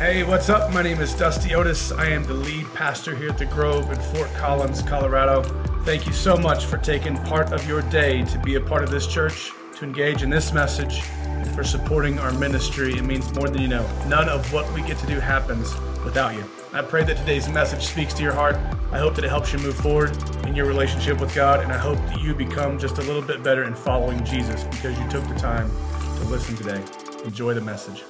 Hey, 0.00 0.22
what's 0.22 0.48
up? 0.48 0.72
My 0.72 0.80
name 0.80 0.98
is 1.02 1.12
Dusty 1.12 1.54
Otis. 1.54 1.92
I 1.92 2.06
am 2.06 2.24
the 2.24 2.32
lead 2.32 2.64
pastor 2.72 3.14
here 3.14 3.28
at 3.28 3.36
the 3.36 3.44
Grove 3.44 3.92
in 3.92 4.00
Fort 4.00 4.32
Collins, 4.32 4.80
Colorado. 4.80 5.42
Thank 5.84 6.06
you 6.06 6.14
so 6.14 6.38
much 6.38 6.64
for 6.64 6.78
taking 6.78 7.18
part 7.24 7.52
of 7.52 7.68
your 7.68 7.82
day 7.82 8.24
to 8.24 8.38
be 8.38 8.54
a 8.54 8.60
part 8.62 8.82
of 8.82 8.90
this 8.90 9.06
church, 9.06 9.52
to 9.76 9.84
engage 9.84 10.22
in 10.22 10.30
this 10.30 10.54
message, 10.54 11.02
and 11.18 11.46
for 11.54 11.62
supporting 11.62 12.18
our 12.18 12.32
ministry. 12.32 12.94
It 12.94 13.04
means 13.04 13.30
more 13.34 13.50
than 13.50 13.60
you 13.60 13.68
know. 13.68 13.86
None 14.06 14.30
of 14.30 14.50
what 14.54 14.72
we 14.72 14.80
get 14.84 14.96
to 15.00 15.06
do 15.06 15.20
happens 15.20 15.74
without 16.02 16.34
you. 16.34 16.46
I 16.72 16.80
pray 16.80 17.04
that 17.04 17.18
today's 17.18 17.50
message 17.50 17.82
speaks 17.82 18.14
to 18.14 18.22
your 18.22 18.32
heart. 18.32 18.56
I 18.92 18.98
hope 18.98 19.14
that 19.16 19.24
it 19.26 19.28
helps 19.28 19.52
you 19.52 19.58
move 19.58 19.76
forward 19.76 20.16
in 20.46 20.56
your 20.56 20.64
relationship 20.64 21.20
with 21.20 21.34
God, 21.34 21.60
and 21.60 21.70
I 21.70 21.76
hope 21.76 21.98
that 22.06 22.22
you 22.22 22.34
become 22.34 22.78
just 22.78 22.96
a 22.96 23.02
little 23.02 23.20
bit 23.20 23.42
better 23.42 23.64
in 23.64 23.74
following 23.74 24.24
Jesus 24.24 24.64
because 24.64 24.98
you 24.98 25.06
took 25.10 25.28
the 25.28 25.34
time 25.34 25.70
to 26.16 26.24
listen 26.24 26.56
today. 26.56 26.82
Enjoy 27.26 27.52
the 27.52 27.60
message. 27.60 28.02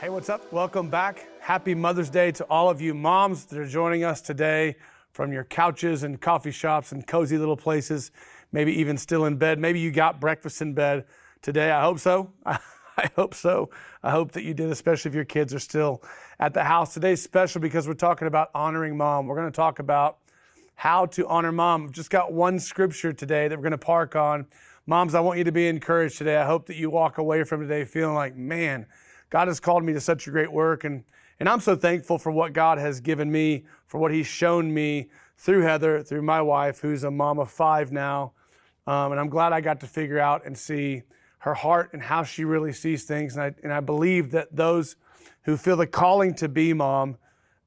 Hey, 0.00 0.10
what's 0.10 0.28
up? 0.28 0.52
Welcome 0.52 0.90
back. 0.90 1.26
Happy 1.40 1.74
Mother's 1.74 2.08
Day 2.08 2.30
to 2.30 2.44
all 2.44 2.70
of 2.70 2.80
you 2.80 2.94
moms 2.94 3.46
that 3.46 3.58
are 3.58 3.66
joining 3.66 4.04
us 4.04 4.20
today 4.20 4.76
from 5.10 5.32
your 5.32 5.42
couches 5.42 6.04
and 6.04 6.20
coffee 6.20 6.52
shops 6.52 6.92
and 6.92 7.04
cozy 7.04 7.36
little 7.36 7.56
places, 7.56 8.12
maybe 8.52 8.72
even 8.78 8.96
still 8.96 9.24
in 9.24 9.38
bed. 9.38 9.58
Maybe 9.58 9.80
you 9.80 9.90
got 9.90 10.20
breakfast 10.20 10.62
in 10.62 10.72
bed 10.72 11.04
today. 11.42 11.72
I 11.72 11.82
hope 11.82 11.98
so. 11.98 12.30
I 12.46 13.10
hope 13.16 13.34
so. 13.34 13.70
I 14.00 14.12
hope 14.12 14.30
that 14.32 14.44
you 14.44 14.54
did, 14.54 14.70
especially 14.70 15.08
if 15.08 15.16
your 15.16 15.24
kids 15.24 15.52
are 15.52 15.58
still 15.58 16.00
at 16.38 16.54
the 16.54 16.62
house. 16.62 16.94
Today's 16.94 17.20
special 17.20 17.60
because 17.60 17.88
we're 17.88 17.94
talking 17.94 18.28
about 18.28 18.50
honoring 18.54 18.96
mom. 18.96 19.26
We're 19.26 19.34
going 19.34 19.50
to 19.50 19.56
talk 19.56 19.80
about 19.80 20.18
how 20.76 21.06
to 21.06 21.26
honor 21.26 21.50
mom. 21.50 21.82
We've 21.82 21.92
just 21.92 22.10
got 22.10 22.32
one 22.32 22.60
scripture 22.60 23.12
today 23.12 23.48
that 23.48 23.58
we're 23.58 23.62
going 23.62 23.72
to 23.72 23.78
park 23.78 24.14
on. 24.14 24.46
Moms, 24.86 25.16
I 25.16 25.20
want 25.20 25.38
you 25.38 25.44
to 25.44 25.52
be 25.52 25.66
encouraged 25.66 26.18
today. 26.18 26.36
I 26.36 26.44
hope 26.44 26.66
that 26.66 26.76
you 26.76 26.88
walk 26.88 27.18
away 27.18 27.42
from 27.42 27.62
today 27.62 27.84
feeling 27.84 28.14
like, 28.14 28.36
man, 28.36 28.86
God 29.30 29.48
has 29.48 29.60
called 29.60 29.84
me 29.84 29.92
to 29.92 30.00
such 30.00 30.26
a 30.26 30.30
great 30.30 30.50
work. 30.50 30.84
And, 30.84 31.04
and 31.40 31.48
I'm 31.48 31.60
so 31.60 31.76
thankful 31.76 32.18
for 32.18 32.32
what 32.32 32.52
God 32.52 32.78
has 32.78 33.00
given 33.00 33.30
me, 33.30 33.64
for 33.86 33.98
what 33.98 34.12
He's 34.12 34.26
shown 34.26 34.72
me 34.72 35.08
through 35.36 35.62
Heather, 35.62 36.02
through 36.02 36.22
my 36.22 36.42
wife, 36.42 36.80
who's 36.80 37.04
a 37.04 37.10
mom 37.10 37.38
of 37.38 37.50
five 37.50 37.92
now. 37.92 38.32
Um, 38.86 39.12
and 39.12 39.20
I'm 39.20 39.28
glad 39.28 39.52
I 39.52 39.60
got 39.60 39.80
to 39.80 39.86
figure 39.86 40.18
out 40.18 40.46
and 40.46 40.56
see 40.56 41.02
her 41.40 41.54
heart 41.54 41.90
and 41.92 42.02
how 42.02 42.24
she 42.24 42.44
really 42.44 42.72
sees 42.72 43.04
things. 43.04 43.36
And 43.36 43.42
I, 43.44 43.54
and 43.62 43.72
I 43.72 43.80
believe 43.80 44.32
that 44.32 44.54
those 44.54 44.96
who 45.42 45.56
feel 45.56 45.76
the 45.76 45.86
calling 45.86 46.34
to 46.34 46.48
be 46.48 46.72
mom 46.72 47.16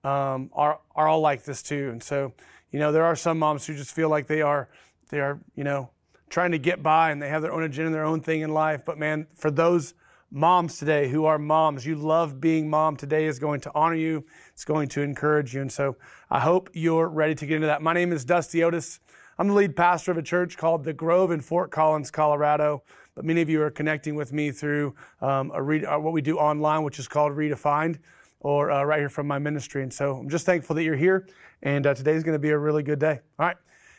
um, 0.04 0.50
are, 0.54 0.80
are 0.96 1.08
all 1.08 1.22
like 1.22 1.44
this 1.44 1.62
too. 1.62 1.90
And 1.92 2.02
so, 2.02 2.34
you 2.72 2.80
know, 2.80 2.92
there 2.92 3.06
are 3.06 3.16
some 3.16 3.40
moms 3.40 3.66
who 3.66 3.76
just 3.76 3.94
feel 3.94 4.10
like 4.10 4.28
they 4.28 4.42
are, 4.42 4.68
they 5.10 5.20
are, 5.20 5.40
you 5.56 5.64
know, 5.64 5.90
trying 6.30 6.52
to 6.52 6.60
get 6.60 6.82
by 6.82 7.12
and 7.12 7.22
they 7.22 7.30
have 7.30 7.42
their 7.42 7.52
own 7.52 7.64
agenda, 7.64 7.88
and 7.88 7.96
their 7.96 8.06
own 8.06 8.22
thing 8.22 8.42
in 8.42 8.54
life. 8.54 8.84
But 8.86 8.98
man, 8.98 9.28
for 9.36 9.52
those 9.52 9.94
moms 10.32 10.78
today 10.78 11.10
who 11.10 11.26
are 11.26 11.38
moms. 11.38 11.86
You 11.86 11.96
love 11.96 12.40
being 12.40 12.70
mom. 12.70 12.96
Today 12.96 13.26
is 13.26 13.38
going 13.38 13.60
to 13.62 13.72
honor 13.76 13.96
you. 13.96 14.26
It's 14.54 14.64
going 14.64 14.88
to 14.90 15.02
encourage 15.02 15.54
you. 15.54 15.62
And 15.62 15.72
so 15.72 15.98
I 16.30 16.40
hope 16.40 16.70
you're 16.74 17.10
ready 17.10 17.36
to 17.36 17.46
get 17.46 17.56
into 17.56 17.68
that. 17.68 17.82
My 17.82 17.94
name 17.94 18.14
is 18.14 18.24
Dusty 18.24 18.64
Otis. 18.64 19.02
I'm 19.38 19.50
the 19.50 19.54
lead 19.54 19.76
pastor 19.76 20.12
of 20.12 20.18
a 20.18 20.22
church 20.22 20.58
called 20.58 20.86
The 20.86 20.94
Grove 20.94 21.32
in 21.32 21.42
Fort 21.42 21.70
Collins, 21.70 22.12
Colorado. 22.12 22.84
But 23.14 23.26
many 23.26 23.42
of 23.42 23.50
you 23.50 23.62
are 23.62 23.70
connecting 23.70 24.16
with 24.16 24.32
me 24.32 24.52
through 24.52 24.96
um, 25.20 25.52
a 25.54 25.62
read, 25.62 25.84
uh, 25.84 25.98
what 25.98 26.14
we 26.14 26.22
do 26.22 26.38
online, 26.38 26.84
which 26.84 26.98
is 26.98 27.10
called 27.10 27.34
Redefined, 27.34 28.00
or 28.40 28.72
uh, 28.72 28.84
right 28.84 29.00
here 29.00 29.10
from 29.10 29.28
my 29.28 29.38
ministry. 29.38 29.84
And 29.84 29.94
so 29.94 30.16
I'm 30.16 30.30
just 30.30 30.46
thankful 30.46 30.78
that 30.78 30.84
you're 30.84 30.96
here. 30.96 31.28
And 31.62 31.86
uh, 31.86 31.94
today's 31.94 32.24
going 32.24 32.36
to 32.36 32.40
be 32.40 32.52
a 32.52 32.58
really 32.58 32.84
good 32.84 33.00
day. 33.00 33.20
All 33.38 33.48
right. 33.48 33.58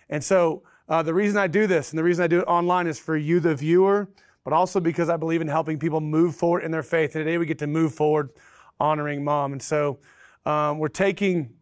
And 0.09 0.25
so 0.25 0.63
uh, 0.89 1.03
the 1.03 1.13
reason 1.13 1.37
I 1.37 1.47
do 1.47 1.67
this 1.67 1.91
and 1.91 1.99
the 1.99 2.05
reason 2.05 2.25
I 2.25 2.27
do 2.27 2.41
it 2.41 2.45
online 2.45 2.87
is 2.87 2.99
for 2.99 3.17
you, 3.19 3.39
the 3.39 3.55
viewer, 3.55 4.09
but 4.45 4.53
also 4.53 4.81
because 4.81 5.09
I 5.09 5.17
believe 5.17 5.41
in 5.41 5.49
helping 5.49 5.79
people 5.79 6.01
move 6.01 6.35
forward 6.35 6.65
in 6.65 6.71
their 6.71 6.83
faith. 6.83 7.15
And 7.15 7.25
today 7.25 7.39
we 7.39 7.47
get 7.47 7.59
to 7.61 7.67
move 7.67 7.95
forward 7.95 8.31
honoring 8.81 9.25
mom. 9.25 9.53
And 9.53 9.63
so 9.63 9.99
um, 10.45 10.79
we're 10.79 10.89
taking 10.89 11.55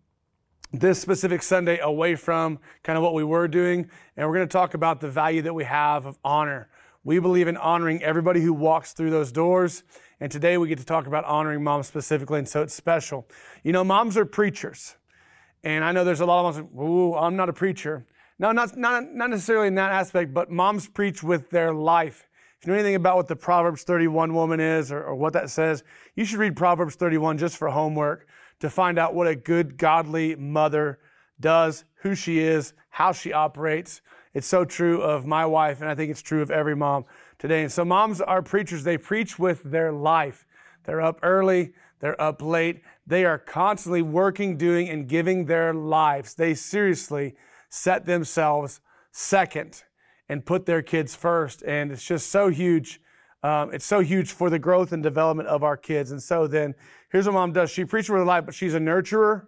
this 0.73 1.01
specific 1.01 1.43
Sunday 1.43 1.79
away 1.81 2.15
from 2.15 2.59
kind 2.83 2.97
of 2.97 3.03
what 3.03 3.15
we 3.15 3.25
were 3.25 3.49
doing, 3.49 3.91
and 4.17 4.27
we're 4.29 4.35
going 4.35 4.47
to 4.47 4.53
talk 4.53 4.75
about 4.75 5.01
the 5.01 5.11
value 5.11 5.43
that 5.43 5.53
we 5.53 5.65
have 5.65 6.07
of 6.07 6.17
honor. 6.25 6.69
We 7.03 7.19
believe 7.19 7.49
in 7.49 7.57
honoring 7.57 8.03
everybody 8.03 8.41
who 8.41 8.53
walks 8.53 8.93
through 8.93 9.11
those 9.11 9.33
doors. 9.33 9.83
And 10.21 10.31
today 10.31 10.59
we 10.59 10.69
get 10.69 10.79
to 10.79 10.85
talk 10.85 11.07
about 11.07 11.25
honoring 11.25 11.65
moms 11.65 11.87
specifically, 11.87 12.39
and 12.39 12.49
so 12.49 12.63
it's 12.63 12.75
special. 12.75 13.27
You 13.65 13.73
know, 13.73 13.83
moms 13.83 14.17
are 14.17 14.27
preachers. 14.27 14.97
And 15.65 15.83
I 15.83 15.93
know 15.93 16.05
there's 16.05 16.21
a 16.21 16.27
lot 16.27 16.47
of 16.47 16.57
moms, 16.57 16.71
ooh, 16.79 17.15
I'm 17.15 17.37
not 17.37 17.49
a 17.49 17.53
preacher. 17.53 18.07
No, 18.39 18.53
not, 18.53 18.77
not, 18.77 19.13
not 19.13 19.31
necessarily 19.31 19.69
in 19.69 19.75
that 19.75 19.93
aspect, 19.93 20.33
but 20.33 20.51
moms 20.51 20.89
preach 20.89 21.23
with 21.23 21.51
their 21.51 21.75
life. 21.75 22.29
If 22.61 22.67
you 22.67 22.75
know 22.75 22.79
anything 22.79 22.97
about 22.97 23.17
what 23.17 23.27
the 23.27 23.37
Proverbs 23.37 23.85
31 23.85 24.35
woman 24.35 24.61
is 24.61 24.93
or, 24.93 25.03
or 25.03 25.15
what 25.15 25.33
that 25.33 25.49
says, 25.49 25.83
you 26.15 26.27
should 26.27 26.39
read 26.39 26.57
Proverbs 26.57 26.95
31 26.95 27.39
just 27.39 27.57
for 27.57 27.71
homework 27.71 28.27
to 28.59 28.69
find 28.69 28.99
out 28.99 29.15
what 29.15 29.27
a 29.27 29.35
good, 29.35 29.79
godly 29.79 30.37
mother 30.37 30.99
does, 31.41 31.85
who 32.03 32.15
she 32.15 32.39
is, 32.41 32.75
how 32.91 33.13
she 33.13 33.33
operates. 33.33 34.03
It's 34.35 34.47
so 34.47 34.67
true 34.67 35.01
of 35.01 35.25
my 35.25 35.47
wife, 35.47 35.81
and 35.81 35.89
I 35.89 35.95
think 35.95 36.11
it's 36.11 36.21
true 36.21 36.43
of 36.43 36.51
every 36.51 36.77
mom 36.77 37.07
today. 37.39 37.63
And 37.63 37.73
so, 37.73 37.83
moms 37.83 38.21
are 38.21 38.43
preachers. 38.43 38.85
They 38.85 38.99
preach 38.99 39.39
with 39.39 39.63
their 39.63 39.91
life. 39.91 40.45
They're 40.85 41.01
up 41.01 41.19
early, 41.23 41.73
they're 42.01 42.21
up 42.21 42.43
late. 42.43 42.83
They 43.07 43.25
are 43.25 43.39
constantly 43.39 44.03
working, 44.03 44.59
doing, 44.59 44.91
and 44.91 45.09
giving 45.09 45.47
their 45.47 45.73
lives. 45.73 46.35
They 46.35 46.53
seriously 46.53 47.37
set 47.71 48.05
themselves 48.05 48.83
second 49.13 49.83
and 50.31 50.47
put 50.47 50.65
their 50.65 50.81
kids 50.81 51.17
first. 51.17 51.61
And 51.65 51.91
it's 51.91 52.05
just 52.05 52.31
so 52.31 52.51
huge. 52.51 53.01
Um, 53.43 53.75
it's 53.75 53.85
so 53.85 53.99
huge 53.99 54.31
for 54.31 54.49
the 54.49 54.61
growth 54.61 54.93
and 54.93 55.03
development 55.03 55.49
of 55.49 55.65
our 55.65 55.77
kids. 55.77 56.13
And 56.13 56.23
so 56.23 56.47
then 56.47 56.77
here's 57.11 57.27
what 57.27 57.33
mom 57.33 57.53
does. 57.53 57.69
She 57.69 57.85
preaches 57.85 58.11
with 58.11 58.21
her 58.21 58.25
life, 58.25 58.47
but 58.47 58.55
she's 58.55 58.75
a 58.75 58.79
nurturer, 58.79 59.47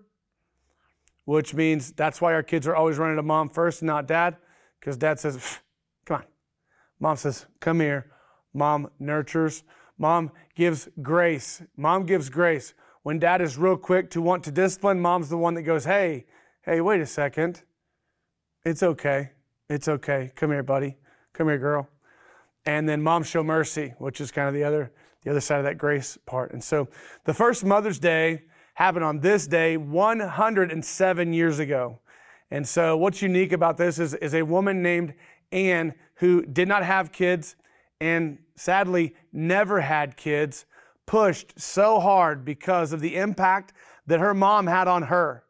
which 1.25 1.54
means 1.54 1.93
that's 1.93 2.20
why 2.20 2.34
our 2.34 2.43
kids 2.43 2.66
are 2.66 2.75
always 2.75 2.98
running 2.98 3.15
to 3.15 3.22
mom 3.22 3.48
first 3.48 3.81
and 3.81 3.87
not 3.87 4.09
dad, 4.09 4.37
because 4.81 4.97
dad 4.97 5.20
says, 5.20 5.60
come 6.04 6.16
on. 6.16 6.25
Mom 6.99 7.16
says, 7.16 7.47
come 7.60 7.78
here. 7.78 8.10
Mom 8.53 8.91
nurtures. 8.99 9.62
Mom 9.99 10.32
gives 10.56 10.88
grace. 11.00 11.62
Mom 11.76 12.06
gives 12.06 12.28
grace. 12.28 12.75
When 13.04 13.20
dad 13.20 13.41
is 13.41 13.56
real 13.56 13.76
quick 13.76 14.10
to 14.10 14.20
want 14.20 14.43
to 14.44 14.50
discipline, 14.50 15.00
mom's 15.00 15.28
the 15.28 15.38
one 15.38 15.54
that 15.54 15.62
goes, 15.62 15.84
hey, 15.84 16.26
hey, 16.62 16.81
wait 16.81 17.00
a 17.00 17.06
second. 17.06 17.62
It's 18.64 18.82
okay. 18.82 19.31
It's 19.72 19.88
okay. 19.88 20.31
Come 20.37 20.50
here, 20.50 20.62
buddy. 20.62 20.99
Come 21.33 21.49
here, 21.49 21.56
girl. 21.56 21.88
And 22.66 22.87
then 22.87 23.00
mom 23.00 23.22
show 23.22 23.43
mercy, 23.43 23.94
which 23.97 24.21
is 24.21 24.31
kind 24.31 24.47
of 24.47 24.53
the 24.53 24.65
other 24.65 24.93
the 25.22 25.31
other 25.31 25.41
side 25.41 25.59
of 25.59 25.65
that 25.65 25.78
grace 25.78 26.19
part. 26.27 26.53
And 26.53 26.62
so 26.62 26.88
the 27.25 27.33
first 27.33 27.65
Mother's 27.65 27.99
Day 27.99 28.43
happened 28.75 29.05
on 29.05 29.21
this 29.21 29.47
day 29.47 29.78
107 29.78 31.32
years 31.32 31.59
ago. 31.59 32.00
And 32.50 32.69
so 32.69 32.99
what's 32.99 33.22
unique 33.22 33.53
about 33.53 33.78
this 33.78 33.99
is, 33.99 34.15
is 34.15 34.34
a 34.34 34.43
woman 34.43 34.82
named 34.82 35.15
Anne 35.53 35.94
who 36.16 36.44
did 36.44 36.69
not 36.69 36.84
have 36.84 37.12
kids 37.12 37.56
and 38.00 38.38
sadly 38.56 39.15
never 39.32 39.81
had 39.81 40.16
kids, 40.16 40.66
pushed 41.06 41.59
so 41.59 42.00
hard 42.00 42.44
because 42.44 42.93
of 42.93 43.00
the 43.00 43.16
impact 43.16 43.72
that 44.09 44.21
her 44.21 44.34
mom 44.34 44.66
had 44.66 44.88
on 44.88 45.05
her. 45.05 45.44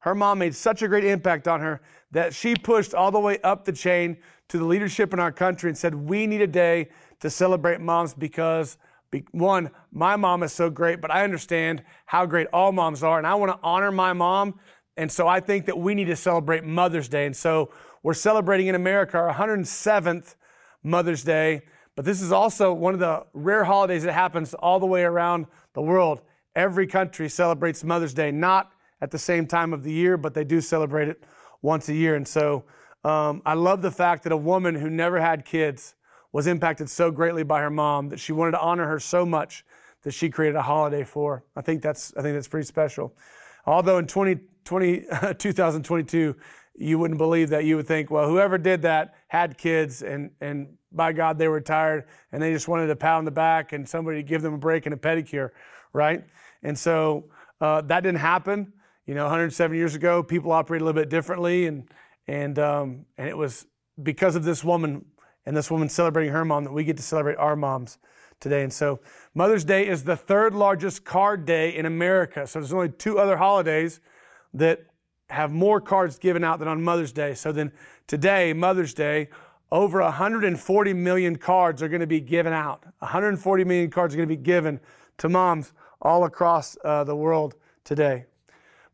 Her 0.00 0.14
mom 0.14 0.38
made 0.38 0.54
such 0.54 0.82
a 0.82 0.88
great 0.88 1.04
impact 1.04 1.48
on 1.48 1.60
her 1.60 1.82
that 2.10 2.34
she 2.34 2.54
pushed 2.54 2.94
all 2.94 3.10
the 3.10 3.20
way 3.20 3.38
up 3.42 3.64
the 3.64 3.72
chain 3.72 4.16
to 4.48 4.58
the 4.58 4.64
leadership 4.64 5.12
in 5.12 5.20
our 5.20 5.32
country 5.32 5.68
and 5.68 5.76
said, 5.76 5.94
We 5.94 6.26
need 6.26 6.40
a 6.40 6.46
day 6.46 6.88
to 7.20 7.30
celebrate 7.30 7.80
moms 7.80 8.14
because, 8.14 8.78
one, 9.32 9.70
my 9.92 10.16
mom 10.16 10.42
is 10.42 10.52
so 10.52 10.70
great, 10.70 11.00
but 11.00 11.10
I 11.10 11.24
understand 11.24 11.82
how 12.06 12.26
great 12.26 12.46
all 12.52 12.72
moms 12.72 13.02
are, 13.02 13.18
and 13.18 13.26
I 13.26 13.34
want 13.34 13.52
to 13.52 13.58
honor 13.62 13.90
my 13.90 14.12
mom. 14.12 14.58
And 14.96 15.10
so 15.10 15.28
I 15.28 15.40
think 15.40 15.66
that 15.66 15.76
we 15.76 15.94
need 15.94 16.06
to 16.06 16.16
celebrate 16.16 16.64
Mother's 16.64 17.08
Day. 17.08 17.26
And 17.26 17.36
so 17.36 17.70
we're 18.02 18.14
celebrating 18.14 18.68
in 18.68 18.74
America 18.74 19.18
our 19.18 19.32
107th 19.32 20.36
Mother's 20.82 21.22
Day. 21.22 21.62
But 21.96 22.04
this 22.04 22.22
is 22.22 22.32
also 22.32 22.72
one 22.72 22.94
of 22.94 23.00
the 23.00 23.24
rare 23.34 23.64
holidays 23.64 24.04
that 24.04 24.12
happens 24.12 24.54
all 24.54 24.78
the 24.80 24.86
way 24.86 25.02
around 25.02 25.46
the 25.74 25.82
world. 25.82 26.22
Every 26.54 26.86
country 26.86 27.28
celebrates 27.28 27.84
Mother's 27.84 28.14
Day, 28.14 28.30
not 28.30 28.72
at 29.00 29.10
the 29.10 29.18
same 29.18 29.46
time 29.46 29.74
of 29.74 29.82
the 29.82 29.92
year, 29.92 30.16
but 30.16 30.32
they 30.32 30.44
do 30.44 30.60
celebrate 30.60 31.08
it 31.08 31.22
once 31.62 31.88
a 31.88 31.94
year. 31.94 32.14
And 32.14 32.26
so 32.26 32.64
um, 33.04 33.42
I 33.46 33.54
love 33.54 33.82
the 33.82 33.90
fact 33.90 34.24
that 34.24 34.32
a 34.32 34.36
woman 34.36 34.74
who 34.74 34.90
never 34.90 35.20
had 35.20 35.44
kids 35.44 35.94
was 36.32 36.46
impacted 36.46 36.90
so 36.90 37.10
greatly 37.10 37.42
by 37.42 37.60
her 37.60 37.70
mom 37.70 38.08
that 38.10 38.20
she 38.20 38.32
wanted 38.32 38.52
to 38.52 38.60
honor 38.60 38.86
her 38.86 38.98
so 38.98 39.24
much 39.24 39.64
that 40.02 40.12
she 40.12 40.28
created 40.28 40.56
a 40.56 40.62
holiday 40.62 41.02
for. 41.02 41.44
I 41.56 41.62
think 41.62 41.82
that's 41.82 42.12
I 42.16 42.22
think 42.22 42.34
that's 42.34 42.48
pretty 42.48 42.66
special. 42.66 43.14
Although 43.64 43.98
in 43.98 44.06
2020, 44.06 45.06
2022, 45.38 46.36
you 46.78 46.98
wouldn't 46.98 47.18
believe 47.18 47.48
that. 47.50 47.64
You 47.64 47.76
would 47.76 47.86
think, 47.86 48.10
well, 48.10 48.28
whoever 48.28 48.58
did 48.58 48.82
that 48.82 49.14
had 49.28 49.56
kids, 49.58 50.02
and 50.02 50.30
and 50.40 50.76
by 50.92 51.12
God, 51.12 51.38
they 51.38 51.48
were 51.48 51.60
tired, 51.60 52.04
and 52.32 52.42
they 52.42 52.52
just 52.52 52.68
wanted 52.68 52.90
a 52.90 52.96
pat 52.96 53.14
on 53.14 53.24
the 53.24 53.30
back 53.30 53.72
and 53.72 53.88
somebody 53.88 54.18
to 54.18 54.22
give 54.22 54.42
them 54.42 54.54
a 54.54 54.58
break 54.58 54.86
and 54.86 54.94
a 54.94 54.98
pedicure, 54.98 55.50
right? 55.92 56.24
And 56.62 56.78
so 56.78 57.30
uh, 57.60 57.80
that 57.82 58.02
didn't 58.02 58.20
happen. 58.20 58.72
You 59.06 59.14
know, 59.14 59.22
107 59.22 59.76
years 59.76 59.94
ago, 59.94 60.22
people 60.22 60.50
operated 60.50 60.82
a 60.82 60.84
little 60.86 61.00
bit 61.00 61.08
differently, 61.08 61.66
and 61.66 61.88
and 62.26 62.58
um, 62.58 63.06
and 63.16 63.28
it 63.28 63.36
was 63.36 63.66
because 64.02 64.34
of 64.34 64.44
this 64.44 64.64
woman 64.64 65.04
and 65.46 65.56
this 65.56 65.70
woman 65.70 65.88
celebrating 65.88 66.32
her 66.32 66.44
mom 66.44 66.64
that 66.64 66.72
we 66.72 66.82
get 66.82 66.96
to 66.96 67.02
celebrate 67.02 67.36
our 67.36 67.54
moms 67.54 67.98
today. 68.40 68.62
And 68.62 68.72
so 68.72 69.00
Mother's 69.34 69.64
Day 69.64 69.86
is 69.86 70.04
the 70.04 70.16
third 70.16 70.54
largest 70.54 71.04
card 71.04 71.44
day 71.44 71.74
in 71.74 71.86
America. 71.86 72.46
So 72.46 72.58
there's 72.58 72.72
only 72.72 72.88
two 72.88 73.18
other 73.18 73.36
holidays 73.36 74.00
that 74.54 74.86
have 75.30 75.52
more 75.52 75.80
cards 75.80 76.18
given 76.18 76.44
out 76.44 76.58
than 76.58 76.68
on 76.68 76.82
Mother's 76.82 77.12
Day. 77.12 77.34
So 77.34 77.52
then 77.52 77.72
today, 78.06 78.52
Mother's 78.52 78.92
Day, 78.92 79.28
over 79.72 80.00
140 80.00 80.92
million 80.92 81.36
cards 81.36 81.82
are 81.82 81.88
going 81.88 82.00
to 82.00 82.06
be 82.06 82.20
given 82.20 82.52
out. 82.52 82.84
140 82.98 83.64
million 83.64 83.90
cards 83.90 84.14
are 84.14 84.16
going 84.16 84.28
to 84.28 84.36
be 84.36 84.42
given 84.42 84.80
to 85.18 85.28
moms 85.28 85.72
all 86.02 86.24
across 86.24 86.76
uh, 86.84 87.04
the 87.04 87.16
world 87.16 87.54
today. 87.84 88.26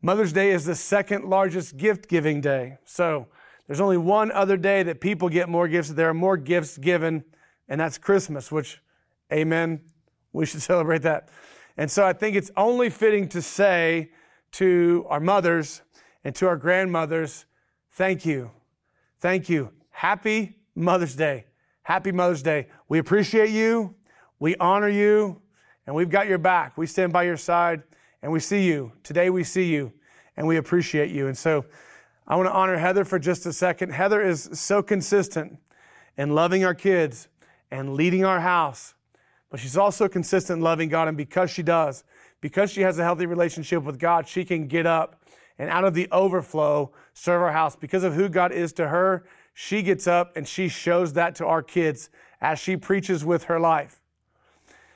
Mother's 0.05 0.33
Day 0.33 0.51
is 0.51 0.65
the 0.65 0.75
second 0.75 1.23
largest 1.23 1.77
gift 1.77 2.09
giving 2.09 2.41
day. 2.41 2.77
So 2.83 3.27
there's 3.67 3.79
only 3.79 3.95
one 3.95 4.33
other 4.33 4.57
day 4.57 4.83
that 4.83 4.99
people 4.99 5.29
get 5.29 5.47
more 5.47 5.65
gifts. 5.69 5.87
There 5.87 6.09
are 6.09 6.13
more 6.13 6.35
gifts 6.35 6.77
given, 6.77 7.23
and 7.69 7.79
that's 7.79 7.97
Christmas, 7.97 8.51
which, 8.51 8.81
amen, 9.31 9.79
we 10.33 10.45
should 10.45 10.61
celebrate 10.73 11.03
that. 11.03 11.29
And 11.77 11.89
so 11.89 12.05
I 12.05 12.11
think 12.11 12.35
it's 12.35 12.51
only 12.57 12.89
fitting 12.89 13.29
to 13.29 13.41
say 13.41 14.11
to 14.51 15.05
our 15.07 15.21
mothers 15.21 15.81
and 16.25 16.35
to 16.35 16.47
our 16.47 16.57
grandmothers, 16.57 17.45
thank 17.93 18.25
you. 18.25 18.51
Thank 19.21 19.47
you. 19.47 19.71
Happy 19.89 20.57
Mother's 20.75 21.15
Day. 21.15 21.45
Happy 21.83 22.11
Mother's 22.11 22.43
Day. 22.43 22.67
We 22.89 22.99
appreciate 22.99 23.51
you. 23.51 23.95
We 24.37 24.57
honor 24.57 24.89
you. 24.89 25.41
And 25.87 25.95
we've 25.95 26.09
got 26.09 26.27
your 26.27 26.39
back. 26.39 26.77
We 26.77 26.87
stand 26.87 27.13
by 27.13 27.23
your 27.23 27.37
side 27.37 27.83
and 28.23 28.31
we 28.31 28.39
see 28.39 28.65
you. 28.65 28.93
Today 29.03 29.29
we 29.29 29.43
see 29.43 29.65
you 29.65 29.91
and 30.37 30.47
we 30.47 30.55
appreciate 30.55 31.11
you. 31.11 31.27
And 31.27 31.37
so 31.37 31.65
I 32.25 32.37
want 32.37 32.47
to 32.47 32.53
honor 32.53 32.77
Heather 32.77 33.03
for 33.03 33.19
just 33.19 33.45
a 33.45 33.51
second. 33.51 33.91
Heather 33.91 34.21
is 34.21 34.49
so 34.53 34.81
consistent 34.81 35.59
in 36.17 36.33
loving 36.33 36.63
our 36.63 36.73
kids 36.73 37.27
and 37.69 37.93
leading 37.93 38.23
our 38.23 38.39
house, 38.39 38.95
but 39.49 39.59
she's 39.59 39.75
also 39.75 40.07
consistent 40.07 40.57
in 40.57 40.63
loving 40.63 40.87
God. 40.87 41.09
And 41.09 41.17
because 41.17 41.51
she 41.51 41.63
does, 41.63 42.05
because 42.39 42.71
she 42.71 42.81
has 42.81 42.97
a 42.97 43.03
healthy 43.03 43.25
relationship 43.25 43.83
with 43.83 43.99
God, 43.99 44.25
she 44.27 44.45
can 44.45 44.67
get 44.67 44.85
up 44.85 45.21
and 45.59 45.69
out 45.69 45.83
of 45.83 45.93
the 45.93 46.07
overflow 46.09 46.93
serve 47.13 47.41
our 47.41 47.51
house. 47.51 47.75
Because 47.75 48.05
of 48.05 48.13
who 48.13 48.29
God 48.29 48.53
is 48.53 48.71
to 48.73 48.87
her, 48.87 49.25
she 49.53 49.81
gets 49.81 50.07
up 50.07 50.37
and 50.37 50.47
she 50.47 50.69
shows 50.69 51.11
that 51.13 51.35
to 51.35 51.45
our 51.45 51.61
kids 51.61 52.09
as 52.39 52.57
she 52.57 52.77
preaches 52.77 53.25
with 53.25 53.43
her 53.45 53.59
life. 53.59 54.01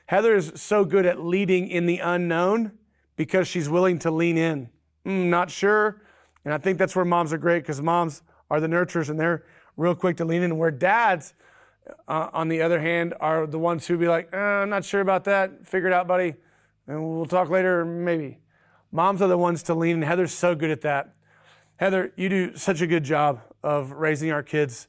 Heather 0.05 0.33
is 0.33 0.53
so 0.55 0.85
good 0.85 1.05
at 1.05 1.19
leading 1.19 1.67
in 1.67 1.87
the 1.87 1.99
unknown 1.99 2.76
because 3.17 3.47
she's 3.47 3.67
willing 3.67 3.99
to 3.99 4.11
lean 4.11 4.37
in. 4.37 4.69
Mm, 5.05 5.25
not 5.25 5.51
sure. 5.51 6.01
And 6.45 6.53
I 6.53 6.57
think 6.57 6.77
that's 6.77 6.95
where 6.95 7.03
moms 7.03 7.33
are 7.33 7.37
great 7.37 7.63
because 7.63 7.81
moms 7.81 8.21
are 8.49 8.61
the 8.61 8.67
nurturers 8.67 9.09
and 9.09 9.19
they're 9.19 9.43
real 9.75 9.95
quick 9.95 10.15
to 10.17 10.25
lean 10.25 10.43
in. 10.43 10.57
Where 10.57 10.71
dads, 10.71 11.33
uh, 12.07 12.29
on 12.31 12.47
the 12.47 12.61
other 12.61 12.79
hand, 12.79 13.13
are 13.19 13.45
the 13.45 13.59
ones 13.59 13.85
who 13.85 13.97
be 13.97 14.07
like, 14.07 14.29
uh, 14.33 14.37
I'm 14.37 14.69
not 14.69 14.85
sure 14.85 15.01
about 15.01 15.25
that. 15.25 15.65
Figure 15.65 15.89
it 15.89 15.93
out, 15.93 16.07
buddy. 16.07 16.35
And 16.87 17.17
we'll 17.17 17.25
talk 17.25 17.49
later, 17.49 17.83
maybe. 17.83 18.39
Moms 18.93 19.21
are 19.21 19.27
the 19.27 19.37
ones 19.37 19.63
to 19.63 19.73
lean 19.73 19.97
in. 19.97 20.01
Heather's 20.03 20.31
so 20.31 20.55
good 20.55 20.71
at 20.71 20.81
that. 20.81 21.13
Heather, 21.75 22.13
you 22.15 22.29
do 22.29 22.55
such 22.55 22.81
a 22.81 22.87
good 22.87 23.03
job 23.03 23.41
of 23.61 23.91
raising 23.91 24.31
our 24.31 24.41
kids 24.41 24.87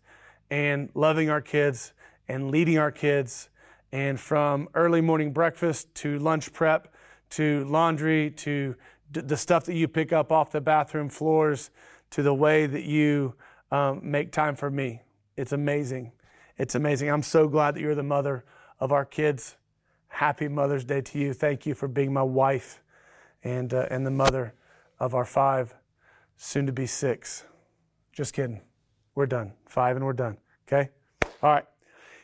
and 0.51 0.91
loving 0.95 1.29
our 1.29 1.41
kids 1.41 1.93
and 2.29 2.51
leading 2.51 2.79
our 2.79 2.93
kids. 2.93 3.49
And 3.91 4.21
from 4.21 4.69
early 4.75 5.01
morning 5.01 5.33
breakfast 5.33 5.95
to 5.97 6.19
lunch 6.19 6.53
prep 6.53 6.95
to 7.31 7.65
laundry 7.65 8.31
to 8.31 8.75
d- 9.13 9.21
the 9.21 9.37
stuff 9.37 9.65
that 9.65 9.75
you 9.75 9.89
pick 9.89 10.13
up 10.13 10.33
off 10.33 10.51
the 10.51 10.61
bathroom 10.61 11.09
floors 11.09 11.71
to 12.11 12.23
the 12.23 12.35
way 12.35 12.67
that 12.67 12.85
you 12.85 13.35
um, 13.71 14.01
make 14.03 14.33
time 14.33 14.57
for 14.57 14.71
me. 14.71 15.03
It's 15.37 15.53
amazing. 15.53 16.13
It's 16.57 16.75
amazing. 16.75 17.11
I'm 17.11 17.23
so 17.23 17.49
glad 17.49 17.75
that 17.75 17.81
you're 17.81 17.95
the 17.95 18.03
mother 18.03 18.45
of 18.81 18.93
our 18.93 19.05
kids. 19.05 19.57
Happy 20.09 20.49
Mother's 20.49 20.85
Day 20.85 21.01
to 21.03 21.19
you. 21.19 21.33
Thank 21.33 21.67
you 21.67 21.75
for 21.75 21.87
being 21.87 22.13
my 22.13 22.23
wife 22.23 22.83
and, 23.45 23.73
uh, 23.73 23.87
and 23.91 24.07
the 24.07 24.11
mother 24.11 24.55
of 24.99 25.15
our 25.15 25.25
five, 25.25 25.75
soon 26.37 26.67
to 26.67 26.73
be 26.73 26.87
six. 26.87 27.45
Just 28.13 28.35
kidding. 28.35 28.63
We're 29.15 29.27
done. 29.27 29.53
Five 29.67 29.97
and 29.97 30.05
we're 30.05 30.13
done. 30.13 30.39
Okay? 30.67 30.91
All 31.43 31.53
right. 31.53 31.65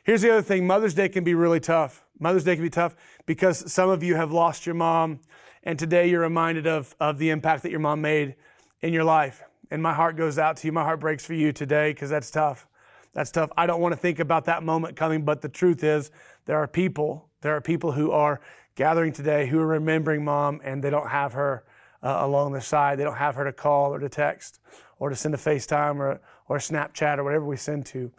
Here's 0.02 0.22
the 0.22 0.30
other 0.30 0.42
thing 0.42 0.66
Mother's 0.66 0.94
Day 0.94 1.08
can 1.08 1.24
be 1.24 1.34
really 1.34 1.60
tough. 1.60 2.03
Mother's 2.19 2.44
Day 2.44 2.55
can 2.55 2.64
be 2.64 2.70
tough 2.70 2.94
because 3.26 3.72
some 3.72 3.90
of 3.90 4.02
you 4.02 4.14
have 4.14 4.32
lost 4.32 4.66
your 4.66 4.75
mom, 4.75 5.20
and 5.62 5.78
today 5.78 6.08
you're 6.08 6.20
reminded 6.20 6.66
of, 6.66 6.94
of 7.00 7.19
the 7.19 7.31
impact 7.31 7.62
that 7.62 7.70
your 7.70 7.81
mom 7.81 8.00
made 8.00 8.37
in 8.82 8.93
your 8.93 9.05
life. 9.05 9.43
And 9.70 9.82
my 9.82 9.93
heart 9.93 10.16
goes 10.16 10.38
out 10.38 10.58
to 10.58 10.66
you. 10.66 10.72
My 10.72 10.84
heart 10.84 11.00
breaks 11.00 11.25
for 11.25 11.34
you 11.34 11.52
today 11.52 11.93
because 11.93 12.11
that's 12.11 12.31
tough. 12.31 12.69
That's 13.12 13.31
tough. 13.31 13.50
I 13.56 13.66
don't 13.66 13.81
want 13.81 13.93
to 13.93 13.96
think 13.96 14.19
about 14.19 14.44
that 14.44 14.62
moment 14.62 14.96
coming, 14.96 15.25
but 15.25 15.40
the 15.40 15.49
truth 15.49 15.82
is, 15.82 16.11
there 16.44 16.58
are 16.58 16.69
people, 16.69 17.28
there 17.40 17.56
are 17.56 17.61
people 17.61 17.93
who 17.93 18.11
are 18.11 18.40
gathering 18.75 19.12
today 19.12 19.46
who 19.46 19.58
are 19.58 19.66
remembering 19.66 20.25
mom 20.25 20.61
and 20.64 20.82
they 20.82 20.90
don't 20.90 21.08
have 21.08 21.32
her 21.32 21.64
uh, 22.02 22.19
along 22.20 22.52
their 22.52 22.61
side. 22.61 22.99
They 22.99 23.05
don't 23.05 23.16
have 23.16 23.37
her 23.37 23.44
to 23.44 23.52
call 23.52 23.94
or 23.94 23.99
to 23.99 24.08
text 24.08 24.61
or 24.99 25.08
to 25.11 25.16
send 25.16 25.34
a 25.34 25.38
FaceTime 25.38 25.96
or, 25.96 26.20
or 26.49 26.56
a 26.56 26.61
Snapchat 26.61 27.19
or 27.19 27.25
whatever 27.25 27.44
we 27.44 27.56
send 27.56 27.87
to. 27.87 28.12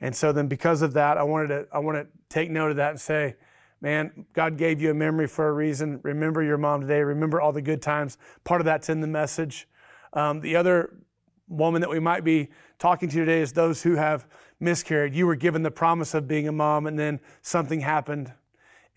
And 0.00 0.14
so 0.14 0.32
then 0.32 0.46
because 0.46 0.82
of 0.82 0.92
that, 0.94 1.18
I 1.18 1.22
wanted 1.22 1.48
to, 1.48 1.66
I 1.72 1.78
want 1.78 1.98
to 1.98 2.06
take 2.28 2.50
note 2.50 2.70
of 2.70 2.76
that 2.76 2.90
and 2.90 3.00
say, 3.00 3.36
man, 3.80 4.26
God 4.32 4.56
gave 4.56 4.80
you 4.80 4.90
a 4.90 4.94
memory 4.94 5.26
for 5.26 5.48
a 5.48 5.52
reason. 5.52 6.00
Remember 6.02 6.42
your 6.42 6.58
mom 6.58 6.82
today. 6.82 7.00
Remember 7.02 7.40
all 7.40 7.52
the 7.52 7.62
good 7.62 7.82
times. 7.82 8.18
Part 8.44 8.60
of 8.60 8.64
that's 8.64 8.88
in 8.88 9.00
the 9.00 9.06
message. 9.06 9.68
Um, 10.12 10.40
the 10.40 10.56
other 10.56 10.94
woman 11.48 11.80
that 11.80 11.90
we 11.90 12.00
might 12.00 12.24
be 12.24 12.48
talking 12.78 13.08
to 13.08 13.16
today 13.16 13.40
is 13.40 13.52
those 13.52 13.82
who 13.82 13.96
have 13.96 14.26
miscarried. 14.60 15.14
You 15.14 15.26
were 15.26 15.36
given 15.36 15.62
the 15.62 15.70
promise 15.70 16.14
of 16.14 16.28
being 16.28 16.48
a 16.48 16.52
mom, 16.52 16.86
and 16.86 16.98
then 16.98 17.20
something 17.42 17.80
happened 17.80 18.32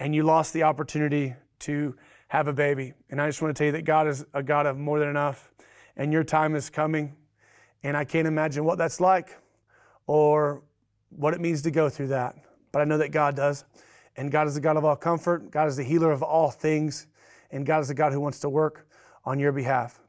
and 0.02 0.16
you 0.16 0.24
lost 0.24 0.52
the 0.54 0.64
opportunity 0.64 1.36
to 1.60 1.96
have 2.28 2.48
a 2.48 2.54
baby. 2.54 2.92
And 3.12 3.22
I 3.22 3.28
just 3.28 3.40
want 3.40 3.56
to 3.56 3.60
tell 3.60 3.68
you 3.68 3.72
that 3.74 3.86
God 3.86 4.08
is 4.08 4.26
a 4.34 4.42
God 4.42 4.66
of 4.66 4.76
more 4.76 4.98
than 4.98 5.08
enough, 5.08 5.52
and 5.96 6.12
your 6.12 6.24
time 6.24 6.56
is 6.56 6.72
coming. 6.72 7.16
And 7.84 7.96
I 7.96 8.04
can't 8.04 8.28
imagine 8.28 8.66
what 8.66 8.80
that's 8.80 9.00
like 9.00 9.38
or 10.08 10.64
what 11.16 11.34
it 11.34 11.42
means 11.42 11.62
to 11.64 11.72
go 11.72 11.90
through 11.90 12.08
that. 12.08 12.36
But 12.72 12.82
I 12.82 12.86
know 12.86 12.98
that 12.98 13.10
God 13.10 13.36
does. 13.36 13.66
And 14.18 14.32
God 14.32 14.48
is 14.48 14.56
the 14.56 14.62
God 14.62 14.78
of 14.78 14.84
all 14.84 14.96
comfort, 14.96 15.52
God 15.52 15.68
is 15.68 15.78
the 15.78 15.84
healer 15.84 16.12
of 16.12 16.22
all 16.22 16.52
things, 16.52 17.08
and 17.50 17.66
God 17.66 17.80
is 17.80 17.88
the 17.88 17.94
God 17.94 18.12
who 18.12 18.20
wants 18.20 18.40
to 18.40 18.50
work 18.50 18.88
on 19.24 19.40
your 19.40 19.52
behalf. 19.52 20.02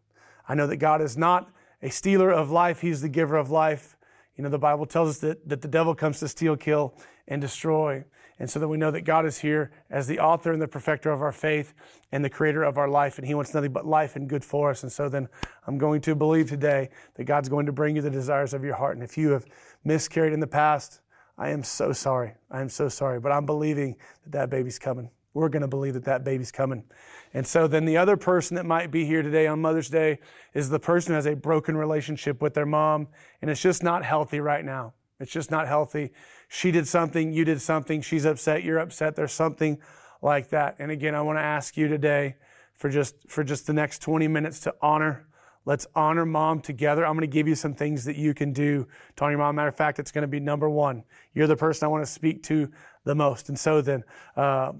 I 0.48 0.54
know 0.54 0.66
that 0.66 0.78
God 0.78 1.00
is 1.00 1.16
not 1.16 1.50
a 1.82 1.90
stealer 1.90 2.30
of 2.30 2.50
life, 2.50 2.80
He's 2.80 3.00
the 3.00 3.08
giver 3.08 3.36
of 3.36 3.50
life. 3.50 3.96
You 4.36 4.42
know, 4.42 4.50
the 4.50 4.58
Bible 4.58 4.86
tells 4.86 5.10
us 5.10 5.18
that, 5.18 5.48
that 5.48 5.60
the 5.60 5.68
devil 5.68 5.94
comes 5.94 6.18
to 6.20 6.28
steal, 6.28 6.56
kill, 6.56 6.94
and 7.28 7.40
destroy. 7.40 8.04
And 8.38 8.50
so 8.50 8.58
that 8.58 8.66
we 8.66 8.76
know 8.76 8.90
that 8.90 9.02
God 9.02 9.24
is 9.24 9.38
here 9.38 9.70
as 9.88 10.08
the 10.08 10.18
author 10.18 10.52
and 10.52 10.60
the 10.60 10.66
perfecter 10.66 11.12
of 11.12 11.22
our 11.22 11.30
faith 11.30 11.74
and 12.10 12.24
the 12.24 12.30
creator 12.30 12.64
of 12.64 12.76
our 12.76 12.88
life, 12.88 13.18
and 13.18 13.26
He 13.26 13.34
wants 13.34 13.54
nothing 13.54 13.72
but 13.72 13.86
life 13.86 14.16
and 14.16 14.28
good 14.28 14.44
for 14.44 14.70
us. 14.70 14.82
And 14.82 14.90
so 14.90 15.08
then 15.08 15.28
I'm 15.66 15.78
going 15.78 16.00
to 16.02 16.16
believe 16.16 16.48
today 16.48 16.88
that 17.14 17.24
God's 17.24 17.48
going 17.48 17.66
to 17.66 17.72
bring 17.72 17.94
you 17.94 18.02
the 18.02 18.10
desires 18.10 18.52
of 18.52 18.64
your 18.64 18.74
heart. 18.74 18.96
And 18.96 19.04
if 19.04 19.16
you 19.16 19.30
have 19.30 19.46
miscarried 19.84 20.32
in 20.32 20.40
the 20.40 20.46
past, 20.46 21.00
I 21.38 21.50
am 21.50 21.62
so 21.62 21.92
sorry. 21.92 22.34
I 22.50 22.60
am 22.60 22.68
so 22.68 22.88
sorry. 22.88 23.20
But 23.20 23.32
I'm 23.32 23.46
believing 23.46 23.96
that 24.24 24.32
that 24.32 24.50
baby's 24.50 24.78
coming. 24.78 25.10
We're 25.34 25.48
going 25.48 25.62
to 25.62 25.68
believe 25.68 25.94
that 25.94 26.04
that 26.04 26.24
baby's 26.24 26.52
coming. 26.52 26.84
And 27.32 27.46
so 27.46 27.66
then 27.66 27.86
the 27.86 27.96
other 27.96 28.16
person 28.16 28.54
that 28.56 28.66
might 28.66 28.90
be 28.90 29.06
here 29.06 29.22
today 29.22 29.46
on 29.46 29.60
Mother's 29.60 29.88
Day 29.88 30.18
is 30.52 30.68
the 30.68 30.78
person 30.78 31.12
who 31.12 31.14
has 31.14 31.26
a 31.26 31.34
broken 31.34 31.76
relationship 31.76 32.42
with 32.42 32.52
their 32.52 32.66
mom, 32.66 33.08
and 33.40 33.50
it's 33.50 33.62
just 33.62 33.82
not 33.82 34.04
healthy 34.04 34.40
right 34.40 34.64
now. 34.64 34.92
It's 35.18 35.32
just 35.32 35.50
not 35.50 35.66
healthy. 35.66 36.12
She 36.48 36.70
did 36.70 36.86
something, 36.86 37.32
you 37.32 37.44
did 37.44 37.62
something, 37.62 38.02
she's 38.02 38.26
upset, 38.26 38.62
you're 38.62 38.78
upset. 38.78 39.16
There's 39.16 39.32
something 39.32 39.78
like 40.20 40.50
that. 40.50 40.76
And 40.78 40.90
again, 40.90 41.14
I 41.14 41.22
want 41.22 41.38
to 41.38 41.42
ask 41.42 41.76
you 41.76 41.88
today 41.88 42.36
for 42.74 42.90
just 42.90 43.14
for 43.28 43.42
just 43.44 43.66
the 43.66 43.72
next 43.72 44.02
20 44.02 44.28
minutes 44.28 44.60
to 44.60 44.74
honor. 44.82 45.26
Let's 45.64 45.86
honor 45.94 46.26
mom 46.26 46.60
together. 46.60 47.06
I'm 47.06 47.12
going 47.12 47.28
to 47.28 47.32
give 47.32 47.46
you 47.46 47.54
some 47.54 47.74
things 47.74 48.04
that 48.04 48.16
you 48.16 48.34
can 48.34 48.52
do 48.52 48.86
to 49.16 49.24
honor 49.24 49.32
your 49.32 49.38
mom. 49.38 49.54
Matter 49.54 49.68
of 49.68 49.76
fact, 49.76 49.98
it's 49.98 50.10
going 50.10 50.22
to 50.22 50.28
be 50.28 50.40
number 50.40 50.68
one. 50.68 51.04
You're 51.34 51.46
the 51.46 51.56
person 51.56 51.86
I 51.86 51.88
want 51.88 52.04
to 52.04 52.10
speak 52.10 52.42
to 52.44 52.70
the 53.04 53.14
most. 53.14 53.48
And 53.48 53.58
so 53.58 53.80
then, 53.80 54.02
uh, 54.36 54.72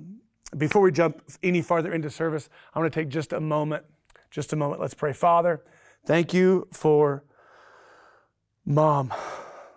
before 0.57 0.83
we 0.83 0.91
jump 0.91 1.23
any 1.43 1.63
farther 1.63 1.93
into 1.93 2.11
service, 2.11 2.49
I 2.75 2.81
want 2.81 2.93
to 2.93 3.01
take 3.01 3.09
just 3.09 3.33
a 3.33 3.41
moment. 3.41 3.85
Just 4.31 4.53
a 4.53 4.57
moment. 4.57 4.81
Let's 4.81 4.95
pray. 4.95 5.13
Father, 5.13 5.63
thank 6.05 6.35
you 6.35 6.67
for 6.73 7.25
mom. 8.65 9.13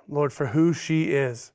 Lord, 0.08 0.34
for 0.34 0.48
who 0.48 0.74
she 0.74 1.12
is. 1.12 1.52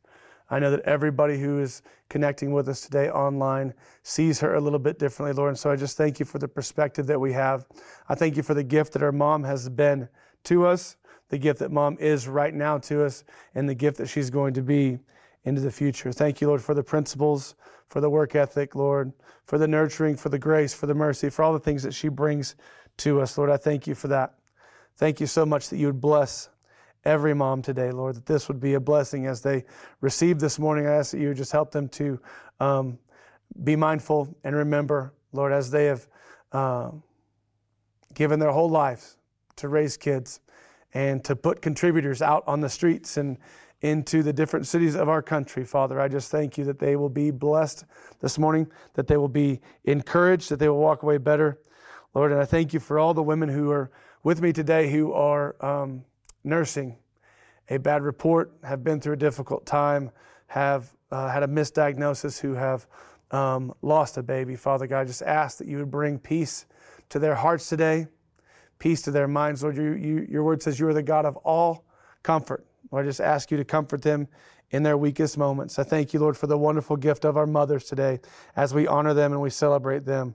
I 0.51 0.59
know 0.59 0.71
that 0.71 0.81
everybody 0.81 1.39
who 1.39 1.61
is 1.61 1.83
connecting 2.09 2.53
with 2.53 2.69
us 2.69 2.81
today 2.81 3.09
online 3.09 3.73
sees 4.03 4.41
her 4.41 4.55
a 4.55 4.61
little 4.61 4.79
bit 4.79 4.99
differently, 4.99 5.33
Lord. 5.33 5.51
And 5.51 5.59
so 5.59 5.71
I 5.71 5.77
just 5.77 5.97
thank 5.97 6.19
you 6.19 6.27
for 6.27 6.39
the 6.39 6.49
perspective 6.49 7.07
that 7.07 7.21
we 7.21 7.33
have. 7.33 7.67
I 8.09 8.17
thank 8.17 8.37
you 8.37 8.43
for 8.43 8.55
the 8.55 8.65
gift 8.65 8.93
that 8.95 9.03
our 9.03 9.13
mom 9.13 9.45
has 9.45 9.69
been 9.69 10.09
to 10.45 10.67
us, 10.67 10.97
the 11.29 11.39
gift 11.39 11.61
that 11.61 11.71
mom 11.71 11.97
is 12.01 12.27
right 12.27 12.53
now 12.53 12.79
to 12.79 13.05
us, 13.05 13.23
and 13.55 13.69
the 13.69 13.75
gift 13.75 13.97
that 13.99 14.09
she's 14.09 14.29
going 14.29 14.55
to 14.55 14.63
be 14.63 14.99
into 15.45 15.61
the 15.61 15.71
future. 15.71 16.13
Thank 16.13 16.41
you, 16.41 16.49
Lord, 16.49 16.63
for 16.63 16.75
the 16.75 16.83
principles, 16.83 17.55
for 17.89 18.01
the 18.01 18.11
work 18.11 18.35
ethic, 18.35 18.75
Lord, 18.75 19.13
for 19.45 19.57
the 19.57 19.69
nurturing, 19.69 20.17
for 20.17 20.29
the 20.29 20.39
grace, 20.39 20.75
for 20.75 20.87
the 20.87 20.95
mercy, 20.95 21.31
for 21.31 21.45
all 21.45 21.53
the 21.53 21.61
things 21.61 21.83
that 21.85 21.95
she 21.95 22.09
brings 22.09 22.57
to 22.99 23.21
us, 23.21 23.39
Lord. 23.39 23.51
I 23.51 23.57
thank 23.57 23.87
you 23.87 23.95
for 23.95 24.09
that. 24.09 24.35
Thank 24.97 25.21
you 25.21 25.27
so 25.27 25.47
much 25.47 25.69
that 25.71 25.79
you 25.79 25.87
would 25.87 26.01
bless 26.01 26.51
every 27.05 27.35
mom 27.35 27.63
today, 27.63 27.91
Lord, 27.91 28.17
that 28.17 28.27
this 28.27 28.49
would 28.49 28.61
be 28.61 28.75
a 28.75 28.81
blessing 28.81 29.27
as 29.27 29.41
they 29.41 29.65
receive 30.01 30.39
this 30.39 30.59
morning. 30.59 30.87
I 30.87 30.93
ask 30.93 31.13
that 31.13 31.21
you 31.21 31.33
just 31.35 31.53
help 31.53 31.71
them 31.71 31.89
to 31.91 32.21
um, 32.61 32.99
be 33.65 33.77
mindful 33.77 34.35
and 34.45 34.55
remember, 34.55 35.15
Lord, 35.33 35.53
as 35.53 35.71
they 35.71 35.87
have 35.87 36.07
uh, 36.53 36.91
given 38.15 38.39
their 38.39 38.53
whole 38.53 38.69
lives 38.69 39.17
to 39.57 39.69
raise 39.69 39.97
kids 39.97 40.41
and 40.95 41.25
to 41.25 41.37
put 41.37 41.63
contributors 41.63 42.21
out 42.21 42.45
on 42.47 42.61
the 42.61 42.69
streets 42.69 43.17
and 43.17 43.39
into 43.83 44.23
the 44.23 44.33
different 44.33 44.67
cities 44.67 44.95
of 44.95 45.09
our 45.09 45.23
country, 45.23 45.65
Father. 45.65 46.01
I 46.01 46.09
just 46.09 46.31
thank 46.31 46.59
you 46.59 46.65
that 46.65 46.79
they 46.79 46.97
will 46.97 47.09
be 47.09 47.31
blessed 47.31 47.85
this 48.21 48.39
morning, 48.39 48.71
that 48.95 49.07
they 49.07 49.17
will 49.17 49.29
be 49.29 49.61
encouraged, 49.85 50.51
that 50.51 50.59
they 50.59 50.69
will 50.69 50.81
walk 50.81 51.03
away 51.03 51.17
better. 51.17 51.59
Lord, 52.13 52.33
and 52.33 52.41
I 52.41 52.45
thank 52.45 52.75
you 52.75 52.81
for 52.81 52.99
all 52.99 53.15
the 53.15 53.23
women 53.23 53.49
who 53.49 53.71
are 53.71 53.91
with 54.23 54.43
me 54.43 54.53
today 54.53 54.91
who 54.91 55.13
are 55.13 55.57
um, 55.65 56.05
nursing 56.45 56.97
a 57.69 57.79
bad 57.79 58.03
report, 58.03 58.53
have 58.65 58.83
been 58.83 59.01
through 59.01 59.15
a 59.15 59.17
difficult 59.17 59.65
time, 59.65 60.11
have 60.49 60.91
uh, 61.11 61.29
had 61.29 61.43
a 61.43 61.47
misdiagnosis, 61.47 62.41
who 62.41 62.55
have 62.55 62.87
um, 63.31 63.73
lost 63.83 64.19
a 64.19 64.23
baby. 64.23 64.57
Father 64.57 64.87
God, 64.87 65.01
I 65.01 65.05
just 65.05 65.23
ask 65.23 65.59
that 65.59 65.69
you 65.69 65.79
would 65.79 65.91
bring 65.91 66.19
peace 66.19 66.67
to 67.11 67.19
their 67.19 67.37
hearts 67.37 67.69
today, 67.69 68.09
peace 68.79 69.03
to 69.03 69.11
their 69.13 69.29
minds. 69.29 69.63
Lord, 69.63 69.77
you, 69.77 69.93
you, 69.93 70.27
your 70.29 70.43
word 70.43 70.63
says 70.63 70.81
you 70.81 70.89
are 70.89 70.95
the 70.95 71.03
God 71.03 71.25
of 71.25 71.37
all 71.39 71.85
comfort. 72.23 72.67
Lord, 72.91 73.07
I 73.07 73.09
just 73.09 73.21
ask 73.21 73.51
you 73.51 73.57
to 73.57 73.65
comfort 73.65 74.03
them 74.03 74.27
in 74.71 74.83
their 74.83 74.97
weakest 74.97 75.39
moments. 75.39 75.79
I 75.79 75.85
thank 75.85 76.13
you, 76.13 76.21
Lord, 76.21 76.37
for 76.37 76.47
the 76.47 76.59
wonderful 76.59 76.97
gift 76.97 77.25
of 77.25 77.37
our 77.37 77.47
mothers 77.47 77.85
today 77.85 78.21
as 78.57 78.75
we 78.75 78.87
honor 78.87 79.15
them 79.15 79.33
and 79.33 79.41
we 79.41 79.51
celebrate 79.51 80.05
them. 80.05 80.35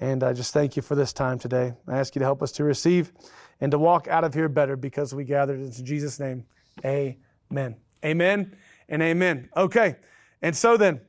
And 0.00 0.24
I 0.24 0.32
just 0.32 0.52
thank 0.52 0.76
you 0.76 0.82
for 0.82 0.94
this 0.94 1.12
time 1.12 1.38
today. 1.38 1.74
I 1.86 1.98
ask 1.98 2.14
you 2.14 2.18
to 2.20 2.24
help 2.24 2.42
us 2.42 2.52
to 2.52 2.64
receive 2.64 3.12
and 3.60 3.70
to 3.72 3.78
walk 3.78 4.08
out 4.08 4.24
of 4.24 4.34
here 4.34 4.48
better 4.48 4.76
because 4.76 5.14
we 5.14 5.24
gathered 5.24 5.60
in 5.60 5.72
Jesus' 5.84 6.18
name. 6.18 6.44
Amen. 6.84 7.76
Amen 8.04 8.56
and 8.88 9.02
amen. 9.02 9.48
Okay. 9.56 9.96
And 10.40 10.56
so 10.56 10.76
then, 10.76 11.00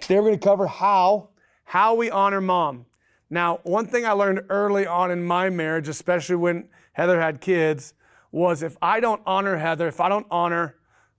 today 0.00 0.16
we're 0.16 0.28
going 0.28 0.38
to 0.38 0.44
cover 0.44 0.66
how 0.66 1.28
how 1.64 1.94
we 1.94 2.10
honor 2.10 2.40
mom. 2.40 2.86
Now, 3.28 3.58
one 3.64 3.86
thing 3.86 4.06
I 4.06 4.12
learned 4.12 4.42
early 4.48 4.86
on 4.86 5.10
in 5.10 5.24
my 5.24 5.50
marriage, 5.50 5.88
especially 5.88 6.36
when 6.36 6.68
Heather 6.92 7.20
had 7.20 7.40
kids, 7.40 7.92
was 8.30 8.62
if 8.62 8.76
I 8.80 9.00
don't 9.00 9.20
honor 9.26 9.56
Heather, 9.56 9.88
if 9.88 10.00
I 10.00 10.08
don't 10.08 10.26
honor 10.30 10.76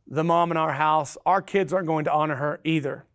the 0.08 0.24
mom 0.24 0.52
in 0.52 0.58
our 0.58 0.72
house, 0.72 1.18
our 1.26 1.42
kids 1.42 1.74
aren't 1.74 1.88
going 1.88 2.06
to 2.06 2.14
honor 2.14 2.36
her 2.36 2.62
either. 2.64 3.06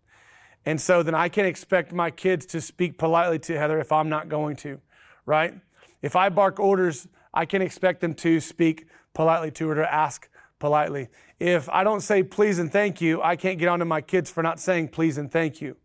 And 0.66 0.80
so 0.80 1.02
then 1.02 1.14
I 1.14 1.28
can't 1.28 1.46
expect 1.46 1.92
my 1.92 2.10
kids 2.10 2.44
to 2.46 2.60
speak 2.60 2.98
politely 2.98 3.38
to 3.40 3.58
Heather 3.58 3.80
if 3.80 3.90
I'm 3.90 4.10
not 4.10 4.28
going 4.28 4.56
to, 4.56 4.80
right? 5.24 5.54
If 6.02 6.14
I 6.14 6.28
bark 6.28 6.60
orders, 6.60 7.08
I 7.34 7.46
can 7.46 7.62
expect 7.62 8.00
them 8.00 8.14
to 8.14 8.40
speak 8.40 8.86
politely 9.14 9.50
to 9.52 9.68
her, 9.68 9.74
to 9.76 9.92
ask 9.92 10.28
politely. 10.58 11.08
If 11.40 11.68
I 11.70 11.82
don't 11.84 12.00
say 12.00 12.22
please 12.22 12.58
and 12.58 12.70
thank 12.70 13.00
you, 13.00 13.22
I 13.22 13.36
can't 13.36 13.58
get 13.58 13.68
onto 13.68 13.84
my 13.84 14.00
kids 14.00 14.30
for 14.30 14.42
not 14.42 14.60
saying 14.60 14.88
please 14.88 15.18
and 15.18 15.30
thank 15.30 15.60
you. 15.60 15.76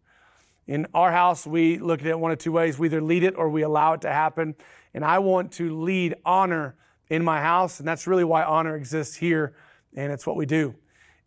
In 0.68 0.86
our 0.94 1.12
house, 1.12 1.48
we 1.48 1.78
look 1.80 2.02
at 2.02 2.08
it 2.08 2.20
one 2.20 2.32
of 2.32 2.38
two 2.40 2.52
ways. 2.52 2.78
We 2.78 2.88
either 2.88 3.02
lead 3.02 3.24
it 3.24 3.36
or 3.38 3.50
we 3.50 3.62
allow 3.62 3.94
it 3.94 4.02
to 4.02 4.12
happen. 4.12 4.56
And 4.94 5.06
I 5.06 5.20
want 5.20 5.54
to 5.54 5.82
lead 5.82 6.16
honor 6.26 6.76
in 7.10 7.24
my 7.24 7.42
house, 7.42 7.80
and 7.80 7.88
that's 7.88 8.06
really 8.06 8.26
why 8.26 8.44
honor 8.44 8.76
exists 8.76 9.16
here, 9.16 9.56
and 9.96 10.12
it's 10.12 10.28
what 10.28 10.36
we 10.36 10.46
do. 10.46 10.76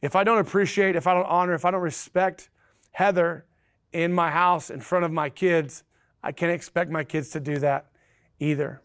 If 0.02 0.14
I 0.14 0.24
don't 0.24 0.38
appreciate, 0.38 0.94
if 0.94 1.06
I 1.06 1.14
don't 1.14 1.26
honor, 1.26 1.54
if 1.54 1.64
I 1.64 1.70
don't 1.70 1.80
respect 1.80 2.50
Heather 2.92 3.46
in 3.92 4.12
my 4.12 4.30
house 4.30 4.70
in 4.70 4.80
front 4.80 5.04
of 5.04 5.12
my 5.12 5.30
kids, 5.30 5.84
I 6.22 6.32
can't 6.32 6.52
expect 6.52 6.90
my 6.90 7.04
kids 7.04 7.30
to 7.30 7.40
do 7.40 7.58
that 7.58 7.86
either. 8.38 8.82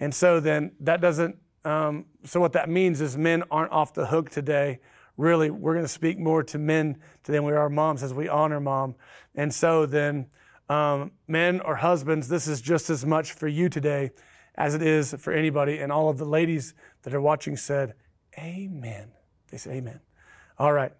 And 0.00 0.14
so 0.14 0.40
then 0.40 0.72
that 0.80 1.00
doesn't, 1.00 1.36
um, 1.64 2.06
so 2.24 2.40
what 2.40 2.52
that 2.52 2.68
means 2.68 3.00
is 3.00 3.16
men 3.16 3.42
aren't 3.50 3.72
off 3.72 3.94
the 3.94 4.06
hook 4.06 4.30
today. 4.30 4.80
Really, 5.16 5.50
we're 5.50 5.74
going 5.74 5.84
to 5.84 5.92
speak 5.92 6.18
more 6.18 6.42
to 6.44 6.58
men 6.58 6.98
today 7.24 7.38
than 7.38 7.44
we 7.44 7.52
are 7.52 7.68
moms 7.68 8.02
as 8.02 8.14
we 8.14 8.28
honor 8.28 8.60
mom. 8.60 8.94
And 9.34 9.52
so 9.52 9.86
then, 9.86 10.26
um, 10.68 11.12
men 11.26 11.60
or 11.60 11.76
husbands, 11.76 12.28
this 12.28 12.46
is 12.46 12.60
just 12.60 12.90
as 12.90 13.04
much 13.04 13.32
for 13.32 13.48
you 13.48 13.68
today 13.68 14.10
as 14.54 14.74
it 14.74 14.82
is 14.82 15.14
for 15.18 15.32
anybody. 15.32 15.78
And 15.78 15.90
all 15.90 16.08
of 16.08 16.18
the 16.18 16.24
ladies 16.24 16.74
that 17.02 17.14
are 17.14 17.20
watching 17.20 17.56
said, 17.56 17.94
Amen. 18.36 19.12
They 19.50 19.56
said, 19.56 19.72
Amen. 19.74 20.00
All 20.58 20.72
right. 20.72 20.92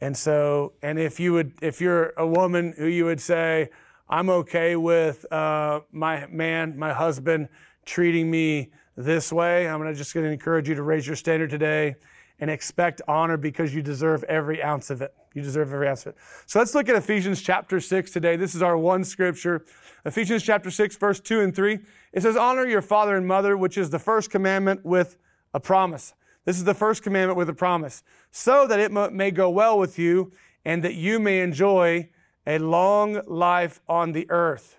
And 0.00 0.16
so, 0.16 0.74
and 0.82 0.98
if 0.98 1.18
you 1.20 1.32
would, 1.32 1.52
if 1.60 1.80
you're 1.80 2.12
a 2.16 2.26
woman 2.26 2.74
who 2.76 2.86
you 2.86 3.04
would 3.04 3.20
say, 3.20 3.70
I'm 4.08 4.30
okay 4.30 4.76
with 4.76 5.30
uh, 5.32 5.80
my 5.92 6.26
man, 6.28 6.78
my 6.78 6.92
husband 6.92 7.48
treating 7.88 8.30
me 8.30 8.70
this 8.96 9.32
way, 9.32 9.66
I'm 9.66 9.94
just 9.94 10.14
gonna 10.14 10.28
encourage 10.28 10.68
you 10.68 10.74
to 10.74 10.82
raise 10.82 11.06
your 11.06 11.16
standard 11.16 11.50
today 11.50 11.96
and 12.38 12.50
expect 12.50 13.00
honor 13.08 13.36
because 13.36 13.74
you 13.74 13.82
deserve 13.82 14.22
every 14.24 14.62
ounce 14.62 14.90
of 14.90 15.02
it. 15.02 15.14
You 15.34 15.42
deserve 15.42 15.72
every 15.72 15.88
ounce 15.88 16.06
of 16.06 16.14
it. 16.14 16.18
So 16.46 16.58
let's 16.58 16.74
look 16.74 16.88
at 16.88 16.96
Ephesians 16.96 17.40
chapter 17.42 17.80
6 17.80 18.10
today. 18.10 18.36
This 18.36 18.54
is 18.54 18.62
our 18.62 18.76
one 18.76 19.04
scripture. 19.04 19.64
Ephesians 20.04 20.42
chapter 20.42 20.70
6, 20.70 20.96
verse 20.96 21.18
2 21.18 21.40
and 21.40 21.54
3. 21.54 21.78
It 22.12 22.22
says, 22.22 22.36
Honor 22.36 22.66
your 22.66 22.82
father 22.82 23.16
and 23.16 23.26
mother, 23.26 23.56
which 23.56 23.78
is 23.78 23.90
the 23.90 23.98
first 23.98 24.30
commandment 24.30 24.84
with 24.84 25.16
a 25.54 25.60
promise. 25.60 26.14
This 26.44 26.58
is 26.58 26.64
the 26.64 26.74
first 26.74 27.02
commandment 27.02 27.36
with 27.36 27.48
a 27.48 27.54
promise, 27.54 28.02
so 28.30 28.66
that 28.66 28.78
it 28.78 28.92
may 29.12 29.30
go 29.30 29.50
well 29.50 29.78
with 29.78 29.98
you 29.98 30.32
and 30.64 30.82
that 30.82 30.94
you 30.94 31.18
may 31.18 31.40
enjoy 31.40 32.08
a 32.46 32.58
long 32.58 33.20
life 33.26 33.80
on 33.88 34.12
the 34.12 34.30
earth. 34.30 34.78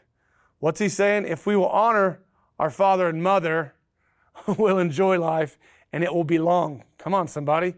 What's 0.60 0.80
he 0.80 0.90
saying? 0.90 1.26
If 1.28 1.46
we 1.46 1.56
will 1.56 1.70
honor 1.70 2.22
our 2.60 2.70
father 2.70 3.08
and 3.08 3.24
mother, 3.24 3.74
we'll 4.58 4.80
enjoy 4.80 5.20
life 5.20 5.58
and 5.92 6.04
it 6.04 6.14
will 6.14 6.24
be 6.24 6.38
long. 6.38 6.84
Come 6.98 7.14
on, 7.14 7.28
somebody. 7.28 7.74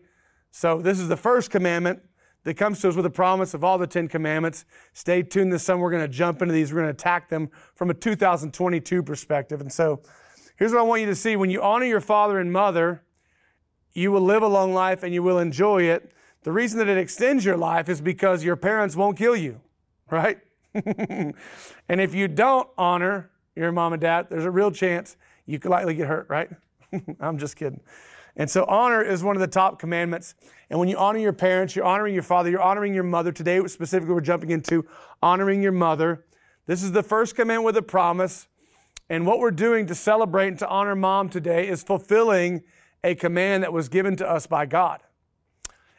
So, 0.51 0.81
this 0.81 0.99
is 0.99 1.07
the 1.07 1.17
first 1.17 1.49
commandment 1.49 2.01
that 2.43 2.55
comes 2.55 2.81
to 2.81 2.89
us 2.89 2.95
with 2.95 3.05
a 3.05 3.11
promise 3.11 3.53
of 3.53 3.63
all 3.63 3.77
the 3.77 3.87
Ten 3.87 4.07
Commandments. 4.07 4.65
Stay 4.93 5.21
tuned 5.21 5.53
this 5.53 5.63
summer. 5.63 5.81
We're 5.81 5.91
going 5.91 6.01
to 6.01 6.07
jump 6.07 6.41
into 6.41 6.53
these. 6.53 6.73
We're 6.73 6.81
going 6.81 6.93
to 6.93 6.99
attack 6.99 7.29
them 7.29 7.49
from 7.75 7.89
a 7.89 7.93
2022 7.93 9.03
perspective. 9.03 9.61
And 9.61 9.71
so, 9.71 10.01
here's 10.57 10.71
what 10.71 10.79
I 10.79 10.83
want 10.83 11.01
you 11.01 11.07
to 11.07 11.15
see 11.15 11.35
when 11.35 11.49
you 11.49 11.61
honor 11.61 11.85
your 11.85 12.01
father 12.01 12.39
and 12.39 12.51
mother, 12.51 13.03
you 13.93 14.11
will 14.11 14.21
live 14.21 14.43
a 14.43 14.47
long 14.47 14.73
life 14.73 15.03
and 15.03 15.13
you 15.13 15.23
will 15.23 15.39
enjoy 15.39 15.83
it. 15.83 16.11
The 16.43 16.51
reason 16.51 16.79
that 16.79 16.87
it 16.87 16.97
extends 16.97 17.45
your 17.45 17.57
life 17.57 17.87
is 17.87 18.01
because 18.01 18.43
your 18.43 18.55
parents 18.55 18.95
won't 18.95 19.17
kill 19.17 19.35
you, 19.35 19.61
right? 20.09 20.39
and 20.73 21.33
if 21.87 22.15
you 22.15 22.27
don't 22.27 22.67
honor 22.77 23.30
your 23.55 23.71
mom 23.71 23.93
and 23.93 24.01
dad, 24.01 24.27
there's 24.29 24.45
a 24.45 24.51
real 24.51 24.71
chance 24.71 25.17
you 25.45 25.59
could 25.59 25.71
likely 25.71 25.95
get 25.95 26.07
hurt, 26.07 26.27
right? 26.29 26.49
I'm 27.19 27.37
just 27.37 27.55
kidding. 27.55 27.81
And 28.35 28.49
so 28.49 28.65
honor 28.65 29.01
is 29.01 29.23
one 29.23 29.35
of 29.35 29.41
the 29.41 29.47
top 29.47 29.79
commandments. 29.79 30.35
And 30.69 30.79
when 30.79 30.87
you 30.87 30.97
honor 30.97 31.19
your 31.19 31.33
parents, 31.33 31.75
you're 31.75 31.85
honoring 31.85 32.13
your 32.13 32.23
father, 32.23 32.49
you're 32.49 32.61
honoring 32.61 32.93
your 32.93 33.03
mother. 33.03 33.31
Today, 33.31 33.65
specifically, 33.67 34.13
we're 34.13 34.21
jumping 34.21 34.51
into 34.51 34.85
honoring 35.21 35.61
your 35.61 35.73
mother. 35.73 36.25
This 36.65 36.81
is 36.81 36.93
the 36.93 37.03
first 37.03 37.35
commandment 37.35 37.65
with 37.65 37.77
a 37.77 37.81
promise. 37.81 38.47
And 39.09 39.25
what 39.25 39.39
we're 39.39 39.51
doing 39.51 39.87
to 39.87 39.95
celebrate 39.95 40.47
and 40.47 40.59
to 40.59 40.67
honor 40.69 40.95
mom 40.95 41.27
today 41.27 41.67
is 41.67 41.83
fulfilling 41.83 42.63
a 43.03 43.15
command 43.15 43.63
that 43.63 43.73
was 43.73 43.89
given 43.89 44.15
to 44.17 44.29
us 44.29 44.47
by 44.47 44.65
God. 44.65 45.01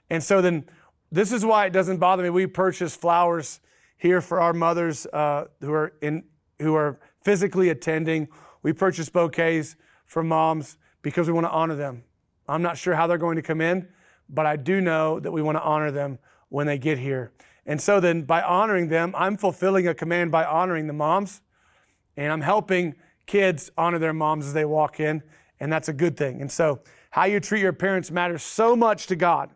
And 0.08 0.22
so 0.22 0.40
then, 0.40 0.64
this 1.10 1.30
is 1.30 1.44
why 1.44 1.66
it 1.66 1.74
doesn't 1.74 1.98
bother 1.98 2.22
me. 2.22 2.30
We 2.30 2.46
purchase 2.46 2.96
flowers 2.96 3.60
here 3.98 4.22
for 4.22 4.40
our 4.40 4.54
mothers 4.54 5.06
uh, 5.12 5.44
who 5.60 5.72
are 5.72 5.92
in 6.00 6.24
who 6.58 6.74
are 6.74 6.98
physically 7.24 7.68
attending. 7.68 8.28
We 8.62 8.72
purchase 8.72 9.08
bouquets 9.08 9.76
for 10.06 10.22
moms 10.22 10.78
because 11.02 11.26
we 11.26 11.32
want 11.32 11.46
to 11.46 11.50
honor 11.50 11.74
them. 11.74 12.04
I'm 12.48 12.62
not 12.62 12.76
sure 12.76 12.94
how 12.94 13.06
they're 13.06 13.18
going 13.18 13.36
to 13.36 13.42
come 13.42 13.60
in, 13.60 13.88
but 14.28 14.46
I 14.46 14.56
do 14.56 14.80
know 14.80 15.20
that 15.20 15.32
we 15.32 15.42
want 15.42 15.56
to 15.56 15.62
honor 15.62 15.90
them 15.90 16.18
when 16.48 16.66
they 16.66 16.78
get 16.78 16.98
here. 16.98 17.32
And 17.64 17.80
so 17.80 18.00
then 18.00 18.22
by 18.22 18.42
honoring 18.42 18.88
them, 18.88 19.14
I'm 19.16 19.36
fulfilling 19.36 19.86
a 19.86 19.94
command 19.94 20.32
by 20.32 20.44
honoring 20.44 20.86
the 20.86 20.92
moms, 20.92 21.40
and 22.16 22.32
I'm 22.32 22.40
helping 22.40 22.94
kids 23.26 23.70
honor 23.78 23.98
their 23.98 24.12
moms 24.12 24.46
as 24.46 24.52
they 24.52 24.64
walk 24.64 25.00
in, 25.00 25.22
and 25.60 25.72
that's 25.72 25.88
a 25.88 25.92
good 25.92 26.16
thing. 26.16 26.40
And 26.40 26.50
so 26.50 26.80
how 27.10 27.24
you 27.24 27.40
treat 27.40 27.60
your 27.60 27.72
parents 27.72 28.10
matters 28.10 28.42
so 28.42 28.74
much 28.74 29.06
to 29.06 29.16
God. 29.16 29.50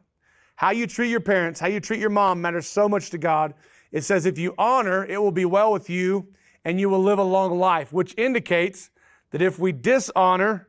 How 0.55 0.71
you 0.71 0.87
treat 0.87 1.11
your 1.11 1.21
parents, 1.21 1.61
how 1.61 1.67
you 1.67 1.81
treat 1.81 2.01
your 2.01 2.11
mom 2.11 2.41
matters 2.41 2.67
so 2.67 2.89
much 2.89 3.11
to 3.11 3.19
God. 3.19 3.55
It 3.93 4.05
says, 4.05 4.25
if 4.25 4.39
you 4.39 4.55
honor, 4.57 5.05
it 5.05 5.21
will 5.21 5.33
be 5.33 5.45
well 5.45 5.73
with 5.73 5.91
you 5.91 6.29
and 6.67 6.81
you 6.81 6.89
will 6.89 7.01
live 7.01 7.21
a 7.21 7.25
long 7.25 7.61
life, 7.61 7.93
which 7.93 8.13
indicates 8.19 8.91
that 9.31 9.41
if 9.41 9.57
we 9.57 9.71
dishonor, 9.71 10.67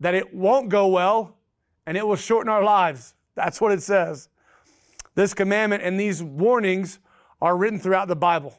that 0.00 0.14
it 0.14 0.32
won't 0.34 0.70
go 0.70 0.86
well 0.86 1.36
and 1.86 1.98
it 1.98 2.06
will 2.06 2.16
shorten 2.16 2.50
our 2.50 2.64
lives. 2.64 3.14
That's 3.34 3.60
what 3.60 3.70
it 3.70 3.82
says. 3.82 4.30
This 5.14 5.34
commandment 5.34 5.82
and 5.82 6.00
these 6.00 6.22
warnings 6.22 7.00
are 7.42 7.54
written 7.54 7.78
throughout 7.78 8.08
the 8.08 8.16
Bible. 8.16 8.58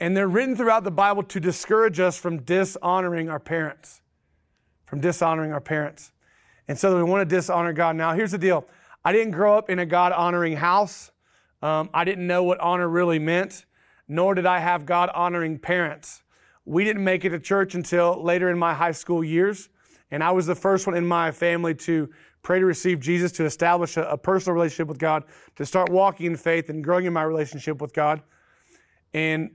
And 0.00 0.16
they're 0.16 0.26
written 0.26 0.56
throughout 0.56 0.82
the 0.82 0.90
Bible 0.90 1.22
to 1.22 1.38
discourage 1.38 2.00
us 2.00 2.18
from 2.18 2.42
dishonoring 2.42 3.30
our 3.30 3.38
parents. 3.38 4.00
From 4.86 5.00
dishonoring 5.00 5.52
our 5.52 5.60
parents. 5.60 6.10
And 6.66 6.76
so 6.76 6.96
we 6.96 7.04
want 7.04 7.20
to 7.20 7.36
dishonor 7.36 7.72
God. 7.72 7.94
Now, 7.94 8.12
here's 8.12 8.32
the 8.32 8.38
deal 8.38 8.66
I 9.04 9.12
didn't 9.12 9.30
grow 9.30 9.56
up 9.56 9.70
in 9.70 9.78
a 9.78 9.86
God 9.86 10.10
honoring 10.10 10.56
house. 10.56 11.12
Um, 11.62 11.90
I 11.94 12.02
didn't 12.02 12.26
know 12.26 12.42
what 12.42 12.58
honor 12.58 12.88
really 12.88 13.20
meant, 13.20 13.66
nor 14.08 14.34
did 14.34 14.46
I 14.46 14.58
have 14.60 14.86
God 14.86 15.10
honoring 15.14 15.58
parents. 15.58 16.22
We 16.64 16.84
didn't 16.84 17.04
make 17.04 17.24
it 17.24 17.30
to 17.30 17.38
church 17.38 17.74
until 17.74 18.22
later 18.22 18.50
in 18.50 18.58
my 18.58 18.74
high 18.74 18.92
school 18.92 19.22
years. 19.22 19.68
And 20.10 20.22
I 20.22 20.30
was 20.30 20.46
the 20.46 20.54
first 20.54 20.86
one 20.86 20.96
in 20.96 21.06
my 21.06 21.30
family 21.30 21.74
to 21.74 22.08
pray 22.42 22.60
to 22.60 22.66
receive 22.66 23.00
Jesus, 23.00 23.32
to 23.32 23.44
establish 23.44 23.96
a, 23.96 24.04
a 24.04 24.16
personal 24.16 24.54
relationship 24.54 24.88
with 24.88 24.98
God, 24.98 25.24
to 25.56 25.66
start 25.66 25.90
walking 25.90 26.26
in 26.26 26.36
faith 26.36 26.70
and 26.70 26.82
growing 26.82 27.04
in 27.04 27.12
my 27.12 27.22
relationship 27.22 27.80
with 27.80 27.92
God. 27.92 28.22
And 29.12 29.50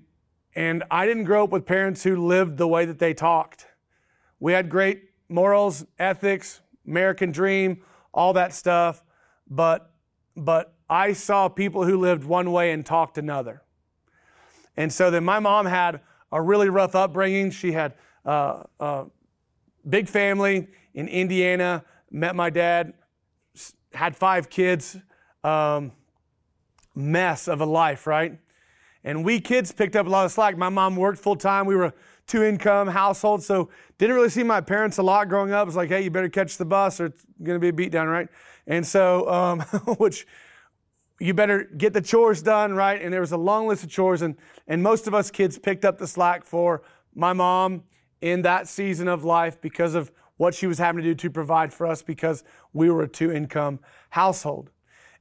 and 0.53 0.83
I 0.91 1.05
didn't 1.05 1.23
grow 1.23 1.45
up 1.45 1.51
with 1.51 1.65
parents 1.65 2.03
who 2.03 2.27
lived 2.27 2.57
the 2.57 2.67
way 2.67 2.83
that 2.83 2.99
they 2.99 3.13
talked. 3.13 3.67
We 4.41 4.51
had 4.51 4.69
great 4.69 5.11
morals, 5.29 5.85
ethics, 5.97 6.59
American 6.85 7.31
dream, 7.31 7.83
all 8.13 8.33
that 8.33 8.53
stuff, 8.53 9.03
but 9.49 9.91
but 10.35 10.73
I 10.89 11.13
saw 11.13 11.47
people 11.47 11.85
who 11.85 11.97
lived 11.97 12.25
one 12.25 12.51
way 12.51 12.71
and 12.71 12.85
talked 12.85 13.17
another. 13.17 13.63
And 14.81 14.91
so 14.91 15.11
then 15.11 15.23
my 15.23 15.39
mom 15.39 15.67
had 15.67 16.01
a 16.31 16.41
really 16.41 16.67
rough 16.67 16.95
upbringing. 16.95 17.51
She 17.51 17.71
had 17.71 17.93
uh, 18.25 18.63
a 18.79 19.05
big 19.87 20.07
family 20.07 20.69
in 20.95 21.07
Indiana, 21.07 21.83
met 22.09 22.35
my 22.35 22.49
dad, 22.49 22.93
had 23.93 24.15
five 24.15 24.49
kids, 24.49 24.97
um, 25.43 25.91
mess 26.95 27.47
of 27.47 27.61
a 27.61 27.65
life, 27.65 28.07
right? 28.07 28.39
And 29.03 29.23
we 29.23 29.39
kids 29.39 29.71
picked 29.71 29.95
up 29.95 30.07
a 30.07 30.09
lot 30.09 30.25
of 30.25 30.31
slack. 30.31 30.57
My 30.57 30.69
mom 30.69 30.95
worked 30.95 31.19
full 31.19 31.35
time. 31.35 31.67
We 31.67 31.75
were 31.75 31.85
a 31.85 31.93
two 32.25 32.41
income 32.41 32.87
household, 32.87 33.43
so 33.43 33.69
didn't 33.99 34.15
really 34.15 34.29
see 34.29 34.41
my 34.41 34.61
parents 34.61 34.97
a 34.97 35.03
lot 35.03 35.29
growing 35.29 35.51
up. 35.51 35.61
It 35.61 35.67
was 35.67 35.75
like, 35.75 35.89
hey, 35.89 36.01
you 36.01 36.09
better 36.09 36.27
catch 36.27 36.57
the 36.57 36.65
bus 36.65 36.99
or 36.99 37.05
it's 37.05 37.23
going 37.43 37.61
to 37.61 37.71
be 37.71 37.83
a 37.83 37.89
beatdown, 37.89 38.11
right? 38.11 38.29
And 38.65 38.83
so, 38.83 39.29
um, 39.29 39.59
which 39.99 40.25
you 41.21 41.33
better 41.33 41.63
get 41.77 41.93
the 41.93 42.01
chores 42.01 42.41
done, 42.41 42.73
right? 42.73 43.01
And 43.01 43.13
there 43.13 43.21
was 43.21 43.31
a 43.31 43.37
long 43.37 43.67
list 43.67 43.83
of 43.83 43.89
chores, 43.89 44.21
and, 44.21 44.35
and 44.67 44.81
most 44.81 45.07
of 45.07 45.13
us 45.13 45.31
kids 45.31 45.57
picked 45.57 45.85
up 45.85 45.97
the 45.97 46.07
slack 46.07 46.45
for 46.45 46.81
my 47.13 47.33
mom 47.33 47.83
in 48.21 48.41
that 48.43 48.67
season 48.67 49.07
of 49.07 49.23
life 49.23 49.59
because 49.61 49.95
of 49.95 50.11
what 50.37 50.53
she 50.55 50.67
was 50.67 50.77
having 50.77 51.03
to 51.03 51.09
do 51.09 51.15
to 51.15 51.29
provide 51.29 51.71
for 51.73 51.85
us 51.85 52.01
because 52.01 52.43
we 52.73 52.89
were 52.89 53.03
a 53.03 53.07
two 53.07 53.31
income 53.31 53.79
household. 54.09 54.69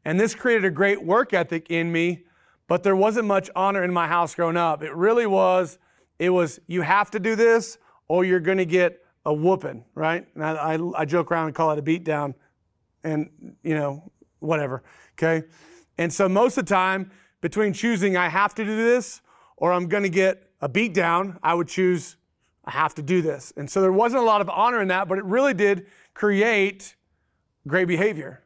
And 0.04 0.19
this 0.19 0.35
created 0.35 0.64
a 0.64 0.71
great 0.71 1.04
work 1.04 1.35
ethic 1.35 1.71
in 1.71 1.92
me 1.92 2.25
but 2.71 2.85
there 2.85 2.95
wasn't 2.95 3.26
much 3.26 3.50
honor 3.57 3.83
in 3.83 3.92
my 3.92 4.07
house 4.07 4.33
growing 4.37 4.57
up. 4.57 4.80
It 4.80 4.95
really 4.95 5.26
was, 5.26 5.76
it 6.21 6.30
was, 6.30 6.61
you 6.69 6.83
have 6.83 7.11
to 7.11 7.19
do 7.19 7.35
this 7.35 7.78
or 8.07 8.25
you're 8.25 8.38
to 8.38 8.64
get 8.64 9.04
a 9.26 9.35
whooping, 9.35 9.85
right? 9.97 10.25
And 10.37 10.45
I, 10.45 10.75
I, 10.76 11.00
I 11.00 11.04
joke 11.04 11.33
around 11.33 11.47
and 11.47 11.54
call 11.57 11.73
it 11.73 11.80
a 11.80 11.83
beat 11.83 12.04
down 12.04 12.33
and, 13.02 13.57
you 13.64 13.75
know, 13.75 14.12
whatever, 14.38 14.85
okay? 15.14 15.49
And 16.00 16.11
so 16.11 16.30
most 16.30 16.57
of 16.57 16.64
the 16.64 16.71
time, 16.71 17.11
between 17.42 17.75
choosing 17.75 18.16
I 18.16 18.30
have 18.30 18.54
to 18.54 18.64
do 18.64 18.75
this 18.75 19.21
or 19.59 19.71
I'm 19.71 19.87
going 19.87 20.02
to 20.02 20.09
get 20.09 20.50
a 20.62 20.69
beat 20.69 20.95
down, 20.95 21.38
I 21.42 21.52
would 21.52 21.69
choose 21.69 22.16
I 22.64 22.71
have 22.71 22.95
to 22.95 23.02
do 23.02 23.21
this. 23.21 23.52
And 23.59 23.71
so 23.71 23.83
there 23.83 23.92
wasn't 23.92 24.23
a 24.23 24.25
lot 24.25 24.40
of 24.40 24.49
honor 24.49 24.80
in 24.80 24.88
that, 24.88 25.09
but 25.09 25.19
it 25.19 25.25
really 25.25 25.52
did 25.52 25.87
create 26.14 26.95
great 27.66 27.85
behavior. 27.85 28.42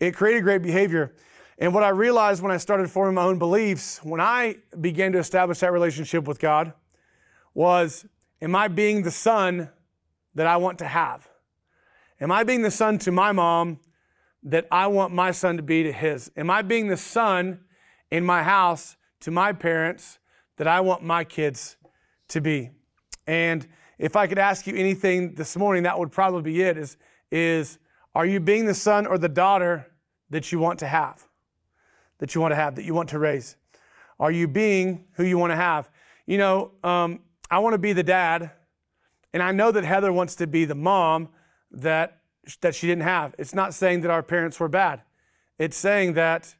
It 0.00 0.16
created 0.16 0.42
great 0.42 0.62
behavior. 0.62 1.14
And 1.56 1.72
what 1.72 1.84
I 1.84 1.90
realized 1.90 2.42
when 2.42 2.50
I 2.50 2.56
started 2.56 2.90
forming 2.90 3.14
my 3.14 3.22
own 3.22 3.38
beliefs, 3.38 4.00
when 4.02 4.20
I 4.20 4.56
began 4.80 5.12
to 5.12 5.18
establish 5.18 5.60
that 5.60 5.72
relationship 5.72 6.26
with 6.26 6.40
God, 6.40 6.72
was 7.54 8.06
Am 8.40 8.56
I 8.56 8.66
being 8.66 9.04
the 9.04 9.12
son 9.12 9.70
that 10.34 10.48
I 10.48 10.56
want 10.56 10.80
to 10.80 10.86
have? 10.86 11.28
Am 12.20 12.32
I 12.32 12.42
being 12.42 12.62
the 12.62 12.72
son 12.72 12.98
to 12.98 13.12
my 13.12 13.30
mom 13.30 13.78
that 14.44 14.66
I 14.70 14.86
want 14.88 15.12
my 15.12 15.30
son 15.30 15.56
to 15.56 15.62
be 15.62 15.82
to 15.84 15.92
his? 15.92 16.30
Am 16.36 16.50
I 16.50 16.62
being 16.62 16.88
the 16.88 16.96
son 16.96 17.60
in 18.10 18.24
my 18.24 18.42
house 18.42 18.96
to 19.20 19.30
my 19.30 19.52
parents 19.52 20.18
that 20.56 20.66
I 20.66 20.80
want 20.80 21.02
my 21.02 21.24
kids 21.24 21.76
to 22.28 22.40
be? 22.40 22.70
And 23.26 23.66
if 23.98 24.16
I 24.16 24.26
could 24.26 24.38
ask 24.38 24.66
you 24.66 24.76
anything 24.76 25.34
this 25.34 25.56
morning, 25.56 25.84
that 25.84 25.98
would 25.98 26.10
probably 26.10 26.42
be 26.42 26.62
it 26.62 26.76
is, 26.76 26.96
is 27.30 27.78
are 28.14 28.26
you 28.26 28.40
being 28.40 28.66
the 28.66 28.74
son 28.74 29.06
or 29.06 29.16
the 29.16 29.28
daughter 29.28 29.86
that 30.30 30.50
you 30.50 30.58
want 30.58 30.78
to 30.80 30.86
have? 30.86 31.26
that 32.22 32.36
you 32.36 32.40
want 32.40 32.52
to 32.52 32.56
have, 32.56 32.76
that 32.76 32.84
you 32.84 32.94
want 32.94 33.08
to 33.08 33.18
raise? 33.18 33.56
Are 34.20 34.30
you 34.30 34.46
being 34.46 35.06
who 35.14 35.24
you 35.24 35.38
want 35.38 35.50
to 35.50 35.56
have? 35.56 35.90
You 36.24 36.38
know, 36.38 36.70
um, 36.84 37.18
I 37.50 37.58
want 37.58 37.74
to 37.74 37.78
be 37.78 37.92
the 37.92 38.04
dad, 38.04 38.52
and 39.32 39.42
I 39.42 39.50
know 39.50 39.72
that 39.72 39.82
Heather 39.82 40.12
wants 40.12 40.36
to 40.36 40.46
be 40.46 40.64
the 40.64 40.76
mom 40.76 41.30
that, 41.72 42.21
that 42.60 42.74
she 42.74 42.86
didn't 42.86 43.04
have. 43.04 43.34
It's 43.38 43.54
not 43.54 43.74
saying 43.74 44.02
that 44.02 44.10
our 44.10 44.22
parents 44.22 44.58
were 44.58 44.68
bad. 44.68 45.02
It's 45.58 45.76
saying 45.76 46.14
that 46.14 46.54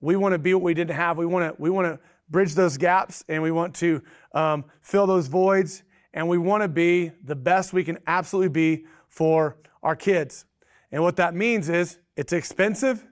we 0.00 0.16
want 0.16 0.32
to 0.32 0.38
be 0.38 0.54
what 0.54 0.62
we 0.62 0.74
didn't 0.74 0.96
have. 0.96 1.18
We 1.18 1.26
want 1.26 1.56
to, 1.56 1.60
we 1.60 1.70
want 1.70 1.86
to 1.86 1.98
bridge 2.28 2.54
those 2.54 2.76
gaps, 2.76 3.24
and 3.28 3.42
we 3.42 3.50
want 3.50 3.74
to 3.76 4.02
um, 4.32 4.64
fill 4.80 5.06
those 5.06 5.26
voids, 5.26 5.82
and 6.12 6.28
we 6.28 6.38
want 6.38 6.62
to 6.62 6.68
be 6.68 7.12
the 7.24 7.36
best 7.36 7.72
we 7.72 7.84
can 7.84 7.98
absolutely 8.06 8.48
be 8.48 8.86
for 9.08 9.56
our 9.82 9.96
kids. 9.96 10.46
And 10.90 11.02
what 11.02 11.16
that 11.16 11.34
means 11.34 11.68
is 11.68 11.98
it's 12.16 12.32
expensive 12.32 13.04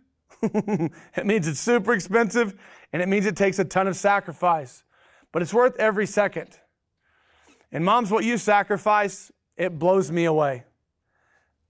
it 0.43 1.25
means 1.25 1.47
it's 1.47 1.61
super 1.61 1.93
expensive 1.93 2.59
and 2.93 3.01
it 3.01 3.09
means 3.09 3.27
it 3.27 3.37
takes 3.37 3.59
a 3.61 3.65
ton 3.65 3.87
of 3.87 3.97
sacrifice, 3.97 4.83
but 5.31 5.41
it's 5.41 5.55
worth 5.55 5.77
every 5.79 6.07
second. 6.07 6.59
And 7.71 7.85
moms, 7.85 8.11
what 8.11 8.25
you 8.25 8.37
sacrifice, 8.37 9.31
it 9.57 9.79
blows 9.79 10.11
me 10.11 10.25
away. 10.25 10.65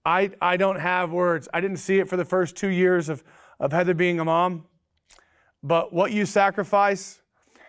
I, 0.05 0.31
I 0.41 0.57
don't 0.57 0.79
have 0.79 1.11
words. 1.11 1.47
I 1.53 1.61
didn't 1.61 1.77
see 1.77 1.99
it 1.99 2.09
for 2.09 2.17
the 2.17 2.25
first 2.25 2.55
two 2.55 2.67
years 2.67 3.09
of, 3.09 3.23
of 3.59 3.71
Heather 3.71 3.93
being 3.93 4.19
a 4.19 4.25
mom. 4.25 4.65
But 5.61 5.93
what 5.93 6.11
you 6.11 6.25
sacrifice, 6.25 7.21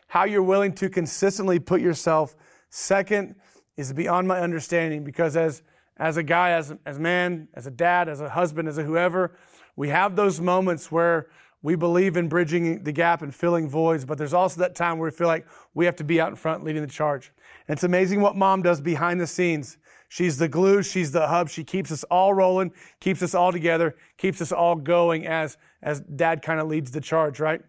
how 0.08 0.24
you're 0.24 0.42
willing 0.42 0.72
to 0.74 0.88
consistently 0.88 1.60
put 1.60 1.80
yourself 1.80 2.34
second 2.70 3.36
is 3.76 3.92
beyond 3.92 4.26
my 4.26 4.40
understanding 4.40 5.04
because 5.04 5.36
as, 5.36 5.62
as 5.96 6.16
a 6.16 6.22
guy, 6.22 6.50
as, 6.50 6.74
as 6.86 6.96
a 6.96 7.00
man, 7.00 7.48
as 7.54 7.68
a 7.68 7.70
dad, 7.70 8.08
as 8.08 8.20
a 8.20 8.28
husband, 8.28 8.68
as 8.68 8.78
a 8.78 8.82
whoever, 8.82 9.36
we 9.76 9.88
have 9.88 10.16
those 10.16 10.40
moments 10.40 10.90
where 10.90 11.28
we 11.62 11.76
believe 11.76 12.16
in 12.16 12.28
bridging 12.28 12.82
the 12.84 12.92
gap 12.92 13.22
and 13.22 13.34
filling 13.34 13.68
voids, 13.68 14.04
but 14.04 14.18
there's 14.18 14.34
also 14.34 14.60
that 14.60 14.74
time 14.74 14.98
where 14.98 15.08
we 15.08 15.16
feel 15.16 15.28
like 15.28 15.46
we 15.72 15.86
have 15.86 15.96
to 15.96 16.04
be 16.04 16.20
out 16.20 16.28
in 16.28 16.36
front 16.36 16.62
leading 16.62 16.82
the 16.82 16.88
charge. 16.88 17.32
And 17.68 17.74
it's 17.74 17.84
amazing 17.84 18.20
what 18.20 18.36
mom 18.36 18.60
does 18.60 18.80
behind 18.80 19.20
the 19.20 19.26
scenes. 19.26 19.78
She's 20.14 20.38
the 20.38 20.46
glue, 20.46 20.84
she's 20.84 21.10
the 21.10 21.26
hub. 21.26 21.48
She 21.48 21.64
keeps 21.64 21.90
us 21.90 22.04
all 22.04 22.32
rolling, 22.34 22.70
keeps 23.00 23.20
us 23.20 23.34
all 23.34 23.50
together, 23.50 23.96
keeps 24.16 24.40
us 24.40 24.52
all 24.52 24.76
going 24.76 25.26
as, 25.26 25.56
as 25.82 26.02
dad 26.02 26.40
kind 26.40 26.60
of 26.60 26.68
leads 26.68 26.92
the 26.92 27.00
charge, 27.00 27.40
right? 27.40 27.60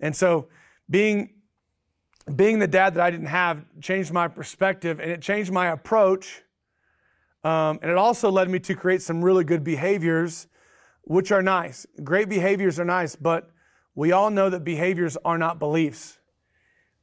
And 0.00 0.16
so 0.16 0.48
being 0.90 1.34
being 2.34 2.58
the 2.58 2.66
dad 2.66 2.94
that 2.94 3.00
I 3.00 3.12
didn't 3.12 3.28
have 3.28 3.64
changed 3.80 4.12
my 4.12 4.26
perspective 4.26 4.98
and 4.98 5.08
it 5.08 5.22
changed 5.22 5.52
my 5.52 5.68
approach. 5.68 6.42
Um, 7.44 7.78
and 7.80 7.92
it 7.92 7.96
also 7.96 8.28
led 8.28 8.50
me 8.50 8.58
to 8.58 8.74
create 8.74 9.00
some 9.00 9.24
really 9.24 9.44
good 9.44 9.62
behaviors 9.62 10.48
which 11.02 11.30
are 11.30 11.42
nice. 11.42 11.86
Great 12.02 12.28
behaviors 12.28 12.80
are 12.80 12.84
nice, 12.84 13.14
but 13.14 13.50
we 13.94 14.10
all 14.10 14.30
know 14.30 14.50
that 14.50 14.64
behaviors 14.64 15.16
are 15.24 15.38
not 15.38 15.60
beliefs. 15.60 16.18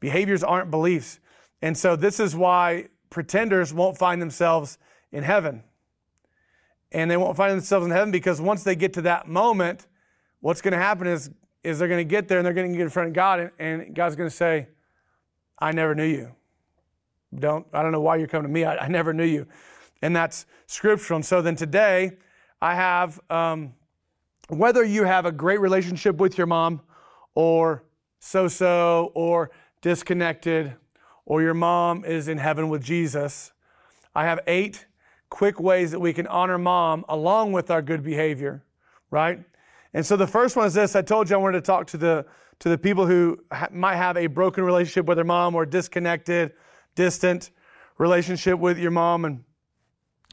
Behaviors 0.01 0.43
aren't 0.43 0.69
beliefs. 0.69 1.21
And 1.61 1.77
so 1.77 1.95
this 1.95 2.19
is 2.19 2.35
why 2.35 2.89
pretenders 3.11 3.71
won't 3.71 3.97
find 3.99 4.19
themselves 4.19 4.79
in 5.11 5.23
heaven. 5.23 5.63
And 6.91 7.11
they 7.11 7.17
won't 7.17 7.37
find 7.37 7.51
themselves 7.51 7.85
in 7.85 7.91
heaven 7.91 8.09
because 8.09 8.41
once 8.41 8.63
they 8.63 8.75
get 8.75 8.93
to 8.93 9.03
that 9.03 9.27
moment, 9.27 9.85
what's 10.39 10.61
going 10.61 10.71
to 10.71 10.79
happen 10.79 11.05
is, 11.05 11.29
is 11.63 11.77
they're 11.77 11.87
going 11.87 12.05
to 12.05 12.09
get 12.09 12.27
there 12.27 12.39
and 12.39 12.45
they're 12.45 12.53
going 12.53 12.71
to 12.71 12.75
get 12.75 12.83
in 12.83 12.89
front 12.89 13.09
of 13.09 13.13
God, 13.13 13.39
and, 13.39 13.51
and 13.59 13.95
God's 13.95 14.15
going 14.15 14.29
to 14.29 14.35
say, 14.35 14.69
I 15.59 15.71
never 15.71 15.93
knew 15.93 16.05
you. 16.05 16.31
Don't, 17.37 17.67
I 17.71 17.83
don't 17.83 17.91
know 17.91 18.01
why 18.01 18.15
you're 18.15 18.27
coming 18.27 18.47
to 18.47 18.53
me. 18.53 18.65
I, 18.65 18.85
I 18.85 18.87
never 18.87 19.13
knew 19.13 19.25
you. 19.25 19.45
And 20.01 20.15
that's 20.15 20.47
scriptural. 20.65 21.17
And 21.17 21.25
so 21.25 21.41
then 21.41 21.55
today, 21.55 22.13
I 22.61 22.75
have 22.75 23.19
um, 23.29 23.73
whether 24.49 24.83
you 24.83 25.03
have 25.03 25.25
a 25.25 25.31
great 25.31 25.61
relationship 25.61 26.17
with 26.17 26.37
your 26.37 26.47
mom 26.47 26.81
or 27.35 27.83
so 28.19 28.47
so 28.47 29.11
or 29.13 29.51
disconnected 29.81 30.75
or 31.31 31.41
your 31.41 31.53
mom 31.53 32.03
is 32.03 32.27
in 32.27 32.37
heaven 32.37 32.67
with 32.67 32.83
Jesus, 32.83 33.53
I 34.13 34.25
have 34.25 34.41
eight 34.47 34.85
quick 35.29 35.61
ways 35.61 35.91
that 35.91 35.99
we 36.01 36.11
can 36.11 36.27
honor 36.27 36.57
mom 36.57 37.05
along 37.07 37.53
with 37.53 37.71
our 37.71 37.81
good 37.81 38.03
behavior, 38.03 38.65
right? 39.11 39.39
And 39.93 40.05
so 40.05 40.17
the 40.17 40.27
first 40.27 40.57
one 40.57 40.67
is 40.67 40.73
this 40.73 40.93
I 40.93 41.01
told 41.01 41.29
you 41.29 41.37
I 41.37 41.39
wanted 41.39 41.59
to 41.59 41.65
talk 41.65 41.87
to 41.87 41.97
the, 41.97 42.25
to 42.59 42.67
the 42.67 42.77
people 42.77 43.07
who 43.07 43.39
ha- 43.49 43.69
might 43.71 43.95
have 43.95 44.17
a 44.17 44.27
broken 44.27 44.65
relationship 44.65 45.05
with 45.05 45.15
their 45.15 45.23
mom 45.23 45.55
or 45.55 45.65
disconnected, 45.65 46.51
distant 46.95 47.51
relationship 47.97 48.59
with 48.59 48.77
your 48.77 48.91
mom. 48.91 49.23
And, 49.23 49.45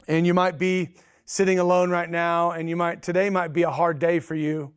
and 0.09 0.27
you 0.27 0.33
might 0.33 0.59
be 0.59 0.95
sitting 1.23 1.59
alone 1.59 1.91
right 1.91 2.09
now, 2.09 2.51
and 2.51 2.67
you 2.67 2.75
might, 2.75 3.01
today 3.01 3.29
might 3.29 3.53
be 3.53 3.63
a 3.63 3.71
hard 3.71 3.99
day 3.99 4.19
for 4.19 4.35
you. 4.35 4.73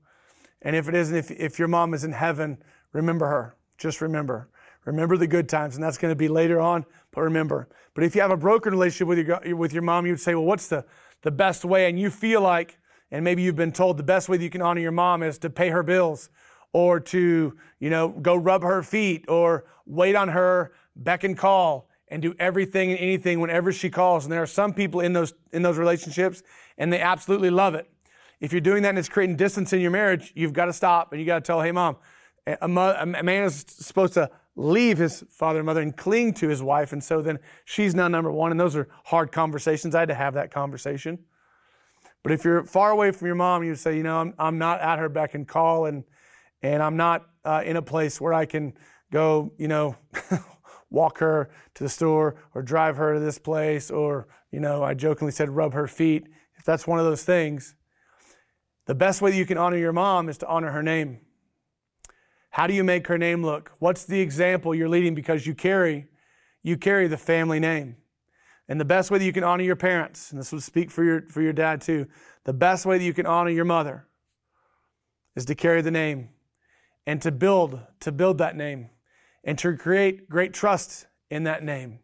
And 0.60 0.76
if 0.76 0.88
it 0.88 0.94
isn't, 0.94 1.16
if, 1.16 1.32
if 1.32 1.58
your 1.58 1.66
mom 1.66 1.94
is 1.94 2.04
in 2.04 2.12
heaven, 2.12 2.62
remember 2.92 3.26
her. 3.26 3.56
Just 3.76 4.00
remember. 4.00 4.48
Remember 4.84 5.16
the 5.16 5.26
good 5.26 5.48
times, 5.48 5.76
and 5.76 5.84
that's 5.84 5.98
going 5.98 6.10
to 6.10 6.16
be 6.16 6.28
later 6.28 6.60
on, 6.60 6.84
but 7.12 7.20
remember. 7.20 7.68
But 7.94 8.04
if 8.04 8.14
you 8.14 8.20
have 8.20 8.30
a 8.30 8.36
broken 8.36 8.72
relationship 8.72 9.08
with 9.08 9.18
your, 9.18 9.56
with 9.56 9.72
your 9.72 9.82
mom, 9.82 10.06
you 10.06 10.12
would 10.12 10.20
say, 10.20 10.34
well, 10.34 10.44
what's 10.44 10.68
the, 10.68 10.84
the 11.22 11.30
best 11.30 11.64
way? 11.64 11.88
And 11.88 11.98
you 11.98 12.10
feel 12.10 12.40
like, 12.40 12.78
and 13.10 13.24
maybe 13.24 13.42
you've 13.42 13.56
been 13.56 13.72
told 13.72 13.96
the 13.96 14.02
best 14.02 14.28
way 14.28 14.36
that 14.36 14.42
you 14.42 14.50
can 14.50 14.62
honor 14.62 14.80
your 14.80 14.92
mom 14.92 15.22
is 15.22 15.38
to 15.38 15.50
pay 15.50 15.68
her 15.68 15.82
bills 15.82 16.30
or 16.72 16.98
to, 16.98 17.56
you 17.78 17.90
know, 17.90 18.08
go 18.08 18.34
rub 18.34 18.62
her 18.62 18.82
feet 18.82 19.26
or 19.28 19.64
wait 19.86 20.16
on 20.16 20.28
her, 20.28 20.72
beck 20.96 21.22
and 21.22 21.36
call 21.36 21.88
and 22.08 22.20
do 22.20 22.34
everything 22.38 22.90
and 22.90 22.98
anything 22.98 23.40
whenever 23.40 23.72
she 23.72 23.88
calls. 23.88 24.24
And 24.24 24.32
there 24.32 24.42
are 24.42 24.46
some 24.46 24.74
people 24.74 25.00
in 25.00 25.12
those 25.12 25.32
in 25.52 25.62
those 25.62 25.78
relationships, 25.78 26.42
and 26.76 26.92
they 26.92 27.00
absolutely 27.00 27.50
love 27.50 27.74
it. 27.74 27.88
if 28.40 28.52
you're 28.52 28.60
doing 28.60 28.82
that 28.82 28.90
and 28.90 28.98
it's 28.98 29.08
creating 29.08 29.36
distance 29.36 29.72
in 29.72 29.80
your 29.80 29.90
marriage, 29.90 30.32
you've 30.34 30.52
got 30.52 30.66
to 30.66 30.72
stop 30.72 31.12
and 31.12 31.20
you 31.20 31.26
got 31.26 31.36
to 31.36 31.40
tell, 31.42 31.60
hey, 31.60 31.72
mom, 31.72 31.96
a, 32.46 32.56
a 32.60 32.66
man 33.22 33.44
is 33.44 33.64
supposed 33.68 34.14
to 34.14 34.30
leave 34.54 34.98
his 34.98 35.24
father 35.30 35.60
and 35.60 35.66
mother 35.66 35.80
and 35.80 35.96
cling 35.96 36.34
to 36.34 36.48
his 36.48 36.62
wife. 36.62 36.92
And 36.92 37.02
so 37.02 37.22
then 37.22 37.38
she's 37.64 37.94
now 37.94 38.08
number 38.08 38.30
one. 38.30 38.50
And 38.50 38.60
those 38.60 38.76
are 38.76 38.88
hard 39.04 39.32
conversations. 39.32 39.94
I 39.94 40.00
had 40.00 40.08
to 40.08 40.14
have 40.14 40.34
that 40.34 40.50
conversation. 40.50 41.18
But 42.22 42.32
if 42.32 42.44
you're 42.44 42.64
far 42.64 42.90
away 42.90 43.10
from 43.10 43.26
your 43.26 43.34
mom, 43.34 43.64
you 43.64 43.74
say, 43.74 43.96
you 43.96 44.02
know, 44.02 44.18
I'm, 44.18 44.34
I'm 44.38 44.58
not 44.58 44.80
at 44.80 44.98
her 44.98 45.08
beck 45.08 45.34
and 45.34 45.46
call, 45.46 45.86
and, 45.86 46.04
and 46.62 46.82
I'm 46.82 46.96
not 46.96 47.26
uh, 47.44 47.62
in 47.64 47.76
a 47.76 47.82
place 47.82 48.20
where 48.20 48.32
I 48.32 48.44
can 48.46 48.74
go, 49.10 49.52
you 49.58 49.66
know, 49.66 49.96
walk 50.90 51.18
her 51.18 51.50
to 51.74 51.82
the 51.82 51.88
store 51.88 52.36
or 52.54 52.62
drive 52.62 52.96
her 52.96 53.14
to 53.14 53.20
this 53.20 53.38
place, 53.38 53.90
or, 53.90 54.28
you 54.52 54.60
know, 54.60 54.84
I 54.84 54.94
jokingly 54.94 55.32
said 55.32 55.50
rub 55.50 55.72
her 55.72 55.88
feet. 55.88 56.28
If 56.56 56.64
that's 56.64 56.86
one 56.86 57.00
of 57.00 57.04
those 57.04 57.24
things, 57.24 57.74
the 58.86 58.94
best 58.94 59.20
way 59.20 59.32
that 59.32 59.36
you 59.36 59.46
can 59.46 59.58
honor 59.58 59.76
your 59.76 59.92
mom 59.92 60.28
is 60.28 60.38
to 60.38 60.46
honor 60.46 60.70
her 60.70 60.82
name. 60.82 61.20
How 62.52 62.66
do 62.66 62.74
you 62.74 62.84
make 62.84 63.06
her 63.08 63.18
name 63.18 63.44
look? 63.44 63.72
What's 63.78 64.04
the 64.04 64.20
example 64.20 64.74
you're 64.74 64.88
leading 64.88 65.14
because 65.14 65.46
you 65.46 65.54
carry 65.54 66.06
you 66.62 66.76
carry 66.76 67.08
the 67.08 67.16
family 67.16 67.60
name. 67.60 67.96
And 68.68 68.80
the 68.80 68.84
best 68.84 69.10
way 69.10 69.18
that 69.18 69.24
you 69.24 69.32
can 69.32 69.44
honor 69.44 69.64
your 69.64 69.76
parents, 69.76 70.30
and 70.30 70.38
this 70.38 70.52
would 70.52 70.62
speak 70.62 70.90
for 70.90 71.02
your 71.02 71.22
for 71.28 71.42
your 71.42 71.52
dad 71.52 71.80
too, 71.80 72.06
the 72.44 72.52
best 72.52 72.86
way 72.86 72.96
that 72.98 73.04
you 73.04 73.12
can 73.12 73.26
honor 73.26 73.50
your 73.50 73.64
mother 73.64 74.06
is 75.34 75.44
to 75.46 75.54
carry 75.54 75.82
the 75.82 75.90
name 75.90 76.28
and 77.06 77.20
to 77.22 77.32
build 77.32 77.80
to 78.00 78.12
build 78.12 78.38
that 78.38 78.56
name 78.56 78.90
and 79.44 79.58
to 79.58 79.76
create 79.76 80.28
great 80.28 80.54
trust 80.54 81.06
in 81.30 81.44
that 81.44 81.64
name 81.64 81.98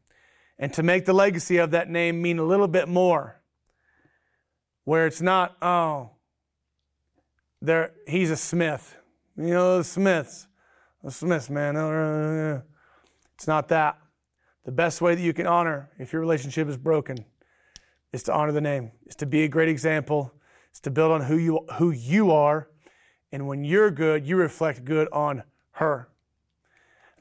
and 0.58 0.72
to 0.74 0.82
make 0.82 1.04
the 1.04 1.12
legacy 1.12 1.58
of 1.58 1.70
that 1.70 1.88
name 1.88 2.20
mean 2.20 2.38
a 2.38 2.44
little 2.44 2.68
bit 2.68 2.88
more 2.88 3.40
where 4.84 5.06
it's 5.06 5.20
not 5.20 5.56
oh 5.62 6.10
there 7.62 7.92
he's 8.08 8.30
a 8.30 8.36
smith 8.36 8.97
you 9.38 9.54
know, 9.54 9.78
the 9.78 9.84
Smiths. 9.84 10.48
The 11.04 11.10
Smiths, 11.12 11.48
man. 11.48 11.76
Uh, 11.76 12.62
it's 13.36 13.46
not 13.46 13.68
that. 13.68 13.96
The 14.64 14.72
best 14.72 15.00
way 15.00 15.14
that 15.14 15.22
you 15.22 15.32
can 15.32 15.46
honor 15.46 15.90
if 15.98 16.12
your 16.12 16.20
relationship 16.20 16.68
is 16.68 16.76
broken 16.76 17.24
is 18.12 18.24
to 18.24 18.32
honor 18.34 18.52
the 18.52 18.60
name, 18.60 18.90
is 19.06 19.14
to 19.16 19.26
be 19.26 19.44
a 19.44 19.48
great 19.48 19.68
example, 19.68 20.32
is 20.74 20.80
to 20.80 20.90
build 20.90 21.12
on 21.12 21.22
who 21.22 21.36
you 21.36 21.60
who 21.78 21.90
you 21.90 22.32
are. 22.32 22.68
And 23.30 23.46
when 23.46 23.62
you're 23.62 23.90
good, 23.90 24.26
you 24.26 24.36
reflect 24.36 24.84
good 24.84 25.08
on 25.12 25.44
her. 25.72 26.08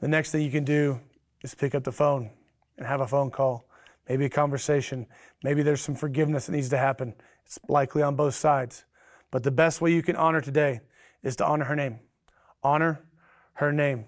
The 0.00 0.08
next 0.08 0.32
thing 0.32 0.42
you 0.42 0.50
can 0.50 0.64
do 0.64 1.00
is 1.42 1.54
pick 1.54 1.74
up 1.74 1.84
the 1.84 1.92
phone 1.92 2.30
and 2.76 2.86
have 2.86 3.00
a 3.00 3.06
phone 3.06 3.30
call, 3.30 3.68
maybe 4.08 4.24
a 4.24 4.30
conversation. 4.30 5.06
Maybe 5.44 5.62
there's 5.62 5.82
some 5.82 5.94
forgiveness 5.94 6.46
that 6.46 6.52
needs 6.52 6.70
to 6.70 6.78
happen. 6.78 7.14
It's 7.46 7.58
likely 7.68 8.02
on 8.02 8.16
both 8.16 8.34
sides. 8.34 8.84
But 9.30 9.42
the 9.44 9.50
best 9.50 9.80
way 9.80 9.92
you 9.92 10.02
can 10.02 10.16
honor 10.16 10.40
today 10.40 10.80
is 11.22 11.36
to 11.36 11.46
honor 11.46 11.66
her 11.66 11.76
name 11.76 12.00
honor 12.62 13.04
her 13.54 13.72
name. 13.72 14.04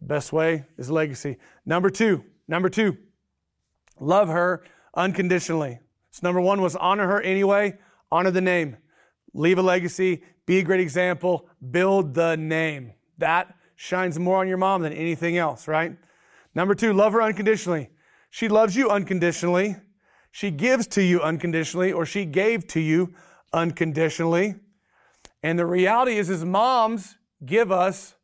The 0.00 0.06
best 0.06 0.32
way 0.32 0.64
is 0.78 0.90
legacy. 0.90 1.38
Number 1.64 1.90
two, 1.90 2.24
number 2.48 2.68
two, 2.68 2.96
love 4.00 4.28
her 4.28 4.64
unconditionally. 4.94 5.78
So 6.10 6.20
number 6.22 6.40
one 6.40 6.60
was 6.60 6.76
honor 6.76 7.06
her 7.06 7.20
anyway, 7.22 7.78
honor 8.10 8.30
the 8.30 8.40
name, 8.40 8.76
leave 9.32 9.58
a 9.58 9.62
legacy, 9.62 10.22
be 10.46 10.58
a 10.58 10.62
great 10.62 10.80
example, 10.80 11.48
build 11.70 12.14
the 12.14 12.36
name. 12.36 12.92
That 13.18 13.54
shines 13.76 14.18
more 14.18 14.38
on 14.38 14.48
your 14.48 14.58
mom 14.58 14.82
than 14.82 14.92
anything 14.92 15.38
else, 15.38 15.66
right? 15.66 15.96
Number 16.54 16.74
two, 16.74 16.92
love 16.92 17.12
her 17.14 17.22
unconditionally. 17.22 17.90
She 18.30 18.48
loves 18.48 18.76
you 18.76 18.90
unconditionally. 18.90 19.76
She 20.30 20.50
gives 20.50 20.86
to 20.88 21.02
you 21.02 21.20
unconditionally, 21.20 21.92
or 21.92 22.06
she 22.06 22.24
gave 22.24 22.66
to 22.68 22.80
you 22.80 23.14
unconditionally. 23.52 24.56
And 25.42 25.58
the 25.58 25.66
reality 25.66 26.16
is, 26.16 26.30
as 26.30 26.44
moms, 26.44 27.16
give 27.44 27.72
us 27.72 28.14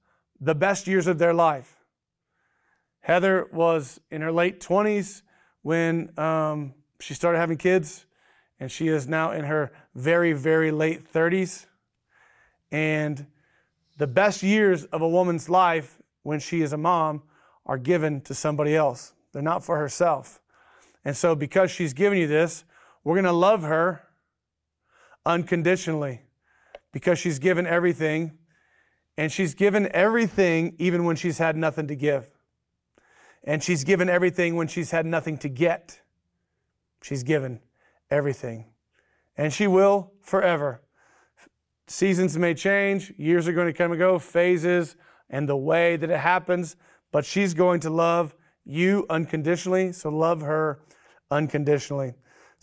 the 0.40 0.54
best 0.54 0.87
years 0.87 1.07
of 1.07 1.18
their 1.18 1.35
life. 1.35 1.76
Heather 3.00 3.48
was 3.52 4.00
in 4.11 4.22
her 4.22 4.33
late 4.33 4.61
20s 4.61 5.22
when 5.62 6.18
um, 6.18 6.74
she 7.00 7.14
started 7.14 7.38
having 7.38 7.57
kids, 7.57 8.07
and 8.61 8.70
she 8.70 8.88
is 8.88 9.09
now 9.09 9.33
in 9.33 9.44
her 9.44 9.72
very, 9.94 10.33
very 10.33 10.70
late 10.70 11.11
30s. 11.11 11.66
And 12.70 13.26
the 13.96 14.07
best 14.07 14.42
years 14.42 14.85
of 14.85 15.00
a 15.00 15.09
woman's 15.09 15.48
life 15.48 16.00
when 16.22 16.40
she 16.40 16.61
is 16.61 16.72
a 16.72 16.76
mom 16.76 17.22
are 17.66 17.78
given 17.78 18.20
to 18.22 18.35
somebody 18.35 18.74
else, 18.74 19.12
they're 19.33 19.42
not 19.42 19.64
for 19.64 19.78
herself. 19.78 20.40
And 21.04 21.16
so, 21.16 21.35
because 21.35 21.70
she's 21.70 21.92
given 21.92 22.18
you 22.18 22.26
this, 22.26 22.64
we're 23.04 23.14
going 23.14 23.24
to 23.24 23.33
love 23.33 23.62
her 23.62 24.02
unconditionally 25.24 26.22
because 26.92 27.18
she's 27.18 27.38
given 27.38 27.66
everything 27.66 28.38
and 29.18 29.33
she's 29.33 29.52
given 29.54 29.88
everything 29.92 30.76
even 30.78 31.04
when 31.04 31.16
she's 31.16 31.38
had 31.38 31.57
nothing 31.57 31.88
to 31.88 31.96
give. 31.96 32.31
And 33.42 33.64
she's 33.64 33.83
given 33.83 34.09
everything 34.09 34.54
when 34.54 34.68
she's 34.68 34.92
had 34.92 35.04
nothing 35.04 35.38
to 35.38 35.48
get. 35.48 36.00
She's 37.02 37.24
given 37.24 37.59
everything. 38.12 38.66
And 39.37 39.52
she 39.52 39.66
will 39.66 40.12
forever. 40.22 40.83
Seasons 41.88 42.38
may 42.38 42.54
change, 42.54 43.12
years 43.16 43.48
are 43.48 43.52
going 43.52 43.66
to 43.66 43.72
come 43.72 43.90
and 43.90 43.98
go, 43.98 44.20
phases, 44.20 44.94
and 45.28 45.48
the 45.48 45.57
way 45.57 45.96
that 45.96 46.11
it 46.11 46.20
happens, 46.20 46.76
but 47.11 47.24
she's 47.24 47.54
going 47.54 47.81
to 47.81 47.90
love 47.90 48.37
you 48.64 49.04
unconditionally, 49.11 49.90
so 49.92 50.11
love 50.11 50.42
her 50.42 50.78
unconditionally. 51.28 52.14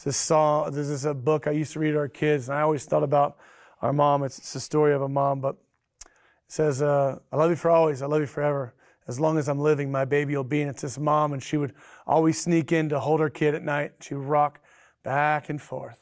This 0.05 0.15
song, 0.15 0.71
this 0.71 0.87
is 0.87 1.03
a 1.03 1.13
book 1.13 1.47
I 1.47 1.51
used 1.51 1.73
to 1.73 1.79
read 1.79 1.91
to 1.93 1.97
our 1.97 2.07
kids, 2.07 2.47
and 2.47 2.57
I 2.57 2.61
always 2.61 2.85
thought 2.85 3.03
about 3.03 3.35
our 3.81 3.91
mom. 3.91 4.23
It's, 4.23 4.37
it's 4.37 4.55
a 4.55 4.61
story 4.61 4.93
of 4.93 5.01
a 5.01 5.09
mom, 5.09 5.41
but 5.41 5.57
says, 6.47 6.81
uh, 6.81 7.19
I 7.31 7.36
love 7.36 7.49
you 7.49 7.55
for 7.55 7.71
always, 7.71 8.01
I 8.01 8.05
love 8.05 8.21
you 8.21 8.27
forever. 8.27 8.73
As 9.08 9.19
long 9.19 9.38
as 9.38 9.47
I'm 9.47 9.60
living, 9.60 9.91
my 9.91 10.05
baby 10.05 10.36
will 10.36 10.43
be. 10.43 10.62
And 10.62 10.69
it's 10.69 10.81
this 10.81 10.97
mom, 10.97 11.34
and 11.34 11.41
she 11.41 11.58
would 11.58 11.73
always 12.08 12.41
sneak 12.41 12.71
in 12.71 12.89
to 12.89 12.99
hold 12.99 13.19
her 13.19 13.29
kid 13.29 13.53
at 13.53 13.63
night. 13.63 13.93
She 14.01 14.15
would 14.15 14.25
rock 14.25 14.60
back 15.03 15.49
and 15.49 15.62
forth 15.62 16.01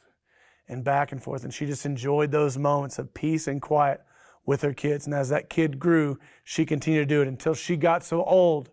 and 0.69 0.83
back 0.83 1.11
and 1.11 1.21
forth. 1.21 1.43
And 1.43 1.53
she 1.53 1.65
just 1.65 1.85
enjoyed 1.85 2.31
those 2.31 2.57
moments 2.57 2.99
of 2.99 3.13
peace 3.13 3.47
and 3.47 3.61
quiet 3.61 4.01
with 4.45 4.61
her 4.61 4.73
kids. 4.73 5.05
And 5.05 5.13
as 5.13 5.29
that 5.29 5.49
kid 5.49 5.79
grew, 5.79 6.17
she 6.45 6.65
continued 6.65 7.09
to 7.09 7.15
do 7.15 7.21
it 7.21 7.27
until 7.27 7.53
she 7.53 7.75
got 7.75 8.03
so 8.03 8.23
old 8.23 8.69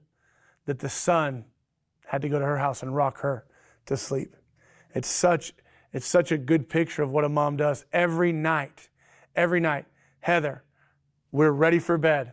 that 0.67 0.79
the 0.79 0.89
son 0.89 1.45
had 2.07 2.23
to 2.23 2.29
go 2.29 2.39
to 2.39 2.45
her 2.45 2.59
house 2.59 2.83
and 2.83 2.95
rock 2.95 3.19
her 3.21 3.47
to 3.87 3.97
sleep. 3.97 4.37
It's 4.95 5.09
such, 5.09 5.55
it's 5.93 6.07
such 6.07 6.31
a 6.31 6.39
good 6.39 6.69
picture 6.69 7.03
of 7.03 7.11
what 7.11 7.25
a 7.25 7.29
mom 7.29 7.57
does 7.57 7.85
every 7.93 8.31
night. 8.31 8.89
Every 9.35 9.61
night. 9.61 9.87
Heather, 10.21 10.63
we're 11.33 11.53
ready 11.53 11.79
for 11.79 11.99
bed. 11.99 12.33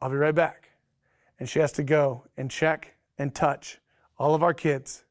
I'll 0.00 0.10
be 0.10 0.16
right 0.16 0.34
back. 0.34 0.70
And 1.38 1.48
she 1.48 1.58
has 1.58 1.72
to 1.72 1.82
go 1.82 2.24
and 2.36 2.50
check 2.50 2.96
and 3.18 3.34
touch 3.34 3.78
all 4.18 4.34
of 4.34 4.42
our 4.42 4.54
kids. 4.54 5.04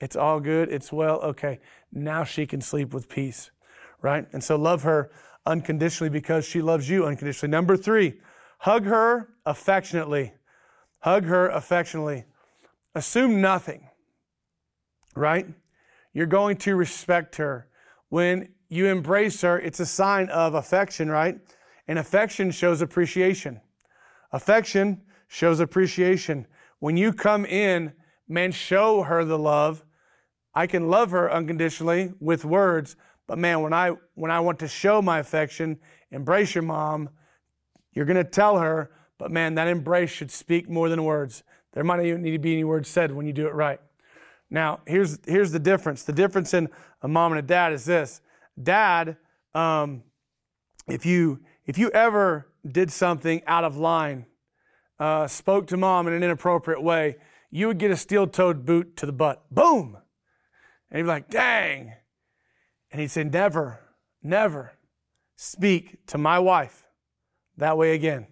It's 0.00 0.16
all 0.16 0.40
good. 0.40 0.70
It's 0.70 0.92
well. 0.92 1.20
Okay. 1.20 1.60
Now 1.92 2.24
she 2.24 2.46
can 2.46 2.60
sleep 2.60 2.94
with 2.94 3.08
peace, 3.08 3.50
right? 4.00 4.26
And 4.32 4.42
so 4.42 4.56
love 4.56 4.82
her 4.82 5.10
unconditionally 5.46 6.10
because 6.10 6.44
she 6.44 6.60
loves 6.62 6.88
you 6.88 7.06
unconditionally. 7.06 7.50
Number 7.50 7.76
three, 7.76 8.20
hug 8.58 8.84
her 8.84 9.30
affectionately. 9.44 10.34
Hug 11.00 11.24
her 11.24 11.48
affectionately. 11.48 12.24
Assume 12.94 13.40
nothing, 13.40 13.88
right? 15.14 15.46
You're 16.12 16.26
going 16.26 16.56
to 16.58 16.74
respect 16.74 17.36
her. 17.36 17.68
When 18.08 18.48
you 18.68 18.86
embrace 18.86 19.40
her, 19.42 19.58
it's 19.58 19.80
a 19.80 19.86
sign 19.86 20.28
of 20.30 20.54
affection, 20.54 21.10
right? 21.10 21.38
And 21.88 21.98
affection 21.98 22.50
shows 22.50 22.82
appreciation. 22.82 23.60
Affection 24.30 25.00
shows 25.26 25.58
appreciation. 25.58 26.46
When 26.78 26.96
you 26.96 27.12
come 27.12 27.46
in, 27.46 27.94
man, 28.28 28.52
show 28.52 29.02
her 29.02 29.24
the 29.24 29.38
love. 29.38 29.84
I 30.54 30.66
can 30.66 30.88
love 30.88 31.10
her 31.12 31.32
unconditionally 31.32 32.12
with 32.20 32.44
words, 32.44 32.96
but 33.26 33.38
man, 33.38 33.62
when 33.62 33.72
I 33.72 33.92
when 34.14 34.30
I 34.30 34.40
want 34.40 34.58
to 34.60 34.68
show 34.68 35.00
my 35.00 35.18
affection, 35.18 35.78
embrace 36.10 36.54
your 36.54 36.62
mom, 36.62 37.10
you're 37.92 38.06
to 38.06 38.24
tell 38.24 38.58
her, 38.58 38.90
but 39.18 39.30
man, 39.30 39.54
that 39.54 39.68
embrace 39.68 40.10
should 40.10 40.30
speak 40.30 40.68
more 40.68 40.88
than 40.88 41.04
words. 41.04 41.42
There 41.72 41.84
might 41.84 41.96
not 41.96 42.06
even 42.06 42.22
need 42.22 42.32
to 42.32 42.38
be 42.38 42.52
any 42.52 42.64
words 42.64 42.88
said 42.88 43.12
when 43.12 43.26
you 43.26 43.32
do 43.32 43.46
it 43.46 43.54
right. 43.54 43.80
Now, 44.50 44.80
here's 44.86 45.18
here's 45.26 45.52
the 45.52 45.58
difference. 45.58 46.02
The 46.02 46.12
difference 46.12 46.54
in 46.54 46.68
a 47.02 47.08
mom 47.08 47.32
and 47.32 47.38
a 47.38 47.42
dad 47.42 47.72
is 47.72 47.84
this: 47.84 48.20
dad, 48.60 49.16
um, 49.54 50.02
if 50.88 51.04
you 51.06 51.40
if 51.68 51.76
you 51.76 51.90
ever 51.90 52.48
did 52.66 52.90
something 52.90 53.42
out 53.46 53.62
of 53.62 53.76
line, 53.76 54.24
uh, 54.98 55.26
spoke 55.26 55.66
to 55.68 55.76
mom 55.76 56.08
in 56.08 56.14
an 56.14 56.22
inappropriate 56.22 56.82
way, 56.82 57.16
you 57.50 57.66
would 57.66 57.78
get 57.78 57.90
a 57.90 57.96
steel 57.96 58.26
toed 58.26 58.64
boot 58.64 58.96
to 58.96 59.06
the 59.06 59.12
butt. 59.12 59.44
Boom! 59.50 59.98
And 60.90 60.96
he'd 60.96 61.02
be 61.02 61.08
like, 61.08 61.28
dang. 61.28 61.92
And 62.90 63.00
he'd 63.02 63.10
say, 63.10 63.22
never, 63.22 63.80
never 64.22 64.72
speak 65.36 66.06
to 66.06 66.16
my 66.16 66.38
wife 66.38 66.86
that 67.58 67.76
way 67.76 67.94
again. 67.94 68.28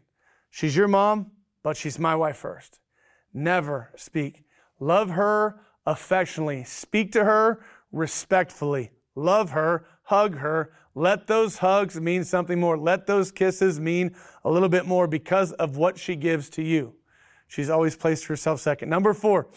She's 0.49 0.75
your 0.75 0.89
mom, 0.89 1.33
but 1.63 1.77
she's 1.77 1.99
my 1.99 2.17
wife 2.17 2.39
first. 2.39 2.81
Never 3.35 3.93
speak. 3.97 4.45
Love 4.81 5.11
her 5.11 5.61
affectionately. 5.85 6.65
Speak 6.65 7.13
to 7.13 7.25
her 7.25 7.63
respectfully. 7.93 8.93
Love 9.15 9.51
her 9.51 9.87
hug 10.07 10.39
her. 10.39 10.73
Let 10.95 11.27
those 11.27 11.59
hugs 11.59 12.01
mean 12.01 12.25
something 12.25 12.59
more. 12.59 12.79
Let 12.79 13.07
those 13.07 13.31
kisses 13.31 13.79
mean 13.79 14.15
a 14.45 14.51
little 14.51 14.69
bit 14.69 14.87
more 14.87 15.07
because 15.07 15.53
of 15.53 15.77
what 15.77 15.99
she 15.99 16.17
gives 16.17 16.49
to 16.51 16.63
you. 16.63 16.95
She's 17.49 17.69
always 17.69 17.97
placed 17.97 18.25
herself 18.27 18.61
second. 18.61 18.89
Number 18.89 19.13
four, 19.13 19.49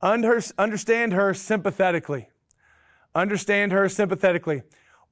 understand 0.00 1.12
her 1.12 1.34
sympathetically. 1.34 2.28
Understand 3.14 3.72
her 3.72 3.88
sympathetically. 3.88 4.62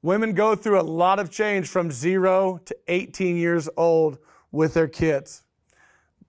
Women 0.01 0.33
go 0.33 0.55
through 0.55 0.79
a 0.79 0.83
lot 0.83 1.19
of 1.19 1.29
change 1.29 1.67
from 1.67 1.91
zero 1.91 2.59
to 2.65 2.75
18 2.87 3.35
years 3.35 3.67
old 3.75 4.19
with 4.51 4.73
their 4.73 4.87
kids, 4.87 5.43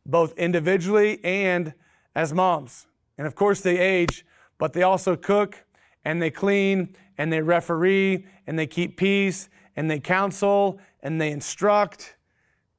both 0.05 0.37
individually 0.37 1.23
and 1.25 1.75
as 2.15 2.33
moms. 2.33 2.87
And 3.17 3.27
of 3.27 3.35
course, 3.35 3.61
they 3.61 3.79
age, 3.79 4.27
but 4.59 4.73
they 4.73 4.83
also 4.83 5.15
cook 5.15 5.65
and 6.05 6.21
they 6.21 6.31
clean 6.31 6.97
and 7.19 7.33
they 7.33 7.43
referee 7.43 8.25
and 8.47 8.59
they 8.59 8.67
keep 8.67 8.97
peace 8.97 9.51
and 9.77 9.91
they 9.91 10.01
counsel 10.01 10.81
and 11.03 11.21
they 11.21 11.31
instruct 11.31 12.17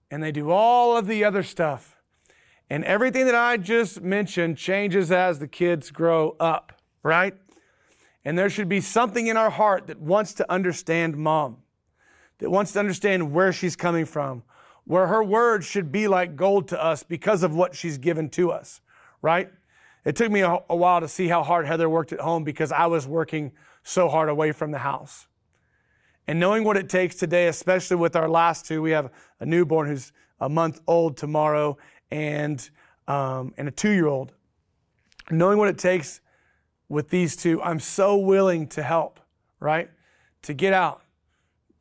and 0.09 0.23
they 0.23 0.31
do 0.31 0.49
all 0.49 0.97
of 0.97 1.05
the 1.05 1.23
other 1.23 1.43
stuff. 1.43 1.95
And 2.69 2.83
everything 2.85 3.25
that 3.25 3.35
I 3.35 3.57
just 3.57 4.01
mentioned 4.01 4.57
changes 4.57 5.11
as 5.11 5.39
the 5.39 5.47
kids 5.47 5.91
grow 5.91 6.35
up, 6.39 6.81
right? 7.03 7.35
And 8.23 8.37
there 8.37 8.49
should 8.49 8.69
be 8.69 8.81
something 8.81 9.27
in 9.27 9.37
our 9.37 9.49
heart 9.49 9.87
that 9.87 9.99
wants 9.99 10.33
to 10.33 10.51
understand 10.51 11.17
mom, 11.17 11.57
that 12.39 12.49
wants 12.49 12.73
to 12.73 12.79
understand 12.79 13.33
where 13.33 13.51
she's 13.51 13.75
coming 13.75 14.05
from, 14.05 14.43
where 14.85 15.07
her 15.07 15.23
words 15.23 15.65
should 15.65 15.91
be 15.91 16.07
like 16.07 16.35
gold 16.35 16.67
to 16.69 16.83
us 16.83 17.03
because 17.03 17.43
of 17.43 17.55
what 17.55 17.75
she's 17.75 17.97
given 17.97 18.29
to 18.29 18.51
us, 18.51 18.81
right? 19.21 19.51
It 20.05 20.15
took 20.15 20.31
me 20.31 20.41
a, 20.41 20.59
a 20.69 20.75
while 20.75 21.01
to 21.01 21.07
see 21.07 21.27
how 21.27 21.43
hard 21.43 21.65
Heather 21.65 21.89
worked 21.89 22.13
at 22.13 22.19
home 22.19 22.43
because 22.43 22.71
I 22.71 22.85
was 22.87 23.07
working 23.07 23.51
so 23.83 24.09
hard 24.09 24.29
away 24.29 24.51
from 24.51 24.71
the 24.71 24.79
house. 24.79 25.27
And 26.27 26.39
knowing 26.39 26.63
what 26.63 26.77
it 26.77 26.89
takes 26.89 27.15
today, 27.15 27.47
especially 27.47 27.97
with 27.97 28.15
our 28.15 28.29
last 28.29 28.65
two, 28.65 28.81
we 28.81 28.91
have 28.91 29.11
a 29.39 29.45
newborn 29.45 29.87
who's 29.87 30.11
a 30.39 30.47
month 30.47 30.79
old 30.87 31.17
tomorrow 31.17 31.77
and, 32.11 32.69
um, 33.07 33.53
and 33.57 33.67
a 33.67 33.71
two 33.71 33.91
year 33.91 34.07
old. 34.07 34.33
Knowing 35.31 35.57
what 35.57 35.69
it 35.69 35.77
takes 35.77 36.21
with 36.87 37.09
these 37.09 37.35
two, 37.35 37.61
I'm 37.61 37.79
so 37.79 38.15
willing 38.15 38.67
to 38.67 38.83
help, 38.83 39.19
right? 39.59 39.89
To 40.43 40.53
get 40.53 40.73
out, 40.73 41.01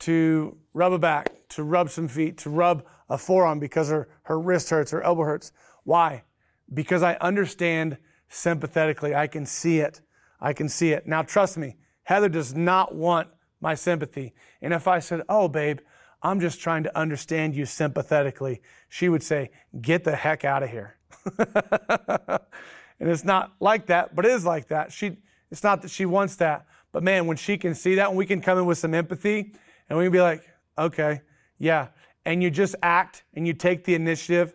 to 0.00 0.56
rub 0.72 0.92
a 0.92 0.98
back, 0.98 1.48
to 1.50 1.62
rub 1.62 1.90
some 1.90 2.08
feet, 2.08 2.38
to 2.38 2.50
rub 2.50 2.84
a 3.10 3.18
forearm 3.18 3.58
because 3.58 3.88
her, 3.88 4.08
her 4.22 4.38
wrist 4.38 4.70
hurts, 4.70 4.90
her 4.90 5.02
elbow 5.02 5.22
hurts. 5.22 5.52
Why? 5.84 6.24
Because 6.72 7.02
I 7.02 7.14
understand 7.16 7.98
sympathetically. 8.28 9.14
I 9.14 9.26
can 9.26 9.46
see 9.46 9.78
it. 9.80 10.00
I 10.40 10.52
can 10.52 10.68
see 10.68 10.92
it. 10.92 11.06
Now, 11.06 11.22
trust 11.22 11.56
me, 11.56 11.76
Heather 12.08 12.30
does 12.30 12.54
not 12.54 12.94
want 12.94 13.28
my 13.60 13.74
sympathy. 13.74 14.32
And 14.62 14.72
if 14.72 14.88
I 14.88 14.98
said, 14.98 15.20
Oh, 15.28 15.46
babe, 15.46 15.80
I'm 16.22 16.40
just 16.40 16.58
trying 16.58 16.84
to 16.84 16.98
understand 16.98 17.54
you 17.54 17.66
sympathetically, 17.66 18.62
she 18.88 19.10
would 19.10 19.22
say, 19.22 19.50
Get 19.78 20.04
the 20.04 20.16
heck 20.16 20.42
out 20.42 20.62
of 20.62 20.70
here. 20.70 20.96
and 21.38 23.10
it's 23.10 23.24
not 23.24 23.52
like 23.60 23.88
that, 23.88 24.16
but 24.16 24.24
it 24.24 24.30
is 24.30 24.46
like 24.46 24.68
that. 24.68 24.90
She, 24.90 25.18
it's 25.50 25.62
not 25.62 25.82
that 25.82 25.90
she 25.90 26.06
wants 26.06 26.36
that. 26.36 26.64
But 26.92 27.02
man, 27.02 27.26
when 27.26 27.36
she 27.36 27.58
can 27.58 27.74
see 27.74 27.96
that, 27.96 28.08
and 28.08 28.16
we 28.16 28.24
can 28.24 28.40
come 28.40 28.56
in 28.56 28.64
with 28.64 28.78
some 28.78 28.94
empathy, 28.94 29.52
and 29.90 29.98
we 29.98 30.06
can 30.06 30.12
be 30.12 30.22
like, 30.22 30.48
Okay, 30.78 31.20
yeah. 31.58 31.88
And 32.24 32.42
you 32.42 32.48
just 32.48 32.74
act 32.82 33.24
and 33.34 33.46
you 33.46 33.52
take 33.52 33.84
the 33.84 33.94
initiative 33.94 34.54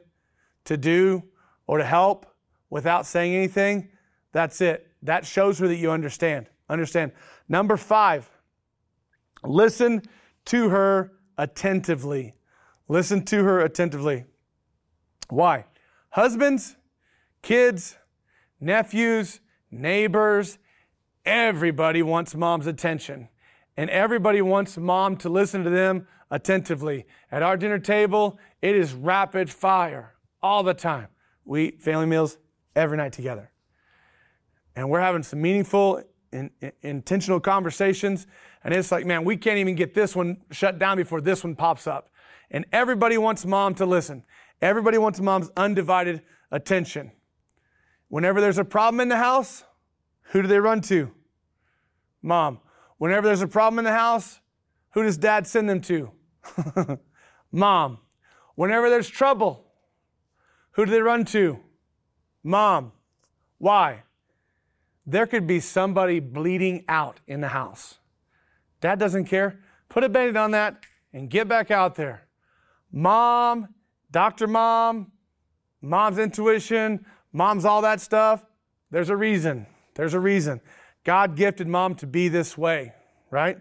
to 0.65 0.75
do 0.75 1.21
or 1.67 1.77
to 1.77 1.85
help 1.85 2.25
without 2.71 3.05
saying 3.05 3.35
anything, 3.35 3.89
that's 4.31 4.59
it. 4.59 4.87
That 5.03 5.23
shows 5.23 5.59
her 5.59 5.67
that 5.67 5.75
you 5.75 5.91
understand. 5.91 6.49
Understand. 6.73 7.11
Number 7.47 7.77
five, 7.77 8.27
listen 9.43 10.01
to 10.45 10.69
her 10.69 11.11
attentively. 11.37 12.33
Listen 12.87 13.23
to 13.25 13.43
her 13.43 13.61
attentively. 13.61 14.25
Why? 15.29 15.65
Husbands, 16.09 16.75
kids, 17.43 17.95
nephews, 18.59 19.39
neighbors, 19.69 20.57
everybody 21.25 22.01
wants 22.01 22.33
mom's 22.33 22.65
attention. 22.65 23.29
And 23.77 23.91
everybody 23.91 24.41
wants 24.41 24.75
mom 24.75 25.15
to 25.17 25.29
listen 25.29 25.63
to 25.63 25.69
them 25.69 26.07
attentively. 26.31 27.05
At 27.31 27.43
our 27.43 27.55
dinner 27.55 27.77
table, 27.77 28.39
it 28.63 28.75
is 28.75 28.95
rapid 28.95 29.47
fire 29.51 30.15
all 30.41 30.63
the 30.63 30.73
time. 30.73 31.09
We 31.45 31.65
eat 31.65 31.83
family 31.83 32.07
meals 32.07 32.39
every 32.75 32.97
night 32.97 33.13
together. 33.13 33.51
And 34.75 34.89
we're 34.89 35.01
having 35.01 35.21
some 35.21 35.39
meaningful, 35.39 36.01
in, 36.33 36.51
in, 36.61 36.71
intentional 36.81 37.39
conversations. 37.39 38.27
And 38.63 38.73
it's 38.73 38.91
like, 38.91 39.05
man, 39.05 39.23
we 39.23 39.37
can't 39.37 39.57
even 39.57 39.75
get 39.75 39.93
this 39.93 40.15
one 40.15 40.37
shut 40.51 40.79
down 40.79 40.97
before 40.97 41.21
this 41.21 41.43
one 41.43 41.55
pops 41.55 41.87
up. 41.87 42.09
And 42.51 42.65
everybody 42.71 43.17
wants 43.17 43.45
mom 43.45 43.75
to 43.75 43.85
listen. 43.85 44.23
Everybody 44.61 44.97
wants 44.97 45.19
mom's 45.19 45.49
undivided 45.55 46.21
attention. 46.51 47.11
Whenever 48.09 48.41
there's 48.41 48.57
a 48.57 48.65
problem 48.65 48.99
in 48.99 49.09
the 49.09 49.17
house, 49.17 49.63
who 50.31 50.41
do 50.41 50.47
they 50.47 50.59
run 50.59 50.81
to? 50.81 51.11
Mom. 52.21 52.59
Whenever 52.97 53.27
there's 53.27 53.41
a 53.41 53.47
problem 53.47 53.79
in 53.79 53.85
the 53.85 53.91
house, 53.91 54.39
who 54.91 55.03
does 55.03 55.17
dad 55.17 55.47
send 55.47 55.69
them 55.69 55.81
to? 55.81 56.11
Mom. 57.51 57.99
Whenever 58.55 58.89
there's 58.89 59.09
trouble, 59.09 59.65
who 60.71 60.85
do 60.85 60.91
they 60.91 61.01
run 61.01 61.25
to? 61.25 61.59
Mom, 62.43 62.91
why? 63.57 64.03
There 65.05 65.27
could 65.27 65.45
be 65.45 65.59
somebody 65.59 66.19
bleeding 66.19 66.85
out 66.87 67.19
in 67.27 67.41
the 67.41 67.49
house. 67.49 67.99
Dad 68.81 68.99
doesn't 68.99 69.25
care. 69.25 69.59
Put 69.89 70.03
a 70.03 70.09
band 70.09 70.37
on 70.37 70.51
that 70.51 70.83
and 71.11 71.29
get 71.29 71.47
back 71.47 71.71
out 71.71 71.95
there. 71.95 72.27
Mom, 72.91 73.67
Dr. 74.11 74.47
Mom, 74.47 75.11
mom's 75.81 76.17
intuition, 76.17 77.05
mom's 77.31 77.65
all 77.65 77.81
that 77.81 77.99
stuff. 77.99 78.45
There's 78.91 79.09
a 79.09 79.15
reason. 79.15 79.65
There's 79.95 80.13
a 80.13 80.19
reason. 80.19 80.61
God 81.03 81.35
gifted 81.35 81.67
mom 81.67 81.95
to 81.95 82.07
be 82.07 82.29
this 82.29 82.57
way, 82.57 82.93
right? 83.29 83.57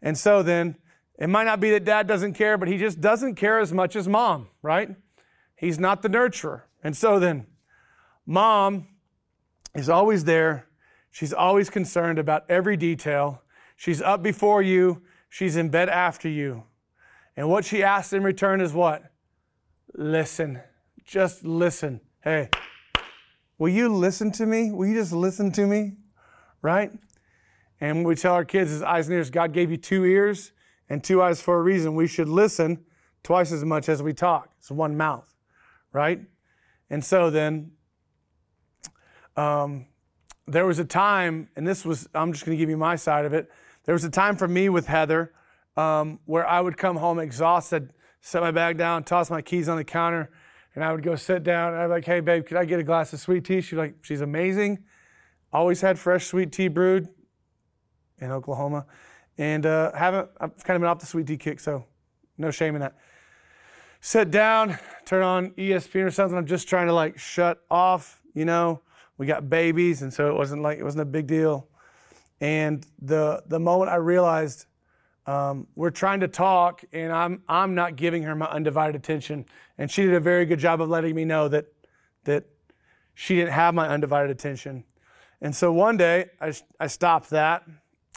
And 0.00 0.18
so 0.18 0.42
then, 0.42 0.76
it 1.18 1.28
might 1.28 1.44
not 1.44 1.60
be 1.60 1.70
that 1.70 1.84
dad 1.84 2.08
doesn't 2.08 2.32
care, 2.34 2.58
but 2.58 2.68
he 2.68 2.78
just 2.78 3.00
doesn't 3.00 3.36
care 3.36 3.60
as 3.60 3.72
much 3.72 3.94
as 3.94 4.08
mom, 4.08 4.48
right? 4.62 4.96
He's 5.54 5.78
not 5.78 6.02
the 6.02 6.08
nurturer. 6.08 6.62
And 6.82 6.96
so 6.96 7.20
then, 7.20 7.46
Mom 8.26 8.86
is 9.74 9.88
always 9.88 10.24
there. 10.24 10.66
She's 11.12 11.32
always 11.32 11.70
concerned 11.70 12.18
about 12.18 12.44
every 12.48 12.76
detail. 12.76 13.42
She's 13.76 14.02
up 14.02 14.22
before 14.22 14.62
you, 14.62 15.02
she's 15.28 15.56
in 15.56 15.68
bed 15.68 15.88
after 15.88 16.28
you. 16.28 16.64
And 17.36 17.48
what 17.48 17.64
she 17.64 17.82
asks 17.82 18.12
in 18.12 18.22
return 18.22 18.60
is 18.60 18.72
what? 18.72 19.04
Listen. 19.94 20.60
Just 21.04 21.44
listen. 21.44 22.00
Hey, 22.24 22.48
will 23.58 23.68
you 23.68 23.88
listen 23.88 24.32
to 24.32 24.46
me? 24.46 24.72
Will 24.72 24.86
you 24.86 24.94
just 24.94 25.12
listen 25.12 25.52
to 25.52 25.66
me? 25.66 25.92
Right? 26.62 26.90
And 27.80 27.98
what 27.98 28.08
we 28.08 28.14
tell 28.14 28.34
our 28.34 28.44
kids, 28.44 28.70
as 28.70 28.82
eyes 28.82 29.08
and 29.08 29.16
ears, 29.16 29.28
God 29.28 29.52
gave 29.52 29.70
you 29.70 29.76
two 29.76 30.04
ears 30.04 30.52
and 30.88 31.02
two 31.02 31.20
eyes 31.20 31.42
for 31.42 31.58
a 31.58 31.62
reason. 31.62 31.94
We 31.94 32.06
should 32.06 32.28
listen 32.28 32.84
twice 33.22 33.52
as 33.52 33.64
much 33.64 33.88
as 33.88 34.02
we 34.02 34.12
talk. 34.14 34.50
It's 34.58 34.70
one 34.70 34.96
mouth, 34.96 35.34
right? 35.92 36.20
And 36.88 37.04
so 37.04 37.28
then 37.28 37.72
um, 39.36 39.86
there 40.46 40.66
was 40.66 40.78
a 40.78 40.84
time, 40.84 41.48
and 41.56 41.66
this 41.66 41.84
was, 41.84 42.08
I'm 42.14 42.32
just 42.32 42.44
going 42.44 42.56
to 42.56 42.60
give 42.60 42.68
you 42.68 42.76
my 42.76 42.96
side 42.96 43.24
of 43.24 43.32
it. 43.32 43.50
There 43.84 43.92
was 43.92 44.04
a 44.04 44.10
time 44.10 44.36
for 44.36 44.48
me 44.48 44.68
with 44.68 44.86
Heather 44.86 45.32
um, 45.76 46.18
where 46.24 46.46
I 46.46 46.60
would 46.60 46.76
come 46.76 46.96
home 46.96 47.18
exhausted, 47.18 47.92
set 48.20 48.42
my 48.42 48.50
bag 48.50 48.76
down, 48.76 49.04
toss 49.04 49.30
my 49.30 49.42
keys 49.42 49.68
on 49.68 49.76
the 49.76 49.84
counter, 49.84 50.30
and 50.74 50.84
I 50.84 50.92
would 50.92 51.02
go 51.02 51.14
sit 51.16 51.42
down. 51.42 51.74
And 51.74 51.82
I'd 51.82 51.86
be 51.86 51.92
like, 51.92 52.04
hey, 52.04 52.20
babe, 52.20 52.46
could 52.46 52.56
I 52.56 52.64
get 52.64 52.80
a 52.80 52.82
glass 52.82 53.12
of 53.12 53.20
sweet 53.20 53.44
tea? 53.44 53.60
She'd 53.60 53.76
like, 53.76 53.96
she's 54.02 54.20
amazing. 54.20 54.84
Always 55.52 55.80
had 55.80 55.98
fresh 55.98 56.26
sweet 56.26 56.50
tea 56.50 56.68
brewed 56.68 57.08
in 58.18 58.30
Oklahoma. 58.30 58.86
And 59.38 59.64
uh, 59.64 59.92
haven't, 59.92 60.28
I've 60.40 60.56
kind 60.64 60.76
of 60.76 60.82
been 60.82 60.88
off 60.88 60.98
the 60.98 61.06
sweet 61.06 61.26
tea 61.26 61.36
kick, 61.36 61.60
so 61.60 61.84
no 62.38 62.50
shame 62.50 62.74
in 62.74 62.80
that. 62.80 62.96
Sit 64.00 64.30
down, 64.30 64.78
turn 65.04 65.22
on 65.22 65.50
ESPN 65.50 66.06
or 66.06 66.10
something. 66.10 66.36
I'm 66.36 66.46
just 66.46 66.68
trying 66.68 66.88
to 66.88 66.92
like 66.92 67.18
shut 67.18 67.62
off, 67.70 68.20
you 68.34 68.44
know 68.44 68.82
we 69.18 69.26
got 69.26 69.48
babies, 69.48 70.02
and 70.02 70.12
so 70.12 70.28
it 70.30 70.34
wasn't 70.34 70.62
like 70.62 70.78
it 70.78 70.84
wasn't 70.84 71.02
a 71.02 71.06
big 71.06 71.26
deal. 71.26 71.68
And 72.40 72.84
the 73.00 73.42
the 73.46 73.60
moment 73.60 73.90
I 73.90 73.96
realized 73.96 74.66
um, 75.26 75.68
we're 75.76 75.90
trying 75.90 76.20
to 76.20 76.28
talk, 76.28 76.82
and 76.92 77.12
I'm 77.12 77.42
I'm 77.48 77.74
not 77.74 77.96
giving 77.96 78.24
her 78.24 78.34
my 78.34 78.46
undivided 78.46 78.96
attention, 78.96 79.46
and 79.78 79.90
she 79.90 80.02
did 80.02 80.14
a 80.14 80.20
very 80.20 80.44
good 80.46 80.58
job 80.58 80.80
of 80.80 80.88
letting 80.88 81.14
me 81.14 81.24
know 81.24 81.48
that 81.48 81.66
that 82.24 82.44
she 83.14 83.36
didn't 83.36 83.52
have 83.52 83.74
my 83.74 83.88
undivided 83.88 84.30
attention. 84.30 84.84
And 85.40 85.54
so 85.54 85.72
one 85.72 85.96
day 85.96 86.30
I, 86.40 86.52
I 86.80 86.86
stopped 86.86 87.30
that, 87.30 87.64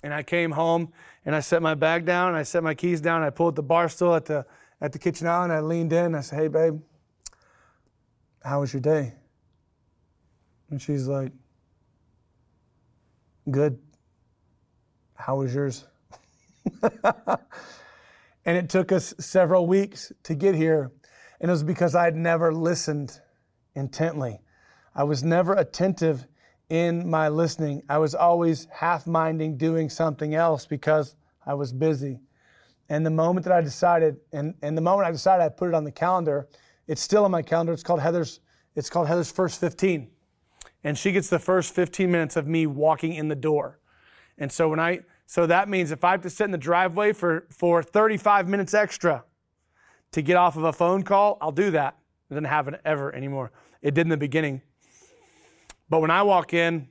and 0.03 0.13
I 0.13 0.23
came 0.23 0.51
home 0.51 0.93
and 1.25 1.35
I 1.35 1.39
set 1.39 1.61
my 1.61 1.73
bag 1.73 2.05
down, 2.05 2.29
and 2.29 2.37
I 2.37 2.43
set 2.43 2.63
my 2.63 2.75
keys 2.75 3.01
down, 3.01 3.23
I 3.23 3.31
pulled 3.31 3.55
the 3.55 3.63
bar 3.63 3.89
stool 3.89 4.15
at 4.15 4.25
the 4.25 4.45
at 4.81 4.91
the 4.91 4.99
kitchen 4.99 5.27
island. 5.27 5.51
and 5.51 5.59
I 5.59 5.61
leaned 5.61 5.93
in, 5.93 6.05
and 6.05 6.17
I 6.17 6.21
said, 6.21 6.39
"Hey, 6.39 6.47
babe, 6.47 6.81
how 8.43 8.61
was 8.61 8.73
your 8.73 8.81
day?" 8.81 9.13
And 10.69 10.81
she's 10.81 11.07
like, 11.07 11.31
Good. 13.49 13.77
How 15.13 15.37
was 15.37 15.53
yours? 15.53 15.85
and 18.45 18.57
it 18.57 18.69
took 18.69 18.91
us 18.91 19.13
several 19.19 19.67
weeks 19.67 20.11
to 20.23 20.33
get 20.33 20.55
here. 20.55 20.91
And 21.39 21.49
it 21.49 21.51
was 21.51 21.63
because 21.63 21.93
I 21.93 22.05
had 22.05 22.15
never 22.15 22.51
listened 22.53 23.19
intently. 23.75 24.41
I 24.95 25.03
was 25.03 25.23
never 25.23 25.53
attentive 25.53 26.25
in 26.69 27.07
my 27.07 27.29
listening. 27.29 27.83
I 27.87 27.99
was 27.99 28.15
always 28.15 28.67
half 28.71 29.05
minding 29.05 29.57
doing 29.57 29.89
something 29.89 30.33
else 30.33 30.65
because 30.65 31.15
I 31.45 31.53
was 31.53 31.71
busy. 31.71 32.19
And 32.89 33.05
the 33.05 33.11
moment 33.11 33.45
that 33.45 33.53
I 33.53 33.61
decided, 33.61 34.17
and, 34.31 34.55
and 34.61 34.75
the 34.77 34.81
moment 34.81 35.07
I 35.07 35.11
decided 35.11 35.43
I 35.43 35.49
put 35.49 35.67
it 35.67 35.75
on 35.75 35.83
the 35.83 35.91
calendar, 35.91 36.47
it's 36.87 37.01
still 37.01 37.25
on 37.25 37.31
my 37.31 37.41
calendar. 37.41 37.73
It's 37.73 37.83
called 37.83 37.99
Heather's, 37.99 38.39
it's 38.75 38.89
called 38.89 39.07
Heather's 39.07 39.31
First 39.31 39.59
15. 39.59 40.09
And 40.85 40.97
she 40.97 41.11
gets 41.11 41.27
the 41.27 41.39
first 41.39 41.75
15 41.75 42.09
minutes 42.09 42.37
of 42.37 42.47
me 42.47 42.65
walking 42.65 43.13
in 43.13 43.27
the 43.27 43.35
door. 43.35 43.79
And 44.37 44.49
so 44.51 44.69
when 44.69 44.79
I 44.79 44.99
so 45.25 45.47
that 45.47 45.67
means 45.67 45.91
if 45.91 46.03
I 46.03 46.11
have 46.11 46.21
to 46.21 46.29
sit 46.29 46.45
in 46.45 46.51
the 46.51 46.57
driveway 46.57 47.11
for, 47.11 47.47
for 47.49 47.81
35 47.81 48.47
minutes 48.47 48.73
extra 48.73 49.23
to 50.11 50.21
get 50.21 50.37
off 50.37 50.55
of 50.55 50.63
a 50.63 50.71
phone 50.71 51.01
call, 51.03 51.37
I'll 51.41 51.51
do 51.51 51.71
that. 51.71 51.97
It 52.29 52.35
doesn't 52.35 52.45
happen 52.45 52.77
ever 52.85 53.13
anymore. 53.13 53.51
It 53.81 53.95
did 53.95 54.01
in 54.01 54.09
the 54.09 54.17
beginning. 54.17 54.61
But 55.89 56.01
when 56.01 56.11
I 56.11 56.21
walk 56.21 56.53
in 56.53 56.87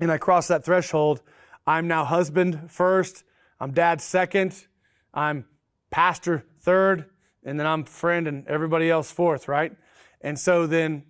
and 0.00 0.10
I 0.10 0.18
cross 0.18 0.48
that 0.48 0.64
threshold, 0.64 1.22
I'm 1.66 1.86
now 1.86 2.04
husband 2.04 2.70
first, 2.70 3.22
I'm 3.60 3.72
dad 3.72 4.00
second, 4.00 4.66
I'm 5.14 5.44
pastor 5.92 6.44
third, 6.60 7.06
and 7.44 7.58
then 7.58 7.66
I'm 7.66 7.84
friend 7.84 8.26
and 8.26 8.46
everybody 8.48 8.90
else 8.90 9.12
fourth, 9.12 9.46
right? 9.46 9.76
And 10.20 10.38
so 10.38 10.66
then 10.66 11.04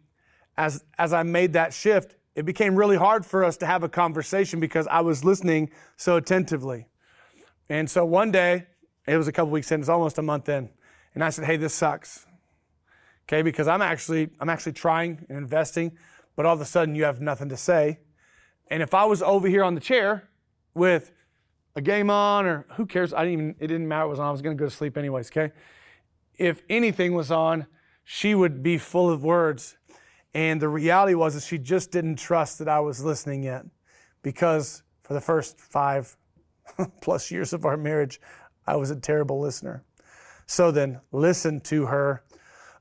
as 0.57 0.85
as 0.99 1.13
I 1.13 1.23
made 1.23 1.53
that 1.55 1.73
shift, 1.73 2.17
it 2.35 2.45
became 2.45 2.77
really 2.77 2.97
hard 2.97 3.25
for 3.25 3.45
us 3.45 3.57
to 3.59 3.67
have 3.67 3.83
a 3.83 3.89
conversation 3.89 4.61
because 4.61 4.87
I 4.87 5.01
was 5.01 5.25
listening 5.25 5.71
so 5.97 6.17
attentively. 6.17 6.87
And 7.69 7.91
so 7.91 8.05
one 8.05 8.31
day, 8.31 8.67
it 9.07 9.17
was 9.17 9.29
a 9.29 9.33
couple 9.33 9.51
weeks 9.51 9.73
in, 9.73 9.81
it's 9.81 9.89
almost 9.89 10.19
a 10.19 10.23
month 10.23 10.49
in, 10.49 10.71
and 11.15 11.25
I 11.25 11.31
said, 11.31 11.45
"Hey, 11.45 11.57
this 11.57 11.75
sucks." 11.75 12.27
Okay, 13.29 13.43
because 13.43 13.69
I'm 13.69 13.83
actually 13.83 14.31
I'm 14.41 14.49
actually 14.49 14.73
trying 14.73 15.25
and 15.29 15.39
investing 15.39 15.97
but 16.37 16.47
all 16.47 16.55
of 16.55 16.61
a 16.61 16.65
sudden 16.65 16.95
you 16.95 17.05
have 17.05 17.21
nothing 17.21 17.49
to 17.51 17.57
say. 17.57 17.99
And 18.69 18.83
if 18.83 18.95
I 18.95 19.05
was 19.05 19.23
over 19.23 19.49
here 19.49 19.65
on 19.65 19.75
the 19.75 19.81
chair 19.81 20.29
with 20.75 21.13
a 21.77 21.81
game 21.81 22.11
on 22.11 22.47
or 22.47 22.67
who 22.77 22.87
cares? 22.87 23.13
I 23.13 23.25
didn't 23.25 23.33
even, 23.33 23.55
it 23.59 23.67
didn't 23.67 23.89
matter 23.89 24.05
what 24.05 24.11
was 24.11 24.19
on. 24.19 24.29
I 24.29 24.31
was 24.31 24.43
going 24.43 24.57
to 24.57 24.61
go 24.61 24.69
to 24.69 24.75
sleep 24.75 24.97
anyways, 24.97 25.31
okay? 25.31 25.53
If 26.37 26.63
anything 26.69 27.15
was 27.15 27.31
on, 27.31 27.67
she 28.05 28.35
would 28.35 28.63
be 28.63 28.79
full 28.79 29.11
of 29.11 29.23
words. 29.23 29.77
And 30.35 30.61
the 30.61 30.69
reality 30.69 31.15
was 31.15 31.35
that 31.35 31.43
she 31.43 31.59
just 31.59 31.91
didn't 31.91 32.17
trust 32.17 32.59
that 32.59 32.69
I 32.69 32.81
was 32.81 33.05
listening 33.05 33.43
yet 33.43 33.67
because 34.23 34.83
for 35.03 35.15
the 35.15 35.21
first 35.21 35.61
five 35.61 36.17
plus 37.03 37.31
years 37.31 37.53
of 37.53 37.65
our 37.65 37.77
marriage, 37.77 38.21
I 38.67 38.77
was 38.77 38.91
a 38.91 38.97
terrible 38.97 39.41
listener. 39.41 39.85
So 40.47 40.71
then, 40.71 41.01
listen 41.13 41.61
to 41.61 41.87
her 41.87 42.23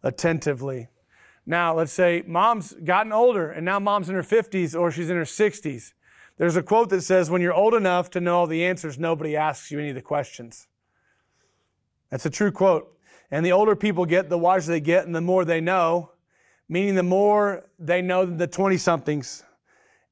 attentively. 0.04 0.88
Now, 1.46 1.76
let's 1.76 1.92
say 1.92 2.24
mom's 2.26 2.74
gotten 2.74 3.12
older 3.12 3.50
and 3.50 3.66
now 3.66 3.80
mom's 3.80 4.10
in 4.10 4.16
her 4.16 4.24
50s 4.24 4.80
or 4.80 4.92
she's 4.92 5.10
in 5.10 5.18
her 5.18 5.24
60s. 5.24 5.94
There's 6.38 6.56
a 6.56 6.64
quote 6.64 6.90
that 6.90 7.02
says, 7.02 7.30
When 7.30 7.42
you're 7.42 7.54
old 7.54 7.74
enough 7.74 8.10
to 8.12 8.22
know 8.22 8.40
all 8.40 8.48
the 8.48 8.66
answers, 8.66 8.98
nobody 8.98 9.36
asks 9.36 9.72
you 9.72 9.80
any 9.80 9.90
of 9.90 9.96
the 9.96 10.02
questions. 10.02 10.68
That's 12.10 12.26
a 12.26 12.30
true 12.30 12.52
quote. 12.52 12.98
And 13.30 13.46
the 13.46 13.52
older 13.52 13.76
people 13.76 14.06
get, 14.06 14.30
the 14.30 14.38
wiser 14.38 14.72
they 14.72 14.82
get, 14.82 15.06
and 15.06 15.16
the 15.16 15.22
more 15.22 15.46
they 15.46 15.62
know, 15.62 16.12
meaning 16.72 16.96
the 16.96 17.04
more 17.04 17.66
they 17.78 18.02
know 18.02 18.26
than 18.26 18.38
the 18.38 18.48
20 18.48 18.78
somethings, 18.78 19.44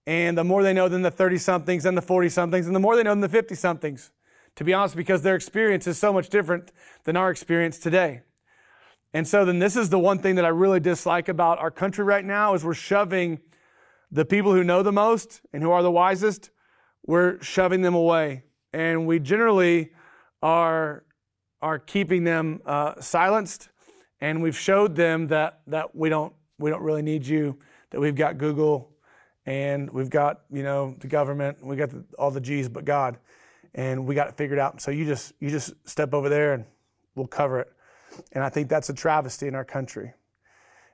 and 0.06 0.38
the 0.38 0.43
more 0.43 0.62
they 0.62 0.74
know 0.74 0.89
than 0.89 1.02
the 1.02 1.10
30 1.10 1.38
somethings, 1.38 1.86
and 1.86 1.98
the 1.98 2.02
40 2.02 2.28
somethings, 2.28 2.67
and 2.67 2.76
the 2.76 2.82
more 2.82 2.98
they 2.98 3.04
know 3.04 3.12
than 3.12 3.22
the 3.22 3.30
50 3.30 3.56
somethings. 3.56 4.12
To 4.58 4.65
be 4.65 4.74
honest, 4.74 4.98
because 4.98 5.22
their 5.22 5.36
experience 5.36 5.88
is 5.88 5.98
so 5.98 6.12
much 6.12 6.28
different 6.28 6.74
than 7.06 7.15
our 7.15 7.32
experience 7.32 7.80
today. 7.80 8.24
And 9.13 9.26
so 9.26 9.45
then 9.45 9.60
this 9.60 9.78
is 9.78 9.89
the 9.89 10.00
one 10.00 10.19
thing 10.19 10.36
that 10.36 10.43
I 10.43 10.50
really 10.50 10.82
dislike 10.82 11.30
about 11.30 11.60
our 11.60 11.72
country 11.72 12.04
right 12.04 12.26
now 12.26 12.54
is 12.56 12.65
we're 12.65 12.74
shoving 12.74 13.39
the 14.12 14.26
people 14.26 14.52
who 14.52 14.65
know 14.65 14.84
the 14.84 14.91
most 14.91 15.39
and 15.54 15.63
who 15.63 15.72
are 15.72 15.82
the 15.82 15.91
wisest, 15.91 16.50
we're 17.06 17.41
shoving 17.41 17.84
them 17.84 17.95
away. 17.95 18.43
And 18.74 19.08
we 19.08 19.19
generally 19.19 19.91
are, 20.41 21.06
are 21.62 21.80
keeping 21.80 22.26
them 22.26 22.62
uh, 22.65 23.00
silenced. 23.00 23.69
And 24.19 24.43
we've 24.43 24.58
showed 24.58 24.98
them 24.98 25.28
that, 25.28 25.62
that 25.67 25.95
we, 25.95 26.10
don't, 26.10 26.34
we 26.60 26.69
don't 26.69 26.82
really 26.82 27.02
need 27.02 27.26
you, 27.26 27.58
that 27.89 28.00
we've 28.00 28.15
got 28.15 28.38
Google 28.38 28.91
and 29.45 29.89
we've 29.89 30.10
got, 30.10 30.41
you 30.52 30.63
know, 30.63 30.95
the 31.00 31.08
government, 31.08 31.63
we 31.65 31.76
got 31.76 31.89
the, 31.89 32.04
all 32.17 32.30
the 32.30 32.41
G's 32.41 32.69
but 32.69 32.86
God. 32.86 33.17
And 33.74 34.06
we 34.06 34.15
got 34.15 34.28
it 34.28 34.36
figured 34.36 34.60
out. 34.60 34.82
So 34.82 34.91
you 34.91 35.06
just, 35.06 35.34
you 35.39 35.50
just 35.50 35.74
step 35.88 36.13
over 36.13 36.28
there 36.28 36.54
and 36.54 36.65
we'll 37.15 37.28
cover 37.28 37.60
it. 37.60 37.72
And 38.32 38.43
I 38.43 38.50
think 38.50 38.67
that's 38.67 38.89
a 38.89 38.93
travesty 38.93 39.48
in 39.48 39.56
our 39.56 39.65
country. 39.65 40.13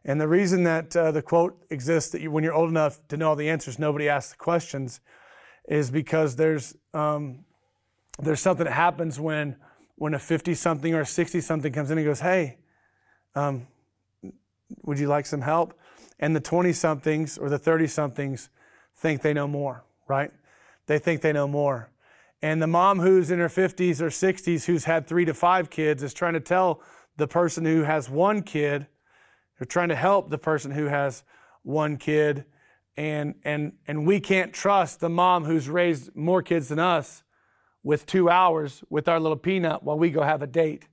And 0.04 0.22
the 0.22 0.28
reason 0.28 0.64
that 0.64 0.96
uh, 0.96 1.12
the 1.12 1.22
quote 1.22 1.58
exists 1.70 2.12
that 2.12 2.22
you, 2.22 2.30
when 2.30 2.44
you're 2.44 2.54
old 2.54 2.70
enough 2.70 3.00
to 3.08 3.18
know 3.18 3.30
all 3.30 3.36
the 3.36 3.50
answers, 3.50 3.80
nobody 3.80 4.08
asks 4.08 4.32
the 4.34 4.38
questions, 4.38 5.00
is 5.68 5.90
because 5.90 6.36
there's 6.36 6.76
um, 6.94 7.44
there's 8.20 8.40
something 8.40 8.66
that 8.66 8.74
happens 8.74 9.20
when 9.20 9.56
when 9.96 10.14
a 10.14 10.20
50 10.20 10.54
something 10.54 10.94
or 10.94 11.02
a 11.02 11.06
60 11.06 11.42
something 11.42 11.74
comes 11.74 11.90
in 11.90 11.98
and 11.98 12.06
goes, 12.06 12.20
"Hey, 12.20 12.60
um, 13.34 13.66
would 14.84 15.00
you 15.00 15.08
like 15.08 15.26
some 15.26 15.42
help?" 15.42 15.78
And 16.20 16.36
the 16.36 16.40
20 16.40 16.72
somethings 16.74 17.38
or 17.38 17.50
the 17.50 17.60
30 17.60 17.88
somethings 17.88 18.50
think 18.96 19.22
they 19.22 19.34
know 19.34 19.48
more, 19.48 19.84
right? 20.08 20.32
They 20.88 21.00
think 21.00 21.22
they 21.22 21.34
know 21.34 21.48
more. 21.48 21.90
And 22.42 22.62
the 22.62 22.68
mom 22.68 23.00
who's 23.00 23.32
in 23.32 23.40
her 23.40 23.50
50s 23.50 24.02
or 24.02 24.10
60s 24.10 24.66
who's 24.66 24.86
had 24.86 25.08
three 25.08 25.26
to 25.26 25.34
five 25.34 25.70
kids 25.70 26.04
is 26.04 26.14
trying 26.14 26.34
to 26.34 26.40
tell 26.40 26.82
the 27.18 27.28
person 27.28 27.66
who 27.66 27.84
has 27.84 28.10
one 28.10 28.44
kid. 28.44 28.88
They're 29.58 29.66
trying 29.66 29.90
to 29.90 29.96
help 29.96 30.30
the 30.30 30.38
person 30.38 30.72
who 30.72 30.86
has 30.86 31.24
one 31.64 31.98
kid. 31.98 32.46
And, 32.98 33.36
and, 33.44 33.74
and 33.88 34.06
we 34.06 34.20
can't 34.20 34.54
trust 34.54 35.00
the 35.00 35.10
mom 35.10 35.46
who's 35.46 35.70
raised 35.70 36.16
more 36.16 36.42
kids 36.42 36.68
than 36.70 36.80
us 36.80 37.24
with 37.84 38.06
two 38.06 38.30
hours 38.30 38.84
with 38.90 39.08
our 39.08 39.20
little 39.20 39.38
peanut 39.38 39.84
while 39.84 39.98
we 39.98 40.10
go 40.10 40.24
have 40.24 40.42
a 40.42 40.48
date. 40.48 40.88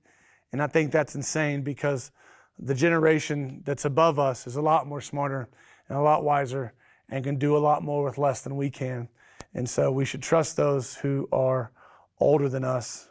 And 0.51 0.61
I 0.61 0.67
think 0.67 0.91
that's 0.91 1.15
insane 1.15 1.61
because 1.61 2.11
the 2.59 2.75
generation 2.75 3.61
that's 3.65 3.85
above 3.85 4.19
us 4.19 4.47
is 4.47 4.55
a 4.55 4.61
lot 4.61 4.87
more 4.87 5.01
smarter 5.01 5.49
and 5.89 5.97
a 5.97 6.01
lot 6.01 6.23
wiser 6.23 6.73
and 7.09 7.23
can 7.23 7.37
do 7.37 7.57
a 7.57 7.59
lot 7.59 7.83
more 7.83 8.03
with 8.03 8.17
less 8.17 8.41
than 8.41 8.55
we 8.55 8.69
can. 8.69 9.09
And 9.53 9.69
so 9.69 9.91
we 9.91 10.05
should 10.05 10.21
trust 10.21 10.57
those 10.57 10.95
who 10.95 11.27
are 11.31 11.71
older 12.19 12.49
than 12.49 12.63
us 12.63 13.09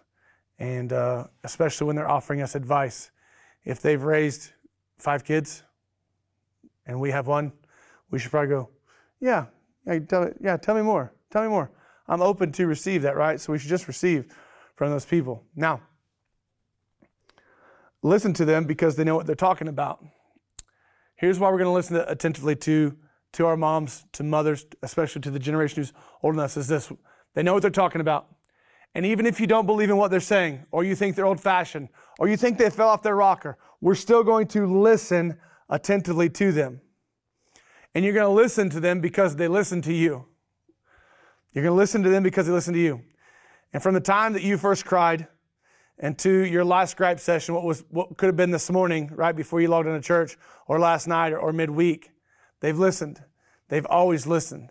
and 0.58 0.92
uh, 0.92 1.26
especially 1.44 1.86
when 1.86 1.96
they're 1.96 2.08
offering 2.08 2.40
us 2.40 2.54
advice. 2.54 3.10
If 3.64 3.80
they've 3.80 4.02
raised 4.02 4.52
five 4.98 5.24
kids 5.24 5.62
and 6.86 7.00
we 7.00 7.10
have 7.10 7.26
one, 7.26 7.52
we 8.10 8.18
should 8.18 8.30
probably 8.30 8.50
go, 8.50 8.70
yeah, 9.20 9.46
yeah, 9.86 9.98
tell, 10.00 10.30
yeah, 10.40 10.56
tell 10.56 10.74
me 10.74 10.82
more. 10.82 11.12
Tell 11.30 11.42
me 11.42 11.48
more. 11.48 11.70
I'm 12.08 12.22
open 12.22 12.52
to 12.52 12.66
receive 12.66 13.02
that, 13.02 13.16
right? 13.16 13.40
So 13.40 13.52
we 13.52 13.58
should 13.58 13.70
just 13.70 13.88
receive 13.88 14.26
from 14.76 14.90
those 14.90 15.04
people. 15.04 15.44
Now, 15.56 15.80
listen 18.02 18.32
to 18.34 18.44
them 18.44 18.64
because 18.64 18.96
they 18.96 19.04
know 19.04 19.16
what 19.16 19.26
they're 19.26 19.34
talking 19.34 19.68
about. 19.68 20.04
Here's 21.16 21.38
why 21.38 21.50
we're 21.50 21.58
going 21.58 21.68
to 21.68 21.72
listen 21.72 21.96
attentively 21.96 22.56
to, 22.56 22.96
to 23.34 23.46
our 23.46 23.56
moms, 23.56 24.04
to 24.12 24.24
mothers, 24.24 24.66
especially 24.82 25.20
to 25.22 25.30
the 25.30 25.38
generation 25.38 25.76
who's 25.76 25.92
older 26.22 26.36
than 26.36 26.44
us, 26.44 26.56
is 26.56 26.68
this. 26.68 26.92
They 27.34 27.42
know 27.42 27.54
what 27.54 27.62
they're 27.62 27.70
talking 27.70 28.00
about. 28.00 28.26
And 28.94 29.06
even 29.06 29.24
if 29.24 29.40
you 29.40 29.46
don't 29.46 29.66
believe 29.66 29.88
in 29.88 29.96
what 29.96 30.10
they're 30.10 30.20
saying, 30.20 30.66
or 30.70 30.84
you 30.84 30.94
think 30.94 31.16
they're 31.16 31.26
old 31.26 31.40
fashioned, 31.40 31.88
or 32.18 32.28
you 32.28 32.36
think 32.36 32.58
they 32.58 32.68
fell 32.68 32.88
off 32.88 33.02
their 33.02 33.16
rocker, 33.16 33.56
we're 33.80 33.94
still 33.94 34.22
going 34.22 34.48
to 34.48 34.66
listen 34.66 35.38
attentively 35.70 36.28
to 36.28 36.52
them. 36.52 36.80
And 37.94 38.04
you're 38.04 38.14
going 38.14 38.26
to 38.26 38.32
listen 38.32 38.68
to 38.70 38.80
them 38.80 39.00
because 39.00 39.36
they 39.36 39.48
listen 39.48 39.80
to 39.82 39.92
you. 39.92 40.26
You're 41.52 41.64
going 41.64 41.74
to 41.74 41.78
listen 41.78 42.02
to 42.02 42.08
them 42.08 42.22
because 42.22 42.46
they 42.46 42.52
listen 42.52 42.74
to 42.74 42.80
you. 42.80 43.02
And 43.72 43.82
from 43.82 43.94
the 43.94 44.00
time 44.00 44.32
that 44.34 44.42
you 44.42 44.58
first 44.58 44.84
cried 44.84 45.28
and 46.02 46.18
to 46.18 46.44
your 46.44 46.64
last 46.64 46.96
gripe 46.96 47.20
session, 47.20 47.54
what 47.54 47.62
was 47.62 47.84
what 47.88 48.18
could 48.18 48.26
have 48.26 48.36
been 48.36 48.50
this 48.50 48.68
morning, 48.70 49.08
right 49.14 49.34
before 49.34 49.60
you 49.60 49.68
logged 49.68 49.86
into 49.86 50.00
church, 50.00 50.36
or 50.66 50.80
last 50.80 51.06
night, 51.06 51.32
or, 51.32 51.38
or 51.38 51.52
midweek, 51.52 52.10
they've 52.60 52.76
listened. 52.76 53.22
They've 53.68 53.86
always 53.86 54.26
listened. 54.26 54.70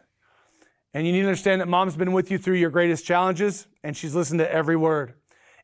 And 0.94 1.08
you 1.08 1.14
need 1.14 1.22
to 1.22 1.28
understand 1.28 1.62
that 1.62 1.70
mom's 1.70 1.96
been 1.96 2.12
with 2.12 2.30
you 2.30 2.38
through 2.38 2.58
your 2.58 2.70
greatest 2.70 3.06
challenges 3.06 3.66
and 3.82 3.96
she's 3.96 4.14
listened 4.14 4.40
to 4.40 4.52
every 4.52 4.76
word. 4.76 5.14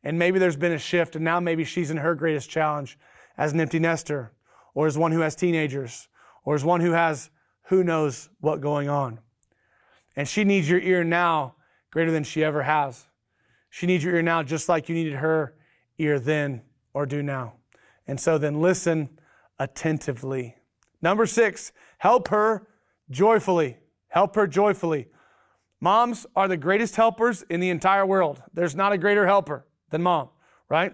And 0.03 0.17
maybe 0.17 0.39
there's 0.39 0.55
been 0.55 0.71
a 0.71 0.79
shift 0.79 1.17
and 1.17 1.25
now 1.25 1.41
maybe 1.41 1.65
she's 1.65 1.91
in 1.91 1.97
her 1.97 2.15
greatest 2.15 2.49
challenge 2.49 2.97
as 3.37 3.51
an 3.51 3.59
empty 3.59 3.77
nester 3.77 4.31
or 4.73 4.87
as 4.87 4.97
one 4.97 5.11
who 5.11 5.19
has 5.19 5.35
teenagers 5.35 6.07
or 6.45 6.55
as 6.55 6.63
one 6.63 6.79
who 6.79 6.91
has 6.91 7.29
who 7.63 7.83
knows 7.83 8.29
what 8.39 8.61
going 8.61 8.87
on. 8.87 9.19
And 10.15 10.29
she 10.29 10.45
needs 10.45 10.69
your 10.69 10.79
ear 10.79 11.03
now 11.03 11.55
greater 11.91 12.11
than 12.11 12.23
she 12.23 12.41
ever 12.41 12.63
has. 12.63 13.05
She 13.69 13.85
needs 13.85 14.01
your 14.01 14.15
ear 14.15 14.21
now 14.21 14.43
just 14.43 14.69
like 14.69 14.87
you 14.87 14.95
needed 14.95 15.15
her 15.15 15.56
ear 15.97 16.19
then 16.19 16.61
or 16.93 17.05
do 17.05 17.21
now. 17.21 17.53
And 18.07 18.19
so 18.19 18.37
then 18.37 18.61
listen 18.61 19.09
attentively. 19.59 20.55
Number 21.01 21.25
six, 21.25 21.71
help 21.99 22.29
her 22.29 22.67
joyfully. 23.09 23.77
Help 24.09 24.35
her 24.35 24.47
joyfully. 24.47 25.07
Moms 25.79 26.25
are 26.35 26.47
the 26.47 26.57
greatest 26.57 26.95
helpers 26.95 27.43
in 27.49 27.59
the 27.59 27.69
entire 27.69 28.05
world. 28.05 28.41
There's 28.53 28.75
not 28.75 28.93
a 28.93 28.97
greater 28.97 29.27
helper. 29.27 29.65
than 29.89 30.03
mom, 30.03 30.29
right? 30.69 30.93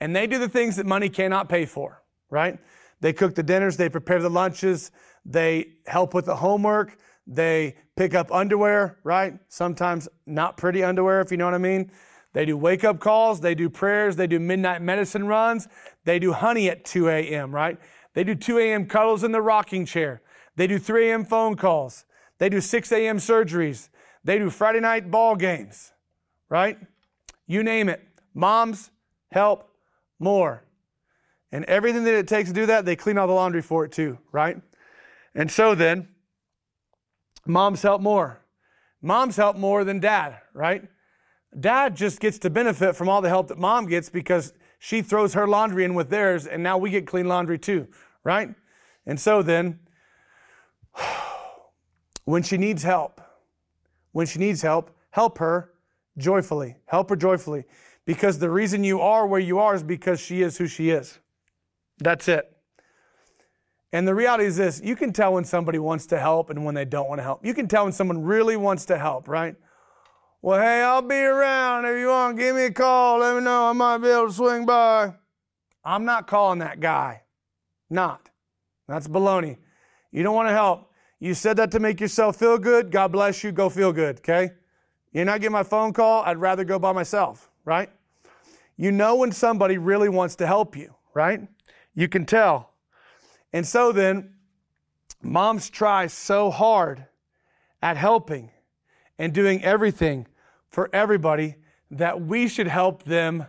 And 0.00 0.14
they 0.16 0.26
do 0.26 0.38
the 0.38 0.48
things 0.48 0.76
that 0.76 0.86
money 0.86 1.08
cannot 1.08 1.48
pay 1.48 1.66
for, 1.66 2.02
right? 2.30 2.58
They 3.00 3.12
cook 3.12 3.34
the 3.34 3.42
dinners, 3.42 3.76
they 3.76 3.88
prepare 3.88 4.20
the 4.20 4.30
lunches, 4.30 4.90
they 5.24 5.72
help 5.86 6.14
with 6.14 6.26
the 6.26 6.36
homework, 6.36 6.96
they 7.26 7.76
pick 7.96 8.14
up 8.14 8.32
underwear, 8.32 8.98
right? 9.04 9.38
Sometimes 9.48 10.08
not 10.26 10.56
pretty 10.56 10.82
underwear, 10.82 11.20
if 11.20 11.30
you 11.30 11.36
know 11.36 11.44
what 11.44 11.54
I 11.54 11.58
mean. 11.58 11.90
They 12.32 12.44
do 12.44 12.56
wake 12.56 12.84
up 12.84 13.00
calls, 13.00 13.40
they 13.40 13.54
do 13.54 13.68
prayers, 13.68 14.16
they 14.16 14.26
do 14.26 14.38
midnight 14.38 14.82
medicine 14.82 15.26
runs, 15.26 15.66
they 16.04 16.18
do 16.18 16.32
honey 16.32 16.70
at 16.70 16.84
2 16.84 17.08
a.m., 17.08 17.52
right? 17.52 17.78
They 18.14 18.24
do 18.24 18.34
2 18.34 18.58
a.m. 18.58 18.86
cuddles 18.86 19.24
in 19.24 19.32
the 19.32 19.42
rocking 19.42 19.84
chair. 19.84 20.22
They 20.56 20.66
do 20.66 20.78
3 20.78 21.10
a.m. 21.10 21.24
phone 21.24 21.56
calls. 21.56 22.04
They 22.38 22.48
do 22.48 22.60
6 22.60 22.92
a.m. 22.92 23.18
surgeries. 23.18 23.88
They 24.24 24.38
do 24.38 24.50
Friday 24.50 24.80
night 24.80 25.10
ball 25.10 25.36
games, 25.36 25.92
right? 26.48 26.78
You 27.46 27.62
name 27.62 27.88
it. 27.88 28.06
Moms 28.34 28.90
help 29.32 29.70
more. 30.18 30.64
And 31.52 31.64
everything 31.64 32.04
that 32.04 32.14
it 32.14 32.28
takes 32.28 32.48
to 32.48 32.54
do 32.54 32.66
that, 32.66 32.84
they 32.84 32.96
clean 32.96 33.18
all 33.18 33.26
the 33.26 33.32
laundry 33.32 33.62
for 33.62 33.84
it 33.84 33.92
too, 33.92 34.18
right? 34.30 34.60
And 35.34 35.50
so 35.50 35.74
then, 35.74 36.08
moms 37.46 37.82
help 37.82 38.00
more. 38.00 38.44
Moms 39.02 39.36
help 39.36 39.56
more 39.56 39.82
than 39.82 39.98
dad, 39.98 40.38
right? 40.52 40.84
Dad 41.58 41.96
just 41.96 42.20
gets 42.20 42.38
to 42.40 42.50
benefit 42.50 42.94
from 42.94 43.08
all 43.08 43.20
the 43.20 43.28
help 43.28 43.48
that 43.48 43.58
mom 43.58 43.86
gets 43.86 44.08
because 44.08 44.52
she 44.78 45.02
throws 45.02 45.34
her 45.34 45.46
laundry 45.46 45.84
in 45.84 45.94
with 45.94 46.08
theirs, 46.08 46.46
and 46.46 46.62
now 46.62 46.78
we 46.78 46.90
get 46.90 47.06
clean 47.06 47.26
laundry 47.26 47.58
too, 47.58 47.88
right? 48.24 48.54
And 49.04 49.18
so 49.18 49.42
then, 49.42 49.80
when 52.24 52.42
she 52.42 52.56
needs 52.56 52.82
help, 52.82 53.20
when 54.12 54.26
she 54.26 54.38
needs 54.38 54.62
help, 54.62 54.96
help 55.10 55.38
her 55.38 55.72
joyfully. 56.18 56.76
Help 56.86 57.10
her 57.10 57.16
joyfully. 57.16 57.64
Because 58.04 58.38
the 58.38 58.50
reason 58.50 58.84
you 58.84 59.00
are 59.00 59.26
where 59.26 59.40
you 59.40 59.58
are 59.58 59.74
is 59.74 59.82
because 59.82 60.20
she 60.20 60.42
is 60.42 60.58
who 60.58 60.66
she 60.66 60.90
is. 60.90 61.18
That's 61.98 62.28
it. 62.28 62.56
And 63.92 64.06
the 64.06 64.14
reality 64.14 64.44
is 64.44 64.56
this 64.56 64.80
you 64.82 64.96
can 64.96 65.12
tell 65.12 65.34
when 65.34 65.44
somebody 65.44 65.78
wants 65.78 66.06
to 66.06 66.18
help 66.18 66.50
and 66.50 66.64
when 66.64 66.74
they 66.74 66.84
don't 66.84 67.08
want 67.08 67.18
to 67.18 67.22
help. 67.22 67.44
You 67.44 67.54
can 67.54 67.68
tell 67.68 67.84
when 67.84 67.92
someone 67.92 68.22
really 68.22 68.56
wants 68.56 68.84
to 68.86 68.98
help, 68.98 69.28
right? 69.28 69.56
Well, 70.42 70.58
hey, 70.58 70.82
I'll 70.82 71.02
be 71.02 71.16
around. 71.16 71.84
If 71.84 71.98
you 71.98 72.08
want, 72.08 72.38
give 72.38 72.56
me 72.56 72.64
a 72.64 72.72
call. 72.72 73.18
Let 73.18 73.36
me 73.36 73.42
know. 73.42 73.64
I 73.64 73.72
might 73.72 73.98
be 73.98 74.08
able 74.08 74.28
to 74.28 74.32
swing 74.32 74.64
by. 74.64 75.14
I'm 75.84 76.06
not 76.06 76.26
calling 76.26 76.60
that 76.60 76.80
guy. 76.80 77.22
Not. 77.90 78.30
That's 78.88 79.06
baloney. 79.06 79.58
You 80.10 80.22
don't 80.22 80.34
want 80.34 80.48
to 80.48 80.54
help. 80.54 80.90
You 81.18 81.34
said 81.34 81.58
that 81.58 81.70
to 81.72 81.78
make 81.78 82.00
yourself 82.00 82.36
feel 82.36 82.56
good. 82.56 82.90
God 82.90 83.12
bless 83.12 83.44
you. 83.44 83.52
Go 83.52 83.68
feel 83.68 83.92
good, 83.92 84.18
okay? 84.18 84.52
You're 85.12 85.26
not 85.26 85.40
getting 85.40 85.52
my 85.52 85.62
phone 85.62 85.92
call. 85.92 86.22
I'd 86.22 86.38
rather 86.38 86.64
go 86.64 86.78
by 86.78 86.92
myself, 86.92 87.50
right? 87.66 87.90
You 88.78 88.92
know 88.92 89.16
when 89.16 89.32
somebody 89.32 89.76
really 89.76 90.08
wants 90.08 90.36
to 90.36 90.46
help 90.46 90.74
you, 90.74 90.94
right? 91.12 91.46
You 91.94 92.08
can 92.08 92.24
tell. 92.24 92.70
And 93.52 93.66
so 93.66 93.92
then, 93.92 94.36
moms 95.22 95.68
try 95.68 96.06
so 96.06 96.50
hard 96.50 97.06
at 97.82 97.98
helping 97.98 98.50
and 99.20 99.34
doing 99.34 99.62
everything 99.62 100.26
for 100.70 100.88
everybody 100.94 101.56
that 101.90 102.22
we 102.22 102.48
should 102.48 102.66
help 102.66 103.02
them 103.02 103.44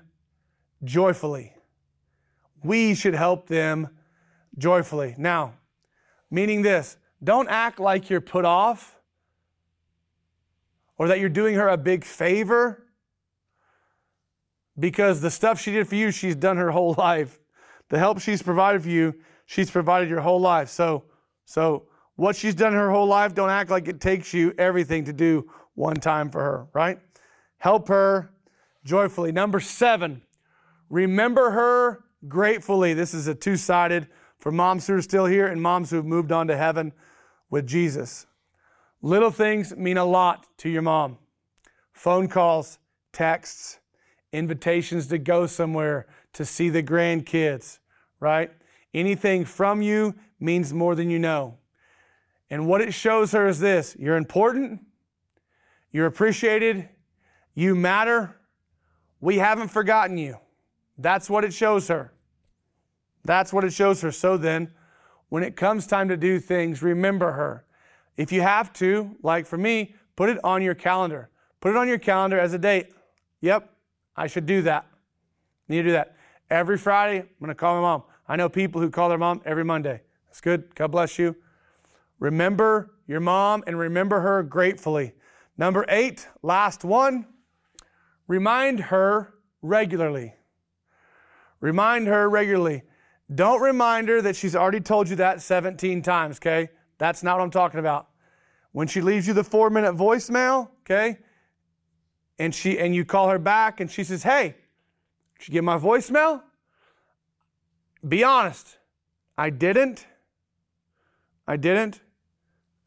joyfully. 0.84 1.54
We 2.62 2.94
should 2.94 3.14
help 3.14 3.48
them 3.48 3.88
joyfully. 4.58 5.16
Now, 5.18 5.54
meaning 6.30 6.62
this, 6.62 6.98
don't 7.24 7.48
act 7.48 7.80
like 7.80 8.10
you're 8.10 8.20
put 8.20 8.44
off 8.44 9.00
or 10.98 11.08
that 11.08 11.20
you're 11.20 11.30
doing 11.30 11.56
her 11.56 11.70
a 11.70 11.78
big 11.78 12.04
favor 12.04 12.86
because 14.78 15.22
the 15.22 15.32
stuff 15.32 15.62
she 15.62 15.72
did 15.72 15.88
for 15.88 15.96
you, 15.96 16.12
she's 16.12 16.36
done 16.36 16.58
her 16.58 16.72
whole 16.72 16.96
life. 16.98 17.40
The 17.88 17.98
help 17.98 18.20
she's 18.20 18.44
provided 18.44 18.84
for 18.84 18.90
you, 18.90 19.16
she's 19.46 19.72
provided 19.72 20.10
your 20.10 20.20
whole 20.20 20.42
life. 20.42 20.68
So, 20.68 21.06
so 21.46 21.88
what 22.18 22.36
she's 22.36 22.56
done 22.56 22.74
her 22.74 22.92
whole 22.92 23.08
life, 23.08 23.34
don't 23.34 23.50
act 23.50 23.70
like 23.70 23.88
it 23.88 24.02
takes 24.02 24.34
you 24.34 24.54
everything 24.58 25.06
to 25.06 25.14
do 25.14 25.50
one 25.82 25.96
time 25.96 26.30
for 26.30 26.40
her, 26.40 26.68
right? 26.74 27.00
Help 27.58 27.88
her 27.88 28.32
joyfully. 28.86 29.32
Number 29.32 29.60
seven, 29.60 30.22
remember 30.90 31.50
her 31.52 32.04
gratefully. 32.28 32.94
This 32.94 33.16
is 33.16 33.28
a 33.28 33.34
two 33.34 33.58
sided 33.58 34.08
for 34.38 34.52
moms 34.52 34.86
who 34.86 34.94
are 34.94 35.02
still 35.02 35.26
here 35.26 35.48
and 35.48 35.60
moms 35.60 35.90
who 35.90 35.96
have 35.98 36.06
moved 36.06 36.32
on 36.32 36.48
to 36.48 36.56
heaven 36.56 36.94
with 37.50 37.68
Jesus. 37.68 38.28
Little 39.02 39.32
things 39.32 39.76
mean 39.76 39.98
a 39.98 40.06
lot 40.06 40.46
to 40.60 40.70
your 40.70 40.84
mom. 40.84 41.18
Phone 41.94 42.28
calls, 42.28 42.78
texts, 43.12 43.80
invitations 44.32 45.08
to 45.08 45.18
go 45.18 45.48
somewhere 45.48 46.06
to 46.34 46.46
see 46.46 46.70
the 46.70 46.84
grandkids, 46.84 47.80
right? 48.20 48.52
Anything 48.94 49.46
from 49.46 49.82
you 49.82 50.14
means 50.40 50.74
more 50.74 50.94
than 50.94 51.10
you 51.10 51.18
know. 51.18 51.58
And 52.52 52.68
what 52.68 52.82
it 52.82 52.94
shows 52.94 53.32
her 53.32 53.48
is 53.48 53.60
this 53.60 53.96
you're 53.98 54.18
important, 54.18 54.82
you're 55.92 56.06
appreciated. 56.06 56.90
You 57.54 57.76
matter. 57.76 58.36
We 59.20 59.38
haven't 59.38 59.70
forgotten 59.70 60.18
you. 60.18 60.38
That's 60.98 61.30
what 61.30 61.44
it 61.44 61.54
shows 61.54 61.88
her. 61.88 62.14
That's 63.24 63.54
what 63.54 63.64
it 63.64 63.74
shows 63.74 64.02
her. 64.02 64.12
So 64.12 64.38
then, 64.38 64.72
when 65.30 65.44
it 65.44 65.56
comes 65.56 65.88
time 65.88 66.10
to 66.10 66.18
do 66.18 66.40
things, 66.40 66.82
remember 66.82 67.32
her. 67.32 67.66
If 68.18 68.32
you 68.32 68.42
have 68.42 68.74
to, 68.74 69.16
like 69.22 69.46
for 69.46 69.58
me, 69.58 69.96
put 70.16 70.30
it 70.30 70.38
on 70.44 70.62
your 70.62 70.76
calendar. 70.76 71.30
Put 71.62 71.72
it 71.72 71.78
on 71.78 71.88
your 71.88 72.00
calendar 72.00 72.40
as 72.40 72.54
a 72.54 72.58
date. 72.58 72.88
Yep, 73.42 73.70
I 74.16 74.28
should 74.28 74.46
do 74.46 74.62
that. 74.64 74.86
Need 75.68 75.84
to 75.84 75.84
do 75.84 75.92
that. 75.94 76.16
Every 76.50 76.78
Friday, 76.78 77.20
I'm 77.20 77.30
going 77.40 77.50
to 77.50 77.56
call 77.56 77.76
my 77.76 77.82
mom. 77.82 78.04
I 78.28 78.36
know 78.36 78.50
people 78.50 78.82
who 78.82 78.90
call 78.90 79.10
their 79.10 79.18
mom 79.18 79.42
every 79.46 79.64
Monday. 79.64 80.02
That's 80.28 80.42
good. 80.42 80.74
God 80.76 80.92
bless 80.92 81.18
you. 81.18 81.36
Remember 82.20 82.96
your 83.08 83.20
mom 83.20 83.64
and 83.68 83.78
remember 83.78 84.20
her 84.22 84.44
gratefully. 84.44 85.14
Number 85.62 85.86
eight, 85.90 86.28
last 86.42 86.84
one, 86.84 87.28
remind 88.28 88.80
her 88.80 89.36
regularly. 89.62 90.34
Remind 91.60 92.08
her 92.08 92.28
regularly. 92.28 92.82
Don't 93.36 93.62
remind 93.62 94.10
her 94.10 94.24
that 94.24 94.36
she's 94.36 94.56
already 94.56 94.80
told 94.80 95.08
you 95.08 95.18
that 95.18 95.40
17 95.40 96.02
times, 96.02 96.38
okay? 96.38 96.72
That's 96.98 97.22
not 97.22 97.38
what 97.38 97.44
I'm 97.44 97.52
talking 97.52 97.80
about. 97.80 98.08
When 98.72 98.88
she 98.88 99.02
leaves 99.02 99.28
you 99.28 99.36
the 99.36 99.44
four 99.44 99.70
minute 99.70 99.96
voicemail, 99.96 100.70
okay, 100.80 101.20
and 102.40 102.56
she 102.56 102.80
and 102.80 102.96
you 102.96 103.06
call 103.06 103.30
her 103.30 103.38
back 103.38 103.80
and 103.80 103.92
she 103.92 104.04
says, 104.04 104.24
Hey, 104.24 104.56
did 105.38 105.48
you 105.48 105.52
get 105.52 105.64
my 105.64 105.78
voicemail? 105.78 106.42
Be 108.08 108.24
honest. 108.24 108.80
I 109.38 109.52
didn't. 109.52 110.08
I 111.48 111.56
didn't. 111.56 112.02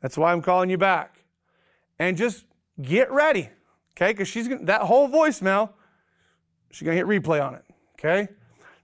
That's 0.00 0.18
why 0.18 0.32
I'm 0.32 0.42
calling 0.42 0.70
you 0.70 0.78
back. 0.78 1.20
And 2.00 2.16
just 2.16 2.46
get 2.80 3.10
ready, 3.10 3.50
okay? 3.96 4.12
Because 4.12 4.28
she's 4.28 4.48
gonna, 4.48 4.64
that 4.64 4.82
whole 4.82 5.08
voicemail, 5.08 5.70
she's 6.70 6.84
gonna 6.84 6.96
hit 6.96 7.06
replay 7.06 7.44
on 7.44 7.54
it, 7.54 7.64
okay? 7.98 8.28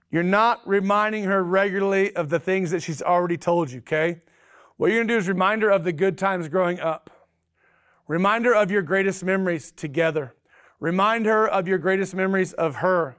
You're 0.09 0.23
not 0.23 0.67
reminding 0.67 1.23
her 1.25 1.43
regularly 1.43 2.15
of 2.15 2.29
the 2.29 2.39
things 2.39 2.71
that 2.71 2.81
she's 2.81 3.01
already 3.01 3.37
told 3.37 3.71
you, 3.71 3.79
okay? 3.79 4.21
What 4.77 4.91
you're 4.91 5.03
gonna 5.03 5.13
do 5.13 5.17
is 5.17 5.27
remind 5.27 5.61
her 5.61 5.69
of 5.69 5.83
the 5.83 5.93
good 5.93 6.17
times 6.17 6.49
growing 6.49 6.79
up. 6.79 7.09
Remind 8.07 8.45
her 8.45 8.55
of 8.55 8.71
your 8.71 8.81
greatest 8.81 9.23
memories 9.23 9.71
together. 9.71 10.35
Remind 10.79 11.25
her 11.25 11.47
of 11.47 11.67
your 11.67 11.77
greatest 11.77 12.15
memories 12.15 12.53
of 12.53 12.77
her, 12.77 13.15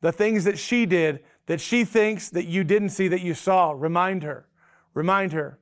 the 0.00 0.12
things 0.12 0.44
that 0.44 0.58
she 0.58 0.86
did 0.86 1.22
that 1.46 1.60
she 1.60 1.84
thinks 1.84 2.30
that 2.30 2.46
you 2.46 2.64
didn't 2.64 2.90
see 2.90 3.08
that 3.08 3.20
you 3.20 3.34
saw. 3.34 3.72
Remind 3.72 4.22
her. 4.22 4.46
Remind 4.94 5.32
her. 5.32 5.58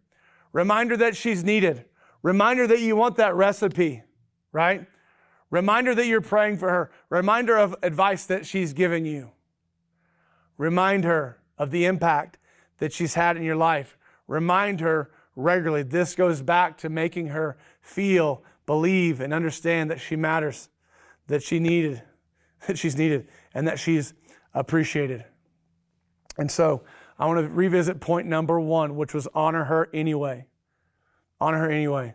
Remind 0.53 0.91
her 0.91 0.97
that 0.99 1.17
she's 1.17 1.43
needed. 1.43 1.85
Remind 2.23 2.59
her 2.59 2.67
that 2.67 2.81
you 2.81 2.97
want 2.97 3.17
that 3.17 3.35
recipe 3.35 4.03
right? 4.53 4.87
Reminder 5.51 5.95
that 5.95 6.07
you're 6.07 6.21
praying 6.21 6.59
for 6.59 6.71
her. 6.71 6.91
Reminder 7.09 7.57
of 7.57 7.75
advice 7.83 8.25
that 8.27 8.47
she's 8.47 8.73
given 8.73 9.05
you. 9.05 9.31
Remind 10.57 11.05
her 11.05 11.41
of 11.59 11.71
the 11.71 11.85
impact 11.85 12.39
that 12.79 12.93
she's 12.93 13.15
had 13.15 13.37
in 13.37 13.43
your 13.43 13.57
life. 13.57 13.97
Remind 14.27 14.81
her 14.81 15.11
regularly. 15.35 15.83
This 15.83 16.15
goes 16.15 16.43
back 16.43 16.79
to 16.79 16.89
making 16.89 17.29
her 17.29 17.57
feel, 17.81 18.45
believe, 18.67 19.21
and 19.21 19.35
understand 19.35 19.91
that 19.91 20.01
she 20.01 20.17
matters, 20.17 20.69
that 21.27 21.43
she 21.43 21.59
needed, 21.59 22.03
that 22.67 22.79
she's 22.79 22.97
needed, 22.97 23.29
and 23.55 23.67
that 23.67 23.79
she's 23.79 24.15
appreciated. 24.55 25.25
And 26.39 26.51
so 26.51 26.83
I 27.19 27.27
want 27.27 27.41
to 27.41 27.49
revisit 27.49 28.01
point 28.01 28.27
number 28.27 28.61
one, 28.61 28.97
which 28.97 29.13
was 29.13 29.27
honor 29.35 29.65
her 29.65 29.89
anyway. 29.93 30.47
Honor 31.41 31.59
her 31.59 31.71
anyway. 31.71 32.15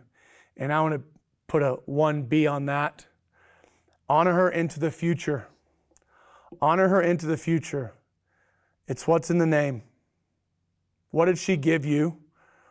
And 0.56 0.72
I 0.72 0.80
want 0.80 0.94
to 0.94 1.02
put 1.48 1.62
a 1.62 1.76
1B 1.88 2.50
on 2.50 2.66
that. 2.66 3.06
Honor 4.08 4.32
her 4.32 4.50
into 4.50 4.80
the 4.80 4.90
future. 4.90 5.48
Honor 6.60 6.88
her 6.88 7.02
into 7.02 7.26
the 7.26 7.36
future. 7.36 7.94
It's 8.86 9.06
what's 9.06 9.30
in 9.30 9.38
the 9.38 9.46
name. 9.46 9.82
What 11.10 11.26
did 11.26 11.38
she 11.38 11.56
give 11.56 11.84
you? 11.84 12.18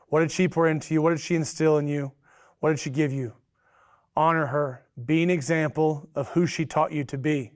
What 0.08 0.22
did 0.22 0.32
she 0.32 0.48
pour 0.48 0.68
into 0.68 0.94
you? 0.94 1.02
What 1.02 1.10
did 1.10 1.20
she 1.20 1.36
instill 1.36 1.78
in 1.78 1.88
you? 1.88 2.12
What 2.60 2.70
did 2.70 2.80
she 2.80 2.90
give 2.90 3.12
you? 3.12 3.34
Honor 4.16 4.48
her. 4.48 4.86
Be 5.06 5.24
an 5.24 5.30
example 5.30 6.08
of 6.16 6.30
who 6.30 6.46
she 6.48 6.66
taught 6.66 6.92
you 6.94 7.04
to 7.06 7.18
be. 7.18 7.52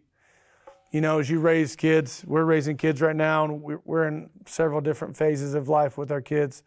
you 0.92 1.02
know, 1.02 1.20
as 1.20 1.30
you 1.30 1.40
raise 1.40 1.76
kids, 1.76 2.24
we're 2.26 2.46
raising 2.46 2.76
kids 2.76 3.02
right 3.02 3.16
now, 3.16 3.46
and 3.46 3.62
we're 3.62 4.08
in 4.08 4.30
several 4.46 4.82
different 4.82 5.16
phases 5.16 5.54
of 5.54 5.70
life 5.70 5.98
with 5.98 6.12
our 6.12 6.22
kids, 6.22 6.64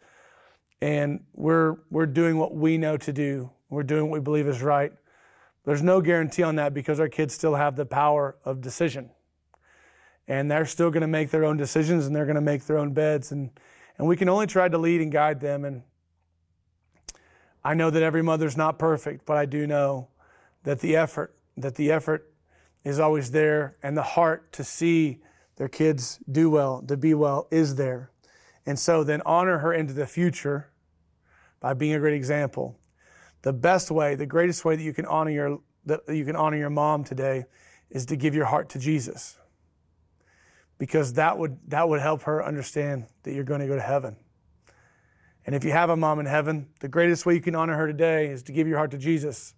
and 0.81 1.23
we're 1.33 1.75
we're 1.89 2.05
doing 2.05 2.37
what 2.37 2.55
we 2.55 2.77
know 2.77 2.95
to 2.97 3.11
do. 3.11 3.49
We're 3.73 3.83
doing 3.83 4.09
what 4.09 4.19
we 4.19 4.23
believe 4.23 4.47
is 4.47 4.61
right. 4.61 4.93
There's 5.65 5.81
no 5.81 5.99
guarantee 5.99 6.43
on 6.43 6.57
that 6.57 6.73
because 6.73 6.99
our 6.99 7.09
kids 7.09 7.33
still 7.33 7.55
have 7.55 7.75
the 7.75 7.85
power 7.85 8.35
of 8.45 8.61
decision, 8.61 9.09
and 10.27 10.51
they're 10.51 10.65
still 10.65 10.91
going 10.91 11.01
to 11.01 11.07
make 11.07 11.31
their 11.31 11.43
own 11.43 11.57
decisions 11.57 12.05
and 12.05 12.15
they're 12.15 12.25
going 12.25 12.35
to 12.35 12.41
make 12.41 12.65
their 12.65 12.77
own 12.77 12.93
beds, 12.93 13.31
and 13.31 13.49
and 13.97 14.07
we 14.07 14.15
can 14.15 14.29
only 14.29 14.47
try 14.47 14.67
to 14.67 14.77
lead 14.77 15.01
and 15.01 15.11
guide 15.11 15.39
them. 15.39 15.65
And 15.65 15.83
I 17.63 17.73
know 17.73 17.89
that 17.89 18.03
every 18.03 18.21
mother's 18.21 18.57
not 18.57 18.77
perfect, 18.77 19.25
but 19.25 19.37
I 19.37 19.45
do 19.45 19.65
know 19.65 20.09
that 20.63 20.79
the 20.79 20.95
effort 20.95 21.35
that 21.57 21.75
the 21.75 21.91
effort 21.91 22.31
is 22.83 22.99
always 22.99 23.31
there, 23.31 23.77
and 23.81 23.97
the 23.97 24.03
heart 24.03 24.51
to 24.53 24.63
see 24.63 25.21
their 25.55 25.69
kids 25.69 26.19
do 26.29 26.49
well, 26.49 26.81
to 26.81 26.97
be 26.97 27.13
well, 27.13 27.47
is 27.49 27.75
there. 27.75 28.11
And 28.65 28.77
so 28.77 29.03
then 29.03 29.21
honor 29.25 29.59
her 29.59 29.73
into 29.73 29.93
the 29.93 30.07
future 30.07 30.69
by 31.59 31.73
being 31.73 31.93
a 31.93 31.99
great 31.99 32.15
example. 32.15 32.77
The 33.43 33.53
best 33.53 33.91
way, 33.91 34.15
the 34.15 34.25
greatest 34.25 34.65
way 34.65 34.75
that 34.75 34.83
you 34.83 34.93
can 34.93 35.05
honor 35.05 35.31
your 35.31 35.59
that 35.85 36.01
you 36.07 36.25
can 36.25 36.35
honor 36.35 36.57
your 36.57 36.69
mom 36.69 37.03
today 37.03 37.43
is 37.89 38.05
to 38.07 38.15
give 38.15 38.33
your 38.33 38.45
heart 38.45 38.69
to 38.69 38.79
Jesus. 38.79 39.37
Because 40.77 41.13
that 41.13 41.37
would 41.37 41.59
that 41.67 41.87
would 41.87 42.01
help 42.01 42.23
her 42.23 42.43
understand 42.43 43.05
that 43.23 43.33
you're 43.33 43.43
going 43.43 43.59
to 43.59 43.67
go 43.67 43.75
to 43.75 43.81
heaven. 43.81 44.15
And 45.45 45.53
if 45.55 45.63
you 45.63 45.71
have 45.71 45.89
a 45.89 45.97
mom 45.97 46.19
in 46.19 46.25
heaven, 46.25 46.67
the 46.79 46.87
greatest 46.87 47.25
way 47.25 47.33
you 47.33 47.41
can 47.41 47.53
honor 47.53 47.75
her 47.75 47.85
today 47.85 48.27
is 48.27 48.43
to 48.43 48.53
give 48.53 48.67
your 48.67 48.77
heart 48.77 48.91
to 48.91 48.97
Jesus 48.97 49.55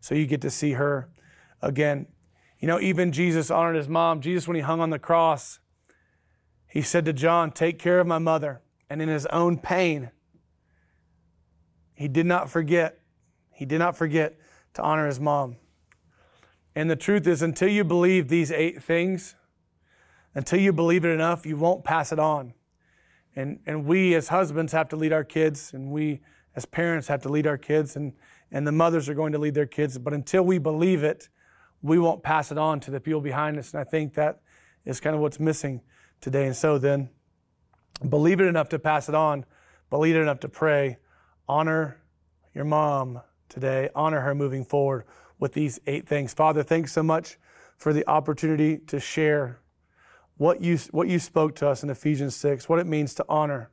so 0.00 0.14
you 0.14 0.26
get 0.26 0.40
to 0.42 0.50
see 0.50 0.72
her 0.72 1.08
again. 1.62 2.06
You 2.58 2.66
know, 2.66 2.80
even 2.80 3.12
Jesus 3.12 3.50
honored 3.50 3.76
his 3.76 3.88
mom. 3.88 4.20
Jesus, 4.20 4.48
when 4.48 4.56
he 4.56 4.62
hung 4.62 4.80
on 4.80 4.90
the 4.90 4.98
cross, 4.98 5.60
he 6.66 6.82
said 6.82 7.04
to 7.04 7.12
John, 7.12 7.52
Take 7.52 7.78
care 7.78 8.00
of 8.00 8.06
my 8.06 8.18
mother. 8.18 8.62
And 8.90 9.00
in 9.00 9.08
his 9.08 9.26
own 9.26 9.58
pain, 9.58 10.10
he 11.94 12.08
did 12.08 12.26
not 12.26 12.50
forget, 12.50 13.00
he 13.58 13.64
did 13.64 13.80
not 13.80 13.96
forget 13.96 14.38
to 14.74 14.82
honor 14.82 15.08
his 15.08 15.18
mom. 15.18 15.56
And 16.76 16.88
the 16.88 16.94
truth 16.94 17.26
is, 17.26 17.42
until 17.42 17.68
you 17.68 17.82
believe 17.82 18.28
these 18.28 18.52
eight 18.52 18.80
things, 18.80 19.34
until 20.32 20.60
you 20.60 20.72
believe 20.72 21.04
it 21.04 21.08
enough, 21.08 21.44
you 21.44 21.56
won't 21.56 21.82
pass 21.82 22.12
it 22.12 22.20
on. 22.20 22.54
And, 23.34 23.58
and 23.66 23.84
we 23.84 24.14
as 24.14 24.28
husbands 24.28 24.72
have 24.72 24.88
to 24.90 24.96
lead 24.96 25.12
our 25.12 25.24
kids, 25.24 25.72
and 25.74 25.90
we 25.90 26.20
as 26.54 26.66
parents 26.66 27.08
have 27.08 27.20
to 27.22 27.28
lead 27.28 27.48
our 27.48 27.58
kids, 27.58 27.96
and, 27.96 28.12
and 28.52 28.64
the 28.64 28.70
mothers 28.70 29.08
are 29.08 29.14
going 29.14 29.32
to 29.32 29.38
lead 29.38 29.54
their 29.54 29.66
kids. 29.66 29.98
But 29.98 30.12
until 30.12 30.44
we 30.44 30.58
believe 30.58 31.02
it, 31.02 31.28
we 31.82 31.98
won't 31.98 32.22
pass 32.22 32.52
it 32.52 32.58
on 32.58 32.78
to 32.80 32.92
the 32.92 33.00
people 33.00 33.20
behind 33.20 33.58
us. 33.58 33.72
And 33.72 33.80
I 33.80 33.84
think 33.84 34.14
that 34.14 34.40
is 34.84 35.00
kind 35.00 35.16
of 35.16 35.20
what's 35.20 35.40
missing 35.40 35.80
today. 36.20 36.46
And 36.46 36.54
so 36.54 36.78
then, 36.78 37.10
believe 38.08 38.40
it 38.40 38.46
enough 38.46 38.68
to 38.68 38.78
pass 38.78 39.08
it 39.08 39.16
on, 39.16 39.44
believe 39.90 40.14
it 40.14 40.20
enough 40.20 40.38
to 40.40 40.48
pray. 40.48 40.98
Honor 41.48 42.00
your 42.54 42.64
mom 42.64 43.20
today, 43.48 43.88
honor 43.94 44.20
her 44.20 44.34
moving 44.34 44.64
forward 44.64 45.04
with 45.38 45.52
these 45.52 45.80
eight 45.86 46.06
things. 46.06 46.34
Father, 46.34 46.62
thanks 46.62 46.92
so 46.92 47.02
much 47.02 47.38
for 47.76 47.92
the 47.92 48.08
opportunity 48.08 48.78
to 48.78 48.98
share 48.98 49.60
what 50.36 50.60
you, 50.60 50.78
what 50.90 51.08
you 51.08 51.18
spoke 51.18 51.54
to 51.56 51.68
us 51.68 51.82
in 51.82 51.90
Ephesians 51.90 52.34
6, 52.36 52.68
what 52.68 52.78
it 52.78 52.86
means 52.86 53.14
to 53.14 53.24
honor, 53.28 53.70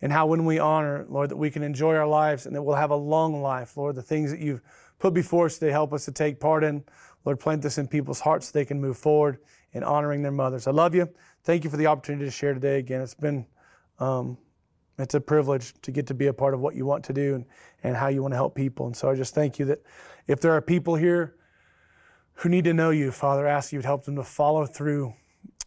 and 0.00 0.12
how 0.12 0.26
when 0.26 0.44
we 0.44 0.58
honor, 0.58 1.06
Lord, 1.08 1.30
that 1.30 1.36
we 1.36 1.50
can 1.50 1.62
enjoy 1.62 1.94
our 1.94 2.06
lives 2.06 2.46
and 2.46 2.54
that 2.54 2.62
we'll 2.62 2.76
have 2.76 2.90
a 2.90 2.96
long 2.96 3.42
life, 3.42 3.76
Lord, 3.76 3.96
the 3.96 4.02
things 4.02 4.30
that 4.30 4.40
you've 4.40 4.62
put 4.98 5.14
before 5.14 5.46
us 5.46 5.58
today 5.58 5.72
help 5.72 5.92
us 5.92 6.04
to 6.04 6.12
take 6.12 6.38
part 6.40 6.64
in. 6.64 6.84
Lord, 7.24 7.40
plant 7.40 7.62
this 7.62 7.78
in 7.78 7.88
people's 7.88 8.20
hearts 8.20 8.46
so 8.46 8.52
they 8.52 8.64
can 8.64 8.80
move 8.80 8.96
forward 8.96 9.38
in 9.72 9.82
honoring 9.82 10.22
their 10.22 10.32
mothers. 10.32 10.66
I 10.66 10.70
love 10.70 10.94
you. 10.94 11.08
Thank 11.44 11.64
you 11.64 11.70
for 11.70 11.76
the 11.76 11.86
opportunity 11.86 12.24
to 12.24 12.30
share 12.30 12.54
today 12.54 12.78
again. 12.78 13.00
It's 13.00 13.14
been, 13.14 13.46
um, 13.98 14.38
it's 14.98 15.14
a 15.14 15.20
privilege 15.20 15.74
to 15.82 15.90
get 15.90 16.06
to 16.06 16.14
be 16.14 16.26
a 16.26 16.32
part 16.32 16.54
of 16.54 16.60
what 16.60 16.74
you 16.74 16.86
want 16.86 17.04
to 17.04 17.12
do 17.12 17.34
and, 17.34 17.44
and 17.82 17.96
how 17.96 18.08
you 18.08 18.22
want 18.22 18.32
to 18.32 18.36
help 18.36 18.54
people. 18.54 18.86
And 18.86 18.96
so 18.96 19.10
I 19.10 19.14
just 19.14 19.34
thank 19.34 19.58
you 19.58 19.66
that 19.66 19.82
if 20.26 20.40
there 20.40 20.52
are 20.52 20.60
people 20.60 20.94
here 20.94 21.34
who 22.34 22.48
need 22.48 22.64
to 22.64 22.74
know 22.74 22.90
you, 22.90 23.10
Father, 23.10 23.46
I 23.46 23.52
ask 23.52 23.72
you 23.72 23.80
to 23.80 23.86
help 23.86 24.04
them 24.04 24.16
to 24.16 24.24
follow 24.24 24.66
through 24.66 25.14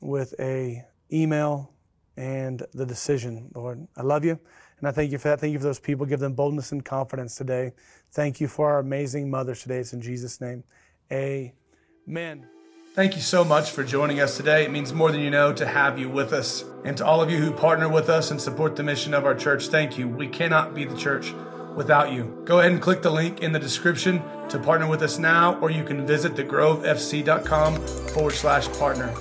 with 0.01 0.33
a 0.39 0.83
email 1.11 1.73
and 2.17 2.63
the 2.73 2.85
decision, 2.85 3.49
Lord. 3.55 3.87
I 3.95 4.01
love 4.01 4.25
you. 4.25 4.39
And 4.79 4.87
I 4.87 4.91
thank 4.91 5.11
you 5.11 5.17
for 5.17 5.29
that. 5.29 5.39
Thank 5.39 5.53
you 5.53 5.59
for 5.59 5.65
those 5.65 5.79
people. 5.79 6.05
Give 6.05 6.19
them 6.19 6.33
boldness 6.33 6.71
and 6.71 6.83
confidence 6.83 7.35
today. 7.35 7.73
Thank 8.11 8.39
you 8.39 8.47
for 8.47 8.69
our 8.69 8.79
amazing 8.79 9.29
mothers 9.29 9.61
today. 9.61 9.77
It's 9.77 9.93
in 9.93 10.01
Jesus' 10.01 10.39
name. 10.41 10.63
Amen. 11.11 12.58
Thank 12.93 13.15
you 13.15 13.21
so 13.21 13.45
much 13.45 13.69
for 13.69 13.83
joining 13.83 14.19
us 14.19 14.35
today. 14.35 14.65
It 14.65 14.71
means 14.71 14.93
more 14.93 15.11
than 15.11 15.21
you 15.21 15.29
know 15.29 15.53
to 15.53 15.65
have 15.65 15.99
you 15.99 16.09
with 16.09 16.33
us. 16.33 16.65
And 16.83 16.97
to 16.97 17.05
all 17.05 17.21
of 17.21 17.29
you 17.29 17.37
who 17.37 17.51
partner 17.51 17.87
with 17.87 18.09
us 18.09 18.31
and 18.31 18.41
support 18.41 18.75
the 18.75 18.83
mission 18.83 19.13
of 19.13 19.25
our 19.25 19.35
church, 19.35 19.67
thank 19.67 19.97
you. 19.97 20.07
We 20.07 20.27
cannot 20.27 20.73
be 20.73 20.85
the 20.85 20.97
church 20.97 21.33
without 21.75 22.11
you. 22.11 22.41
Go 22.45 22.59
ahead 22.59 22.71
and 22.71 22.81
click 22.81 23.01
the 23.01 23.11
link 23.11 23.41
in 23.41 23.51
the 23.51 23.59
description 23.59 24.21
to 24.49 24.59
partner 24.59 24.87
with 24.87 25.03
us 25.03 25.19
now, 25.19 25.59
or 25.59 25.69
you 25.69 25.83
can 25.83 26.05
visit 26.05 26.33
thegrovefc.com 26.33 27.75
forward 28.09 28.33
slash 28.33 28.67
partner. 28.79 29.13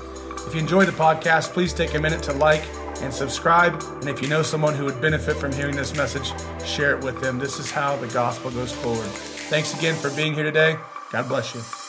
If 0.46 0.54
you 0.54 0.60
enjoy 0.60 0.86
the 0.86 0.92
podcast, 0.92 1.52
please 1.52 1.74
take 1.74 1.94
a 1.94 2.00
minute 2.00 2.22
to 2.24 2.32
like 2.32 2.64
and 3.02 3.12
subscribe. 3.12 3.80
And 4.00 4.08
if 4.08 4.22
you 4.22 4.28
know 4.28 4.42
someone 4.42 4.74
who 4.74 4.86
would 4.86 5.00
benefit 5.00 5.36
from 5.36 5.52
hearing 5.52 5.76
this 5.76 5.94
message, 5.94 6.32
share 6.66 6.96
it 6.96 7.04
with 7.04 7.20
them. 7.20 7.38
This 7.38 7.58
is 7.58 7.70
how 7.70 7.96
the 7.96 8.08
gospel 8.08 8.50
goes 8.50 8.72
forward. 8.72 9.10
Thanks 9.50 9.78
again 9.78 9.94
for 9.94 10.10
being 10.16 10.32
here 10.32 10.44
today. 10.44 10.78
God 11.12 11.28
bless 11.28 11.54
you. 11.54 11.88